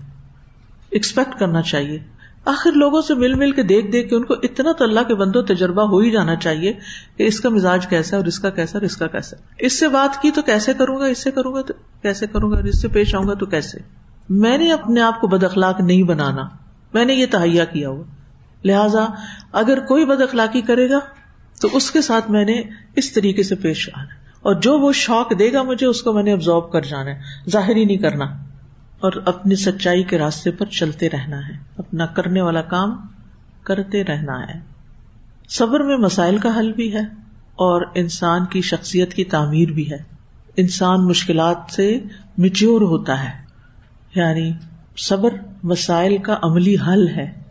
ایکسپیکٹ 0.89 1.39
کرنا 1.39 1.61
چاہیے۔ 1.61 1.99
آخر 2.45 2.71
لوگوں 2.71 3.01
سے 3.01 3.15
مل 3.15 3.33
مل 3.33 3.51
کے 3.51 3.63
دیکھ 3.63 3.91
دیکھ 3.91 4.09
کے 4.09 4.15
ان 4.15 4.23
کو 4.23 4.33
اتنا 4.33 4.71
تو 4.71 4.83
اللہ 4.83 4.99
کے 5.07 5.15
بندو 5.15 5.41
تجربہ 5.41 5.81
ہو 5.81 5.97
ہی 5.97 6.11
جانا 6.11 6.35
چاہیے 6.35 6.73
کہ 7.17 7.23
اس 7.23 7.39
کا 7.39 7.49
مزاج 7.49 7.87
کیسا 7.87 8.17
ہے 8.17 8.21
اور 8.21 8.27
اس 8.27 8.39
کا 8.39 8.49
کیسا 8.49 8.77
اور 8.77 8.85
اس 8.85 8.97
کا 8.97 9.07
کیسا 9.07 9.37
اس 9.59 9.79
سے 9.79 9.87
بات 9.87 10.21
کی 10.21 10.31
تو 10.31 10.41
کیسے 10.41 10.73
کروں 10.73 10.99
گا، 10.99 11.05
اس 11.05 11.23
سے 11.23 11.31
کروں 11.31 11.53
گا 11.53 11.61
تو 11.61 11.73
کیسے 12.01 12.27
کروں 12.27 12.51
گا، 12.51 12.55
اور 12.55 12.63
اس 12.63 12.81
سے 12.81 12.87
پیش 12.87 13.15
آؤں 13.15 13.27
گا 13.27 13.33
تو 13.33 13.45
کیسے؟ 13.45 13.77
میں 14.29 14.57
نے 14.57 14.71
اپنے 14.71 15.01
آپ 15.01 15.21
کو 15.21 15.27
بد 15.27 15.43
اخلاق 15.43 15.81
نہیں 15.81 16.03
بنانا۔ 16.03 16.41
میں 16.93 17.05
نے 17.05 17.13
یہ 17.13 17.25
تہیا 17.31 17.65
کیا 17.65 17.89
ہوا۔ 17.89 18.03
لہذا 18.65 19.05
اگر 19.51 19.79
کوئی 19.79 20.05
بد 20.05 20.21
اخلاقی 20.21 20.61
کرے 20.61 20.89
گا 20.89 20.99
تو 21.61 21.67
اس 21.73 21.91
کے 21.91 22.01
ساتھ 22.01 22.31
میں 22.31 22.45
نے 22.45 22.61
اس 22.95 23.13
طریقے 23.13 23.43
سے 23.43 23.55
پیش 23.55 23.89
آنا 23.93 24.05
اور 24.41 24.55
جو 24.55 24.79
وہ 24.79 24.91
شوق 24.91 25.39
دے 25.39 25.53
گا 25.53 25.63
مجھے، 25.63 25.85
اس 25.85 26.01
کو 26.01 26.13
میں 26.13 26.23
نے 26.23 26.33
ابزارو 26.33 26.61
کر 26.61 26.81
جانا 26.81 27.11
ہے۔ 27.11 27.21
ظاہر 27.49 27.75
ہی 27.75 27.85
نہیں 27.85 27.97
کرنا۔ 27.97 28.25
اور 28.99 29.11
اپنی 29.25 29.55
سچائی 29.55 30.03
کے 30.03 30.17
راستے 30.17 30.51
پر 30.51 30.65
چلتے 30.65 31.09
رہنا 31.09 31.47
ہے۔ 31.47 31.53
اپنا 31.77 32.05
کرنے 32.05 32.41
والا 32.41 32.61
کام 32.61 32.95
کرتے 33.63 34.03
رہنا 34.03 34.47
ہے۔ 34.47 34.59
صبر 35.49 35.79
میں 35.79 35.97
مسائل 35.97 36.37
کا 36.37 36.59
حل 36.59 36.71
بھی 36.71 36.93
ہے 36.93 37.01
اور 37.55 37.81
انسان 37.95 38.45
کی 38.45 38.61
شخصیت 38.61 39.13
کی 39.13 39.23
تعمیر 39.23 39.71
بھی 39.71 39.91
ہے۔ 39.91 39.97
انسان 40.57 41.05
مشکلات 41.05 41.57
سے 41.69 41.99
مچیور 42.37 42.81
ہوتا 42.81 43.23
ہے۔ 43.23 43.43
یعنی 44.15 44.51
صبر 44.97 45.29
مسائل 45.63 46.17
کا 46.17 46.37
عملی 46.41 46.75
حل 46.87 47.07
ہے۔ 47.07 47.41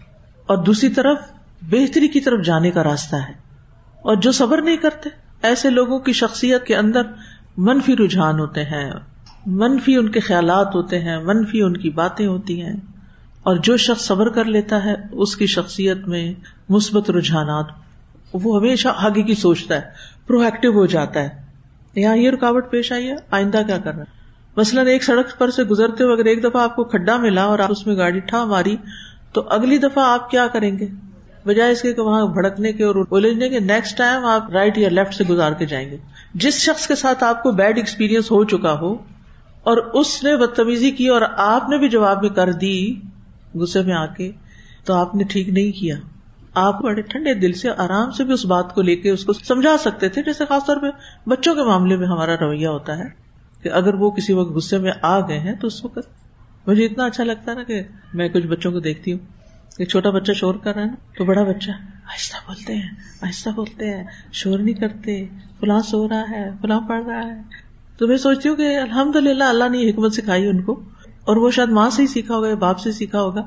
اور 0.46 0.56
دوسری 0.56 0.88
طرف 0.88 1.18
بہتری 1.62 2.08
کی 2.08 2.20
طرف 2.20 2.44
جانے 2.44 2.70
کا 2.70 2.84
راستہ 2.84 3.16
ہے۔ 3.16 3.39
اور 4.02 4.16
جو 4.16 4.32
صبر 4.32 4.62
نہیں 4.62 4.76
کرتے، 4.76 5.10
ایسے 5.42 5.70
لوگوں 5.70 5.98
کی 5.98 6.12
شخصیت 6.12 6.64
کے 6.64 6.76
اندر 6.76 7.00
منفی 7.56 7.96
رجحان 7.96 8.38
ہوتے 8.38 8.64
ہیں، 8.64 8.90
منفی 9.46 9.96
ان 9.96 10.08
کے 10.08 10.20
خیالات 10.20 10.74
ہوتے 10.74 10.98
ہیں، 10.98 11.18
منفی 11.18 11.62
ان 11.62 11.76
کی 11.76 11.90
باتیں 11.90 12.26
ہوتی 12.26 12.62
ہیں۔ 12.62 12.76
اور 13.42 13.56
جو 13.56 13.76
شخص 13.76 14.06
صبر 14.06 14.28
کر 14.28 14.44
لیتا 14.44 14.84
ہے، 14.84 14.94
اس 15.12 15.36
کی 15.36 15.46
شخصیت 15.46 16.08
میں 16.08 16.34
مثبت 16.68 17.10
رجحانات، 17.10 17.66
وہ 18.32 18.60
ہمیشہ 18.60 18.88
آگے 18.96 19.22
کی 19.22 19.34
سوچتا 19.34 19.74
ہے 19.74 19.80
پرو 20.26 20.40
ایکٹیو 20.40 20.72
ہو 20.72 20.86
جاتا 20.86 21.20
ہے۔ 21.20 21.28
یہاں 21.94 22.16
یہ 22.16 22.30
رکاوٹ 22.30 22.70
پیش 22.70 22.92
آئی 22.92 23.08
ہے، 23.08 23.14
آئندہ 23.30 23.62
کیا 23.66 23.78
کرنا 23.78 24.04
مثلاً 24.56 24.86
ایک 24.86 25.04
سڑک 25.04 25.38
پر 25.38 25.50
سے 25.50 25.64
گزرتے 25.64 26.04
ہوئے 26.04 26.14
اگر 26.14 26.24
ایک 26.24 26.44
دفعہ 26.44 26.62
آپ 26.62 26.76
کو 26.76 26.84
کھڈا 26.84 27.16
ملا 27.16 27.44
اور 27.44 27.58
آپ 27.58 27.70
اس 27.70 27.86
میں 27.86 27.96
گاڑی 27.96 28.20
ٹھا 28.20 28.44
ماری، 28.44 28.76
تو 29.32 29.42
اگلی 29.48 29.78
دفعہ 29.78 30.04
آپ 30.04 30.30
کیا 30.30 30.46
کریں 30.46 30.78
گے؟ 30.78 30.86
بجائے 31.46 31.72
اس 31.72 31.82
کے 31.82 31.92
کہ 31.92 32.02
وہاں 32.02 32.26
بھڑکنے 32.26 32.72
کے 32.72 32.84
اور 32.84 32.94
الجھنے 33.10 33.48
کے 33.48 33.60
نیکسٹ 33.60 33.98
ٹائم 33.98 34.24
آپ 34.24 34.50
رائٹ 34.50 34.78
یا 34.78 34.88
لیفٹ 34.88 35.14
سے 35.14 35.24
گزار 35.24 35.52
کے 35.52 35.66
جائیں 35.66 35.90
گے۔ 35.90 35.96
جس 36.34 36.54
شخص 36.54 36.86
کے 36.86 36.94
ساتھ 36.94 37.24
آپ 37.24 37.42
کو 37.42 37.50
بیڈ 37.50 37.76
ایکسپیرئنس 37.76 38.30
ہو 38.30 38.44
چکا 38.44 38.80
ہو 38.80 38.92
اور 39.62 39.76
اس 39.76 40.24
نے 40.24 40.36
بدتمیزی 40.36 40.90
کی 40.90 41.08
اور 41.08 41.22
آپ 41.36 41.68
نے 41.68 41.78
بھی 41.78 41.88
جواب 41.88 42.22
میں 42.22 42.30
کر 42.30 42.52
دی 42.52 42.94
غصے 43.54 43.82
میں 43.82 43.94
آ 43.94 44.06
کے، 44.06 44.30
تو 44.84 44.94
آپ 44.94 45.14
نے 45.14 45.24
ٹھیک 45.24 45.48
نہیں 45.48 45.72
کیا۔ 45.72 45.96
آپ 46.54 46.82
بڑے 46.82 47.02
ٹھنڈے 47.02 47.34
دل 47.34 47.52
سے 47.52 47.70
آرام 47.70 48.10
سے 48.10 48.24
بھی 48.24 48.32
اس 48.32 48.44
بات 48.44 48.74
کو 48.74 48.82
لے 48.82 48.96
کے 48.96 49.10
اس 49.10 49.24
کو 49.24 49.32
سمجھا 49.32 49.76
سکتے 49.78 50.08
تھے، 50.08 50.22
جیسے 50.22 50.44
خاص 50.48 50.66
طور 50.66 50.76
پہ 50.76 50.86
بچوں 51.28 51.54
کے 51.54 51.62
معاملے 51.62 51.96
میں 51.96 52.06
ہمارا 52.06 52.36
رویہ 52.40 52.66
ہوتا 52.66 52.98
ہے 52.98 53.04
کہ 53.62 53.68
اگر 53.68 53.94
وہ 53.94 54.10
کسی 54.10 54.32
وقت 54.32 54.52
غصے 54.52 54.78
میں 54.78 54.92
آ 55.02 55.20
گئے 55.20 55.38
ہیں 55.38 55.54
تو 55.54 55.66
اس 55.66 55.84
وقت 55.84 56.68
مجھے 56.68 56.84
اتنا 56.84 57.04
اچھا 57.04 57.24
لگتا 57.24 57.50
ہے 57.50 57.56
نا 57.56 57.62
کہ 57.62 57.82
میں 58.14 58.28
کچھ 58.28 58.46
بچوں 58.46 58.72
کو 58.72 58.80
دیکھتی 58.80 59.12
ہوں۔ 59.12 59.39
کہ 59.76 59.84
چھوٹا 59.84 60.10
بچہ 60.10 60.32
شور 60.32 60.54
کر 60.54 60.74
رہا 60.74 60.82
ہے 60.82 60.86
نا، 60.86 60.94
تو 61.18 61.24
بڑا 61.24 61.42
بچہ 61.42 61.70
آہستہ 62.06 62.36
بولتے 62.46 62.74
ہیں، 62.74 62.88
آہستہ 63.22 63.50
بولتے 63.50 63.90
ہیں، 63.90 64.04
شور 64.32 64.58
نہیں 64.58 64.74
کرتے، 64.74 65.24
فلاں 65.60 65.80
سو 65.80 66.08
رہا 66.08 66.30
ہے، 66.30 66.48
فلاں 66.62 66.80
پڑھ 66.80 67.04
رہا 67.06 67.26
ہے۔ 67.26 67.40
تو 67.98 68.06
میں 68.06 68.16
سوچتی 68.16 68.48
ہوں 68.48 68.56
کہ 68.56 68.76
الحمد 68.78 69.16
للہ 69.16 69.44
اللہ 69.44 69.68
نے 69.68 69.88
حکمت 69.90 70.14
سکھائی 70.14 70.46
ان 70.46 70.62
کو، 70.62 70.80
اور 71.24 71.36
وہ 71.36 71.50
شاید 71.50 71.70
ماں 71.70 71.88
سے 71.90 72.02
ہی 72.02 72.06
سیکھا 72.06 72.34
ہوگا 72.34 72.48
یا 72.48 72.54
باپ 72.58 72.78
سے 72.78 72.92
سیکھا 72.92 73.22
ہوگا۔ 73.22 73.46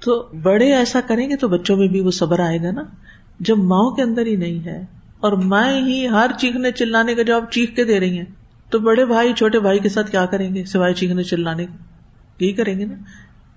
تو 0.00 0.22
بڑے 0.42 0.72
ایسا 0.74 1.00
کریں 1.00 1.28
گے 1.30 1.36
تو 1.36 1.48
بچوں 1.48 1.76
میں 1.76 1.88
بھی 1.88 2.00
وہ 2.00 2.10
صبر 2.10 2.40
آئے 2.40 2.58
گا 2.62 2.70
نا۔ 2.70 2.82
جب 3.40 3.58
ماؤں 3.66 3.90
کے 3.90 4.02
اندر 4.02 4.26
ہی 4.26 4.36
نہیں 4.36 4.64
ہے، 4.64 4.80
اور 5.20 5.32
مائیں 5.44 5.80
ہی 5.86 6.06
ہر 6.08 6.30
چیخنے 6.38 6.70
چلانے 6.72 7.14
کا 7.14 7.22
جواب 7.22 7.50
چیخ 7.50 7.74
کے 7.76 7.84
دے 7.84 7.98
رہی 8.00 8.18
ہیں، 8.18 8.24
تو 8.70 8.78
بڑے 8.78 9.04
بھائی، 9.04 9.32
چھوٹے 9.32 9.58
بھائی 9.60 9.78
کے 9.78 9.88
ساتھ 9.88 10.10
کیا 10.10 10.24
کریں 10.26 10.54
گے 10.54 10.64
سوائے 10.64 10.94
چیخنے 10.94 11.22
چلانے 11.22 11.62
یہی 11.62 12.52
کریں 12.52 12.78
گے 12.78 12.84
نا۔ 12.84 12.94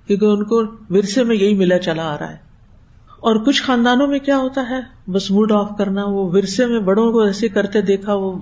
کیونکہ 0.07 0.25
ان 0.25 0.43
کو 0.43 0.63
ورثے 0.89 1.23
میں 1.23 1.35
یہی 1.35 1.53
ملا 1.53 1.77
چلا 1.77 2.15
آ 2.15 2.17
رہا 2.17 2.29
ہے۔ 2.29 2.37
اور 3.19 3.35
کچھ 3.35 3.63
خاندانوں 3.63 4.07
میں 4.07 4.19
کیا 4.19 4.37
ہوتا 4.37 4.65
ہے؟ 4.69 5.11
بس 5.11 5.31
موڈ 5.31 5.51
آف 5.51 5.69
کرنا، 5.77 6.05
وہ 6.05 6.29
ورثے 6.33 6.65
میں 6.65 6.79
بڑوں 6.79 7.11
کو 7.11 7.21
ایسے 7.21 7.47
کرتے 7.47 7.81
دیکھا، 7.81 8.13
وہ 8.13 8.39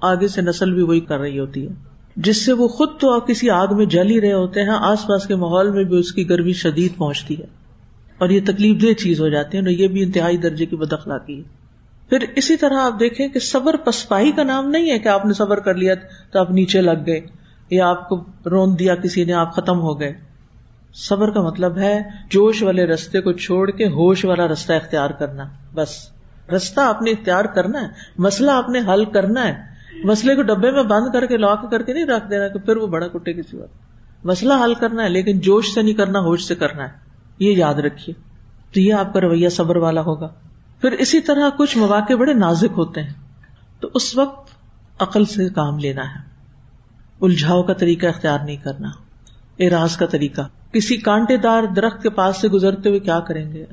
آگے 0.00 0.28
سے 0.28 0.42
نسل 0.42 0.74
بھی 0.74 0.82
وہی 0.82 1.00
کر 1.00 1.18
رہی 1.18 1.38
ہوتی 1.38 1.66
ہے۔ 1.66 1.72
جس 2.16 2.44
سے 2.44 2.52
وہ 2.52 2.68
خود 2.68 2.88
تو 3.00 3.20
کسی 3.20 3.50
آگ 3.50 3.66
میں 3.70 3.86
جل 3.86 4.10
ہی 4.10 4.20
رہے 4.20 4.32
ہوتے 4.32 4.62
ہیں، 4.62 4.74
آس 4.78 5.06
پاس 5.06 5.26
کے 5.26 5.34
ماحول 5.34 5.70
میں 5.70 5.84
بھی 5.84 5.98
اس 5.98 6.12
کی 6.12 6.28
گرمی 6.28 6.52
شدید 6.52 6.96
پہنچتی 6.96 7.38
ہے۔ 7.38 7.46
اور 8.18 8.28
یہ 8.28 8.40
تکلیف 8.46 8.82
دہ 8.82 8.92
چیز 8.92 9.20
ہو 9.20 9.28
جاتی 9.28 9.58
ہے 9.58 9.72
یہ 9.72 9.88
بھی 9.88 10.02
انتہائی 10.02 10.36
درجے 10.36 10.66
کی 10.66 10.76
بدخلاقی 10.76 11.38
ہے۔ 11.38 11.42
پھر 12.08 12.18
اسی 12.36 12.56
طرح 12.56 12.74
آپ 12.74 13.00
دیکھیں 13.00 13.28
کہ 13.28 13.40
صبر 13.40 13.76
پسپائی 13.76 14.32
کا 14.32 14.42
نام 14.42 14.70
نہیں 14.70 14.90
ہے 14.90 14.98
کہ 14.98 15.08
آپ 15.08 15.26
نے 15.26 15.32
صبر 15.32 15.60
کر 15.60 15.74
لیا 15.74 15.94
تو 16.32 16.40
آپ 16.40 16.50
نیچے 16.50 16.80
لگ 16.80 17.06
گئے، 17.06 17.20
یا 17.70 17.88
آپ 17.88 18.08
کو 18.08 18.24
رون 18.46 18.78
دیا، 18.78 18.94
کسی 18.94 19.24
نے، 19.24 19.32
آپ 19.32 19.54
ختم 19.54 19.80
ہو 19.80 20.00
گئے۔ 20.00 20.25
صبر 20.96 21.30
کا 21.30 21.42
مطلب 21.42 21.78
ہے 21.78 22.02
جوش 22.30 22.62
والے 22.62 22.86
رستے 22.86 23.20
کو 23.20 23.32
چھوڑ 23.32 23.70
کے 23.70 23.86
ہوش 23.86 24.24
والا 24.24 24.48
رستہ 24.48 24.72
اختیار 24.72 25.10
کرنا، 25.10 25.44
بس۔ 25.74 25.88
رستہ 26.56 26.80
آپ 26.80 27.02
نے 27.02 27.10
اختیار 27.10 27.44
کرنا 27.44 27.80
ہے، 27.82 27.86
مسئلہ 28.18 28.50
آپ 28.50 28.68
نے 28.68 28.78
حل 28.78 29.04
کرنا 29.04 29.48
ہے۔ 29.48 29.76
مسئلے 30.04 30.34
کو 30.34 30.42
ڈبے 30.42 30.70
میں 30.70 30.82
بند 30.82 31.12
کر 31.12 31.26
کے، 31.26 31.36
لاک 31.36 31.70
کر 31.70 31.82
کے 31.82 31.92
نہیں 31.92 32.06
رکھ 32.06 32.30
دینا 32.30 32.48
کہ 32.48 32.58
پھر 32.58 32.76
وہ 32.76 32.86
بڑا 32.86 33.08
کٹے 33.08 33.32
کسی 33.32 33.56
وقت 33.56 33.74
مسئلہ 34.24 34.54
حل 34.64 34.74
کرنا 34.74 35.02
ہے، 35.02 35.08
لیکن 35.08 35.38
جوش 35.38 35.74
سے 35.74 35.82
نہیں 35.82 35.94
کرنا، 35.94 36.18
ہوش 36.18 36.44
سے 36.44 36.54
کرنا 36.54 36.82
ہے۔ 36.82 36.92
یہ 37.38 37.52
یاد 37.52 37.74
رکھیے۔ 37.74 38.20
تو 38.74 38.80
یہ 38.80 38.94
آپ 38.94 39.12
کا 39.12 39.20
رویہ 39.20 39.48
صبر 39.48 39.76
والا 39.76 40.00
ہوگا۔ 40.00 40.28
پھر 40.80 40.92
اسی 40.92 41.20
طرح 41.20 41.48
کچھ 41.58 41.78
مواقع 41.78 42.14
بڑے 42.14 42.34
نازک 42.34 42.72
ہوتے 42.76 43.02
ہیں۔ 43.02 43.12
تو 43.80 43.88
اس 43.94 44.16
وقت 44.16 44.50
عقل 44.98 45.24
سے 45.24 45.48
کام 45.48 45.78
لینا 45.78 46.02
ہے۔ 46.02 46.20
الجھاؤ 47.20 47.62
کا 47.62 47.72
طریقہ 47.72 48.06
اختیار 48.06 48.38
نہیں 48.44 48.56
کرنا۔ 48.56 48.88
اراض 49.58 49.96
کا 49.96 50.06
طریقہ۔ 50.06 50.42
کسی 50.72 50.96
کانٹے 50.96 51.36
دار 51.36 51.62
درخت 51.76 52.02
کے 52.02 52.10
پاس 52.10 52.40
سے 52.40 52.48
گزرتے 52.48 52.88
ہوئے 52.88 53.00
کیا 53.00 53.20
کریں 53.20 53.52
گے؟ 53.52 53.64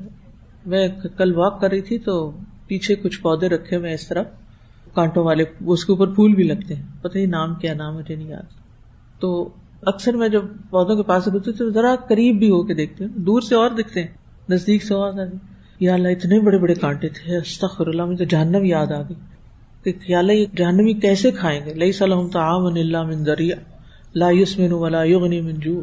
میں 0.66 0.88
کل 1.18 1.36
واک 1.36 1.60
کر 1.60 1.70
رہی 1.70 1.80
تھی 1.80 1.98
تو 1.98 2.30
پیچھے 2.66 2.94
کچھ 2.94 3.20
پودے 3.20 3.48
رکھے 3.48 3.76
ہوئے 3.76 3.94
اس 3.94 4.08
طرف، 4.08 4.26
کانٹوں 4.94 5.24
والے، 5.24 5.44
اس 5.66 5.84
کے 5.84 5.92
اوپر 5.92 6.06
پھول 6.06 6.34
بھی 6.34 6.44
لگتے 6.44 6.74
ہیں۔ 6.74 6.82
پتہ 7.02 7.18
ہی 7.18 7.26
نام 7.26 7.54
کیا 7.54 7.74
نام 7.74 7.96
مجھے 7.96 8.14
نہیں 8.14 8.28
یاد۔ 8.28 8.52
تو 9.20 9.48
اکثر 9.82 10.12
میں 10.12 10.28
جب 10.28 10.42
پودوں 10.70 10.96
کے 10.96 11.02
پاس 11.02 11.24
سے 11.24 11.30
گزرتی 11.30 11.52
تو 11.52 11.70
ذرا 11.70 11.94
قریب 12.08 12.38
بھی 12.38 12.50
ہو 12.50 12.62
کے 12.62 12.74
دیکھتی 12.74 13.04
ہوں، 13.04 13.10
دور 13.16 13.40
سے 13.40 13.54
اور 13.54 13.70
دکھتے 13.70 14.00
ہیں، 14.00 14.08
نزدیک 14.48 14.84
سے 14.84 14.94
اور 14.94 15.12
یا 15.80 15.94
اللہ، 15.94 16.08
اتنے 16.08 16.40
بڑے 16.40 16.58
بڑے 16.58 16.74
کانٹے 16.74 17.08
تھے 17.08 17.36
استخر 17.36 17.86
اللہ، 17.86 18.04
مجھے 18.04 18.24
جہنم 18.24 18.64
یاد 18.64 18.86
آ 18.86 19.02
گئی۔ 19.02 19.14
کہ 19.84 19.92
یا 20.08 20.18
اللہ، 20.18 20.32
یہ 20.32 20.46
جہنمی 20.56 20.92
کیسے 20.92 21.30
کھائیں 21.30 21.66
گے؟ 21.66 21.74
لئی 21.74 21.92
صلاح 21.92 22.18
تعام 22.32 22.64
اللہ 22.64 23.02
من 23.02 23.26
دریا 23.26 23.56
لا 24.14 24.30
یسمن 24.30 24.72
ولا 24.72 25.02
یغنی 25.02 25.40
من 25.40 25.54
جو 25.54 25.82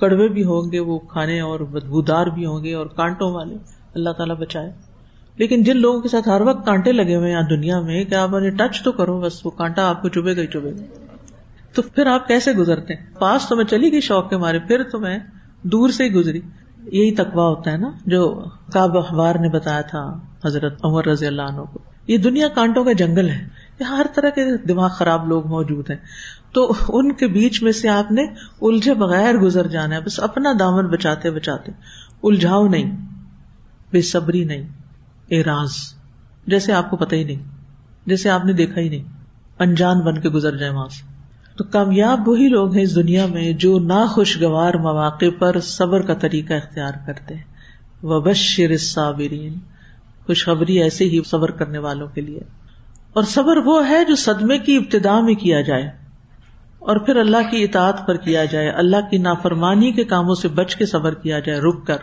کڑوے 0.00 0.28
بھی 0.28 0.44
ہوں 0.44 0.72
گے، 0.72 0.78
وہ 0.78 0.98
کھانے 0.98 1.40
اور 1.40 1.60
بدبودار 1.60 2.26
بھی 2.26 2.46
ہوں 2.46 2.64
گے 2.64 2.74
اور 2.74 2.86
کانٹوں 2.86 3.32
والے، 3.32 3.54
اللہ 3.94 4.10
تعالیٰ 4.10 4.36
بچائے۔ 4.36 4.72
لیکن 5.36 5.62
جن 5.62 5.76
لوگوں 5.76 6.00
کے 6.00 6.08
ساتھ 6.08 6.28
ہر 6.28 6.40
وقت 6.40 6.66
کانٹے 6.66 6.92
لگے 6.92 7.16
ہوئے 7.16 7.32
یہاں 7.32 7.42
دنیا 7.42 7.80
میں، 7.80 8.04
کہ 8.04 8.14
آپ 8.14 8.34
انہیں 8.34 8.50
ٹچ 8.50 8.82
تو 8.82 8.92
کرو، 8.92 9.20
بس 9.20 9.46
وہ 9.46 9.50
کانٹا 9.50 9.88
آپ 9.88 10.02
کو 10.02 10.08
چبے 10.08 10.36
گا 10.36 10.42
ہی 10.42 10.46
چبے 10.46 10.70
گا۔ 10.70 11.06
تو 11.74 11.82
پھر 11.82 12.06
آپ 12.06 12.28
کیسے 12.28 12.52
گزرتے 12.52 12.94
ہیں؟ 12.94 13.06
پاس 13.18 13.48
تو 13.48 13.56
میں 13.56 13.64
چلی 13.64 13.92
گئی 13.92 14.00
شوق 14.00 14.30
کے 14.30 14.36
مارے، 14.36 14.58
پھر 14.58 14.82
تو 14.82 14.98
میں 14.98 15.18
دور 15.62 15.88
سے 15.88 16.04
ہی 16.04 16.12
گزری۔ 16.12 16.40
یہی 16.84 17.14
تقوا 17.14 17.48
ہوتا 17.48 17.72
ہے 17.72 17.76
نا، 17.76 17.90
جو 18.06 18.44
کاب 18.72 18.98
اخبار 18.98 19.34
نے 19.34 19.48
بتایا 19.48 19.80
تھا 19.80 20.18
حضرت 20.44 20.84
عمر 20.84 21.06
رضی 21.06 21.26
اللہ 21.26 21.42
عنہ 21.42 21.60
کو۔ 21.72 21.78
یہ 22.06 22.18
دنیا 22.18 22.48
کانٹوں 22.48 22.84
کا 22.84 22.92
جنگل 22.92 23.28
ہے۔ 23.28 23.48
یہاں 23.80 23.96
ہر 23.96 24.06
طرح 24.14 24.30
کے 24.30 24.56
دماغ 24.56 24.88
خراب 24.88 25.28
لوگ 25.28 25.46
موجود 25.46 25.90
ہیں۔ 25.90 25.96
تو 26.52 26.72
ان 26.88 27.12
کے 27.12 27.26
بیچ 27.28 27.62
میں 27.62 27.72
سے 27.72 27.88
آپ 27.88 28.12
نے 28.12 28.22
الجھے 28.62 28.94
بغیر 28.94 29.34
گزر 29.34 29.66
جانا 29.66 29.94
ہے، 29.94 30.00
بس 30.00 30.20
اپنا 30.20 30.52
دامن 30.58 30.86
بچاتے 30.86 31.30
بچاتے۔ 31.30 31.72
الجھاؤ 32.22 32.68
نہیں، 32.68 32.96
بے 33.92 34.02
صبری 34.02 34.44
نہیں 34.44 34.68
اراض 35.30 35.70
جیسے 36.46 36.72
آپ 36.72 36.90
کو 36.90 36.96
پتہ 36.96 37.14
ہی 37.14 37.24
نہیں، 37.24 37.42
جیسے 38.06 38.30
آپ 38.30 38.44
نے 38.44 38.52
دیکھا 38.52 38.80
ہی 38.80 38.88
نہیں، 38.88 39.04
انجان 39.58 40.00
بن 40.00 40.20
کے 40.20 40.28
گزر 40.28 40.56
جائے 40.56 40.72
وہاں 40.72 40.88
سے۔ 40.88 41.10
تو 41.56 41.64
کامیاب 41.64 42.28
وہی 42.28 42.48
لوگ 42.48 42.74
ہیں 42.74 42.82
اس 42.82 42.94
دنیا 42.94 43.26
میں 43.26 43.52
جو 43.52 43.78
ناخوشگوار 43.78 44.74
مواقع 44.74 45.26
پر 45.38 45.60
صبر 45.60 46.02
کا 46.02 46.14
طریقہ 46.14 46.52
اختیار 46.52 46.92
کرتے 47.06 47.34
ہیں۔ 47.34 47.42
وبشر 48.02 48.70
الصابرین 48.70 49.54
خوشخبری 50.26 50.82
ایسے 50.82 51.04
ہی 51.04 51.20
صبر 51.26 51.50
کرنے 51.50 51.78
والوں 51.78 52.08
کے 52.08 52.20
لیے۔ 52.20 52.40
اور 53.12 53.22
صبر 53.22 53.56
وہ 53.56 53.88
ہے 53.88 54.04
جو 54.04 54.16
صدمے 54.16 54.58
کی 54.58 54.76
ابتدا 54.76 55.20
میں 55.20 55.34
کیا 55.34 55.60
جائے۔ 55.60 55.99
اور 56.80 56.96
پھر 56.96 57.16
اللہ 57.16 57.50
کی 57.50 57.64
اطاعت 57.64 58.06
پر 58.06 58.16
کیا 58.16 58.44
جائے، 58.44 58.70
اللہ 58.70 59.10
کی 59.10 59.18
نافرمانی 59.18 59.92
کے 59.92 60.04
کاموں 60.04 60.34
سے 60.34 60.48
بچ 60.48 60.76
کے 60.76 60.86
صبر 60.86 61.14
کیا 61.14 61.38
جائے، 61.38 61.60
رک 61.60 61.86
کر۔ 61.86 61.96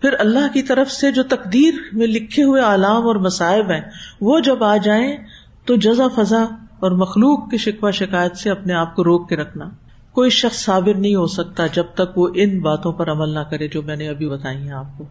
پھر 0.00 0.14
اللہ 0.18 0.52
کی 0.52 0.62
طرف 0.62 0.90
سے 0.90 1.12
جو 1.12 1.22
تقدیر 1.22 1.74
میں 1.92 2.06
لکھے 2.06 2.42
ہوئے 2.42 2.62
علام 2.62 3.06
اور 3.06 3.16
مسائب 3.16 3.70
ہیں، 3.70 3.80
وہ 4.20 4.40
جب 4.40 4.64
آ 4.64 4.76
جائیں 4.76 5.16
تو 5.64 5.76
جزا 5.76 6.08
فضا 6.08 6.42
اور 6.80 6.90
مخلوق 6.90 7.50
کی 7.50 7.56
شکوا 7.56 7.90
شکایت 7.90 8.36
سے 8.36 8.50
اپنے 8.50 8.74
آپ 8.74 8.96
کو 8.96 9.04
روک 9.04 9.28
کے 9.28 9.36
رکھنا۔ 9.36 9.68
کوئی 10.12 10.30
شخص 10.30 10.64
صابر 10.64 10.94
نہیں 10.94 11.14
ہو 11.14 11.26
سکتا 11.26 11.66
جب 11.66 11.84
تک 11.94 12.18
وہ 12.18 12.28
ان 12.34 12.60
باتوں 12.60 12.92
پر 12.92 13.10
عمل 13.10 13.28
نہ 13.28 13.38
کرے 13.38 13.68
جو 13.68 13.82
میں 13.82 13.96
نے 13.96 14.08
ابھی 14.08 14.28
بتائی 14.28 14.56
ہیں 14.56 14.72
آپ 14.72 14.98
کو۔ 14.98 15.04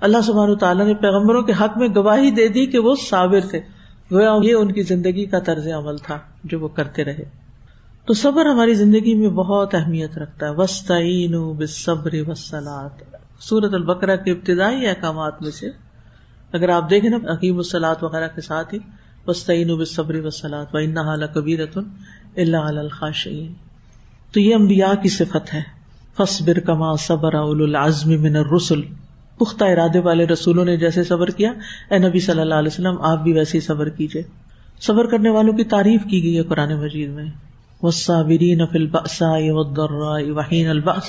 اللہ 0.00 0.20
سبحان 0.20 0.56
تعالیٰ 0.56 0.86
نے 0.86 0.94
پیغمبروں 0.94 1.42
کے 1.42 1.52
حق 1.60 1.78
میں 1.78 1.88
گواہی 1.96 2.30
دے 2.30 2.48
دی 2.48 2.66
کہ 2.66 2.78
وہ 2.78 2.94
صابر 3.10 3.40
تھے۔ 3.40 3.60
یہ 4.42 4.54
ان 4.54 4.72
کی 4.72 4.82
زندگی 4.82 5.24
کا 5.24 5.38
طرز 5.38 5.66
عمل 5.66 5.96
تھا 5.98 6.18
جو 6.44 6.60
وہ 6.60 6.68
کرتے 6.68 7.04
رہے۔ 7.04 7.41
تو 8.06 8.14
صبر 8.14 8.46
ہماری 8.46 8.74
زندگی 8.74 9.14
میں 9.14 9.28
بہت 9.28 9.74
اہمیت 9.74 10.18
رکھتا 10.18 10.46
ہے۔ 10.46 10.54
وسطین 10.56 11.52
بصبر 11.58 12.14
وسلات 12.26 13.02
سورت 13.40 13.74
البقرہ 13.74 14.16
کے 14.16 14.30
ابتدائی 14.30 14.86
احکامات 14.86 15.42
میں 15.42 15.50
سے 15.50 15.70
اگر 16.52 16.68
آپ 16.68 16.90
دیکھیں 16.90 17.10
نا 17.10 17.32
حکیم 17.32 17.56
السلاط 17.56 18.04
وغیرہ 18.04 18.28
کے 18.34 18.40
ساتھ 18.40 18.74
ہی 18.74 18.78
وسطین 19.26 19.68
بصبر 19.74 20.14
وسلات 20.24 20.74
و 20.74 20.78
ان 20.78 20.94
کبیرت 21.34 21.78
اللہ 22.36 22.56
الخاشعین 22.56 23.52
تو 24.32 24.40
یہ 24.40 24.54
انبیاء 24.54 25.02
کی 25.02 25.08
صفت 25.08 25.54
ہے۔ 25.54 25.62
فصبر 26.16 26.58
کما 26.58 26.96
صبر 26.96 27.34
اول 27.34 27.62
العزم 27.62 28.22
من 28.22 28.36
الرسل۔ 28.36 28.80
پختہ 29.38 29.64
ارادے 29.64 29.98
والے 29.98 30.26
رسولوں 30.26 30.64
نے 30.64 30.76
جیسے 30.76 31.04
صبر 31.04 31.26
کیا، 31.26 31.52
اے 31.90 31.98
نبی 31.98 32.20
صلی 32.20 32.40
اللہ 32.40 32.54
علیہ 32.54 32.72
وسلم، 32.72 33.02
آپ 33.02 33.18
بھی 33.18 33.32
ویسے 33.32 33.58
ہی 33.58 33.62
صبر 33.62 33.88
کیجیے 33.88 34.22
صبر 34.80 35.06
کرنے 35.06 35.30
والوں 35.30 35.52
کی 35.52 35.64
تعریف 35.64 36.04
کی 36.04 36.22
گئی 36.22 36.38
ہے 36.38 36.42
قرآن 36.42 36.74
مجید 36.80 37.10
میں۔ 37.10 37.51
والصابرین 37.82 38.66
فی 38.66 38.78
البأساء 38.78 39.50
والضراء 39.50 40.30
وحین 40.36 40.68
البأس. 40.68 41.02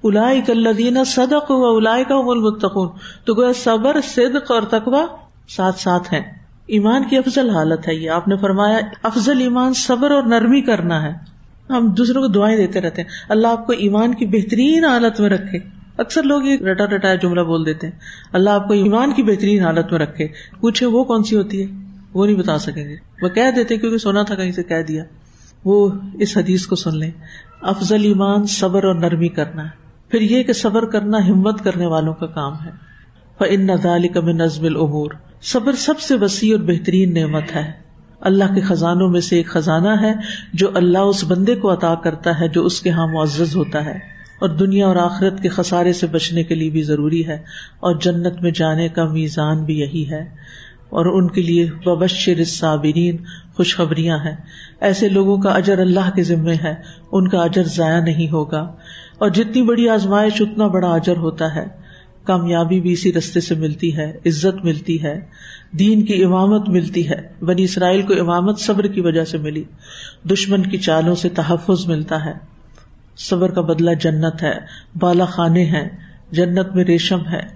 اولئک 0.00 0.50
الذین 0.50 1.04
صدقوا 1.04 1.56
واولئک 1.56 2.10
هم 2.10 2.28
المتقون. 2.28 2.88
تو 3.24 3.34
گویا 3.34 3.52
صبر، 3.52 3.96
صدق 4.04 4.50
اور 4.50 4.62
تقوی 4.62 5.00
ساتھ 5.48 5.80
ساتھ 5.80 6.14
ہیں. 6.14 6.22
ایمان 6.66 7.04
کی 7.04 7.16
افضل 7.16 7.50
حالت 7.50 7.88
ہے 7.88 7.94
یہ. 7.94 8.10
آپ 8.10 8.28
نے 8.28 8.36
فرمایا 8.36 8.78
افضل 9.02 9.40
ایمان 9.40 9.74
صبر 9.74 10.10
اور 10.10 10.22
نرمی 10.22 10.60
کرنا 10.60 11.02
ہے. 11.02 11.36
ہم 11.70 11.88
دوسروں 11.88 12.22
کو 12.22 12.28
دعائیں 12.28 12.56
دیتے 12.56 12.80
رہتے 12.80 13.02
ہیں. 13.02 13.08
اللہ 13.28 13.48
آپ 13.48 13.66
کو 13.66 13.72
ایمان 13.72 14.14
کی 14.14 14.26
بہترین 14.26 14.84
حالت 14.84 15.20
میں 15.20 15.28
رکھے. 15.28 15.58
اکثر 15.98 16.22
لوگ 16.22 16.42
یہ 16.44 16.56
رٹا 16.56 16.84
رٹا 16.84 17.14
جملہ 17.14 17.40
بول 17.40 17.66
دیتے 17.66 17.86
ہیں. 17.86 17.98
اللہ 18.32 18.50
آپ 18.50 18.68
کو 18.68 18.74
ایمان 18.74 19.12
کی 19.12 19.22
بہترین 19.22 19.62
حالت 19.62 19.92
میں 19.92 20.00
رکھے. 20.00 20.28
پوچھے 20.60 20.86
وہ 20.86 21.04
کون 21.04 21.22
سی 21.22 21.36
ہوتی 21.36 21.62
ہے؟ 21.62 21.66
وہ 22.14 22.26
نہیں 22.26 22.36
بتا 22.36 22.58
سکیں 22.58 22.88
گے. 22.88 22.96
وہ 23.22 23.28
کہہ 23.28 23.50
دیتے 23.56 23.76
کیونکہ 23.76 23.98
سونا 23.98 24.22
تھا 24.22 24.34
کہیں 24.34 24.52
سے 24.52 24.62
کہہ 24.62 24.82
دیا. 24.88 25.04
وہ 25.66 25.90
اس 26.14 26.36
حدیث 26.36 26.66
کو 26.66 26.76
سن 26.76 26.98
لیں۔ 26.98 27.10
افضل 27.62 28.04
ایمان 28.04 28.46
صبر 28.46 28.84
اور 28.84 28.94
نرمی 28.94 29.28
کرنا۔ 29.28 29.64
ہے 29.64 29.86
پھر 30.08 30.20
یہ 30.20 30.42
کہ 30.42 30.52
صبر 30.52 30.84
کرنا 30.84 31.18
ہمت 31.28 31.64
کرنے 31.64 31.86
والوں 31.86 32.14
کا 32.14 32.26
کام 32.26 32.52
ہے۔ 32.64 32.86
ان 33.40 33.66
نظال 33.66 34.08
کا 34.08 34.20
میں 34.20 34.34
نظم 34.34 34.64
العبور 34.64 35.10
صبر 35.42 35.72
سب 35.72 36.00
سے 36.00 36.14
وسیع 36.14 36.56
اور 36.56 36.64
بہترین 36.64 37.14
نعمت 37.14 37.54
ہے۔ 37.54 37.72
اللہ 38.20 38.54
کے 38.54 38.60
خزانوں 38.60 39.08
میں 39.08 39.20
سے 39.20 39.36
ایک 39.36 39.46
خزانہ 39.46 40.02
ہے 40.02 40.14
جو 40.52 40.68
اللہ 40.74 40.98
اس 40.98 41.24
بندے 41.24 41.54
کو 41.54 41.72
عطا 41.72 41.94
کرتا 41.94 42.40
ہے 42.40 42.48
جو 42.48 42.66
اس 42.66 42.80
کے 42.80 42.90
ہاں 42.90 43.06
معزز 43.06 43.56
ہوتا 43.56 43.84
ہے۔ 43.84 43.94
اور 44.40 44.48
دنیا 44.48 44.86
اور 44.86 44.96
آخرت 44.96 45.42
کے 45.42 45.48
خسارے 45.48 45.92
سے 45.92 46.06
بچنے 46.06 46.42
کے 46.42 46.54
لیے 46.54 46.70
بھی 46.70 46.82
ضروری 46.82 47.26
ہے۔ 47.26 47.38
اور 47.80 47.94
جنت 47.94 48.42
میں 48.42 48.50
جانے 48.50 48.88
کا 48.88 49.04
میزان 49.04 49.64
بھی 49.64 49.80
یہی 49.80 50.10
ہے۔ 50.10 50.24
اور 50.90 51.06
ان 51.06 51.28
کے 51.28 51.42
لیے 51.42 51.70
وبشر 51.86 52.44
صابرین 52.44 53.16
خوشخبریاں 53.56 54.18
ہیں۔ 54.18 54.36
ایسے 54.80 55.08
لوگوں 55.08 55.38
کا 55.38 55.50
اجر 55.50 55.78
اللہ 55.78 56.10
کے 56.14 56.22
ذمے 56.22 56.54
ہے، 56.54 56.74
ان 57.12 57.28
کا 57.28 57.42
اجر 57.42 57.62
ضائع 57.62 58.00
نہیں 58.00 58.32
ہوگا۔ 58.32 58.60
اور 59.18 59.30
جتنی 59.30 59.62
بڑی 59.62 59.88
آزمائش، 59.88 60.32
اتنا 60.40 60.66
بڑا 60.66 60.88
اجر 60.88 61.16
ہوتا 61.16 61.54
ہے۔ 61.54 61.66
کامیابی 62.24 62.80
بھی 62.80 62.92
اسی 62.92 63.12
رستے 63.12 63.40
سے 63.40 63.54
ملتی 63.54 63.96
ہے، 63.96 64.18
عزت 64.26 64.64
ملتی 64.64 65.02
ہے، 65.02 65.20
دین 65.78 66.04
کی 66.04 66.24
امامت 66.24 66.68
ملتی 66.68 67.10
ہے۔ 67.10 67.44
بنی 67.44 67.64
اسرائیل 67.64 68.02
کو 68.02 68.14
امامت 68.20 68.58
صبر 68.58 68.86
کی 68.86 69.00
وجہ 69.00 69.24
سے 69.24 69.38
ملی۔ 69.38 69.64
دشمن 70.30 70.62
کی 70.62 70.76
چالوں 70.76 71.14
سے 71.14 71.28
تحفظ 71.28 71.86
ملتا 71.86 72.24
ہے۔ 72.24 72.32
صبر 73.16 73.50
کا 73.50 73.60
بدلہ 73.60 73.90
جنت 73.94 74.42
ہے، 74.42 74.54
بالا 75.00 75.24
خانے 75.24 75.64
ہیں، 75.64 75.88
جنت 76.30 76.74
میں 76.74 76.84
ریشم 76.84 77.26
ہے۔ 77.26 77.55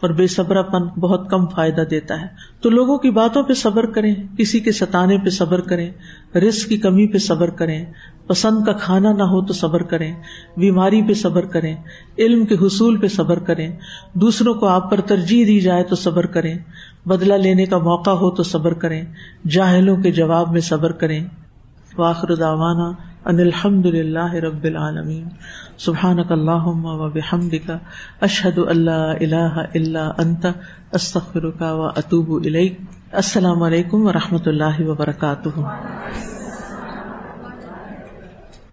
اور 0.00 0.10
بے 0.10 0.26
صبر 0.26 0.62
پن 0.62 1.00
بہت 1.00 1.30
کم 1.30 1.46
فائدہ 1.46 1.80
دیتا 1.80 2.20
ہے۔ 2.20 2.26
تو 2.60 2.70
لوگوں 2.70 2.98
کی 2.98 3.10
باتوں 3.10 3.42
پہ 3.42 3.52
صبر 3.52 3.86
کریں، 3.86 4.14
کسی 4.38 4.60
کے 4.60 4.72
ستانے 4.72 5.18
پہ 5.18 5.30
صبر 5.30 5.60
کریں 5.60 5.92
رسک 6.38 6.68
کی 6.68 6.76
کمی 6.76 7.06
پہ 7.06 7.18
صبر 7.18 7.50
کریں، 7.50 7.84
پسند 8.26 8.64
کا 8.64 8.72
کھانا 8.72 9.12
نہ 9.12 9.22
ہو 9.22 9.44
تو 9.44 9.52
صبر 9.52 9.82
کریں، 9.82 10.14
بیماری 10.56 11.02
پہ 11.02 11.12
صبر 11.12 11.44
کریں، 11.44 11.76
علم 12.18 12.44
کے 12.44 12.54
حصول 12.54 13.00
پہ 13.00 13.08
صبر 13.08 13.38
کریں، 13.38 13.76
دوسروں 14.14 14.54
کو 14.54 14.66
آپ 14.66 14.90
پر 14.90 15.00
ترجیح 15.00 15.44
دی 15.46 15.60
جائے 15.60 15.84
تو 15.84 15.94
صبر 15.94 16.26
کریں 16.26 16.58
بدلا 17.06 17.36
لینے 17.36 17.66
کا 17.66 17.78
موقع 17.78 18.10
ہو 18.10 18.30
تو 18.30 18.42
صبر 18.42 18.74
کریں، 18.74 19.04
جاہلوں 19.48 19.96
کے 19.96 20.12
جواب 20.12 20.52
میں 20.52 20.60
صبر 20.60 20.92
کریں۔ 20.92 21.26
واخر 21.98 22.34
داوانا 22.34 22.92
ان 23.24 23.40
الحمد 23.40 23.86
للہ 23.86 24.34
رب 24.34 24.64
العالمین۔ 24.64 25.24
سبحان 25.78 26.18
اللہ 26.30 26.66
و 26.66 27.08
بحمد 27.08 27.70
اشحد 28.20 28.58
اللہ 28.58 29.14
اللہ 29.20 29.62
اللہ 29.74 30.12
انت 30.18 30.46
استخر 30.92 31.50
کا 31.50 31.74
و 31.74 31.82
اطوب 31.82 32.46
السلام 33.12 33.62
علیکم 33.62 34.06
و 34.06 34.12
رحمۃ 34.12 34.46
اللہ 34.46 34.80
وبرکاتہ۔ 34.80 35.48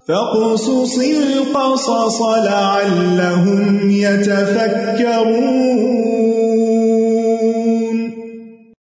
فقصص 0.08 0.98
القصص 0.98 2.22
لعلهم 2.46 3.92
يتفكرون 3.92 6.55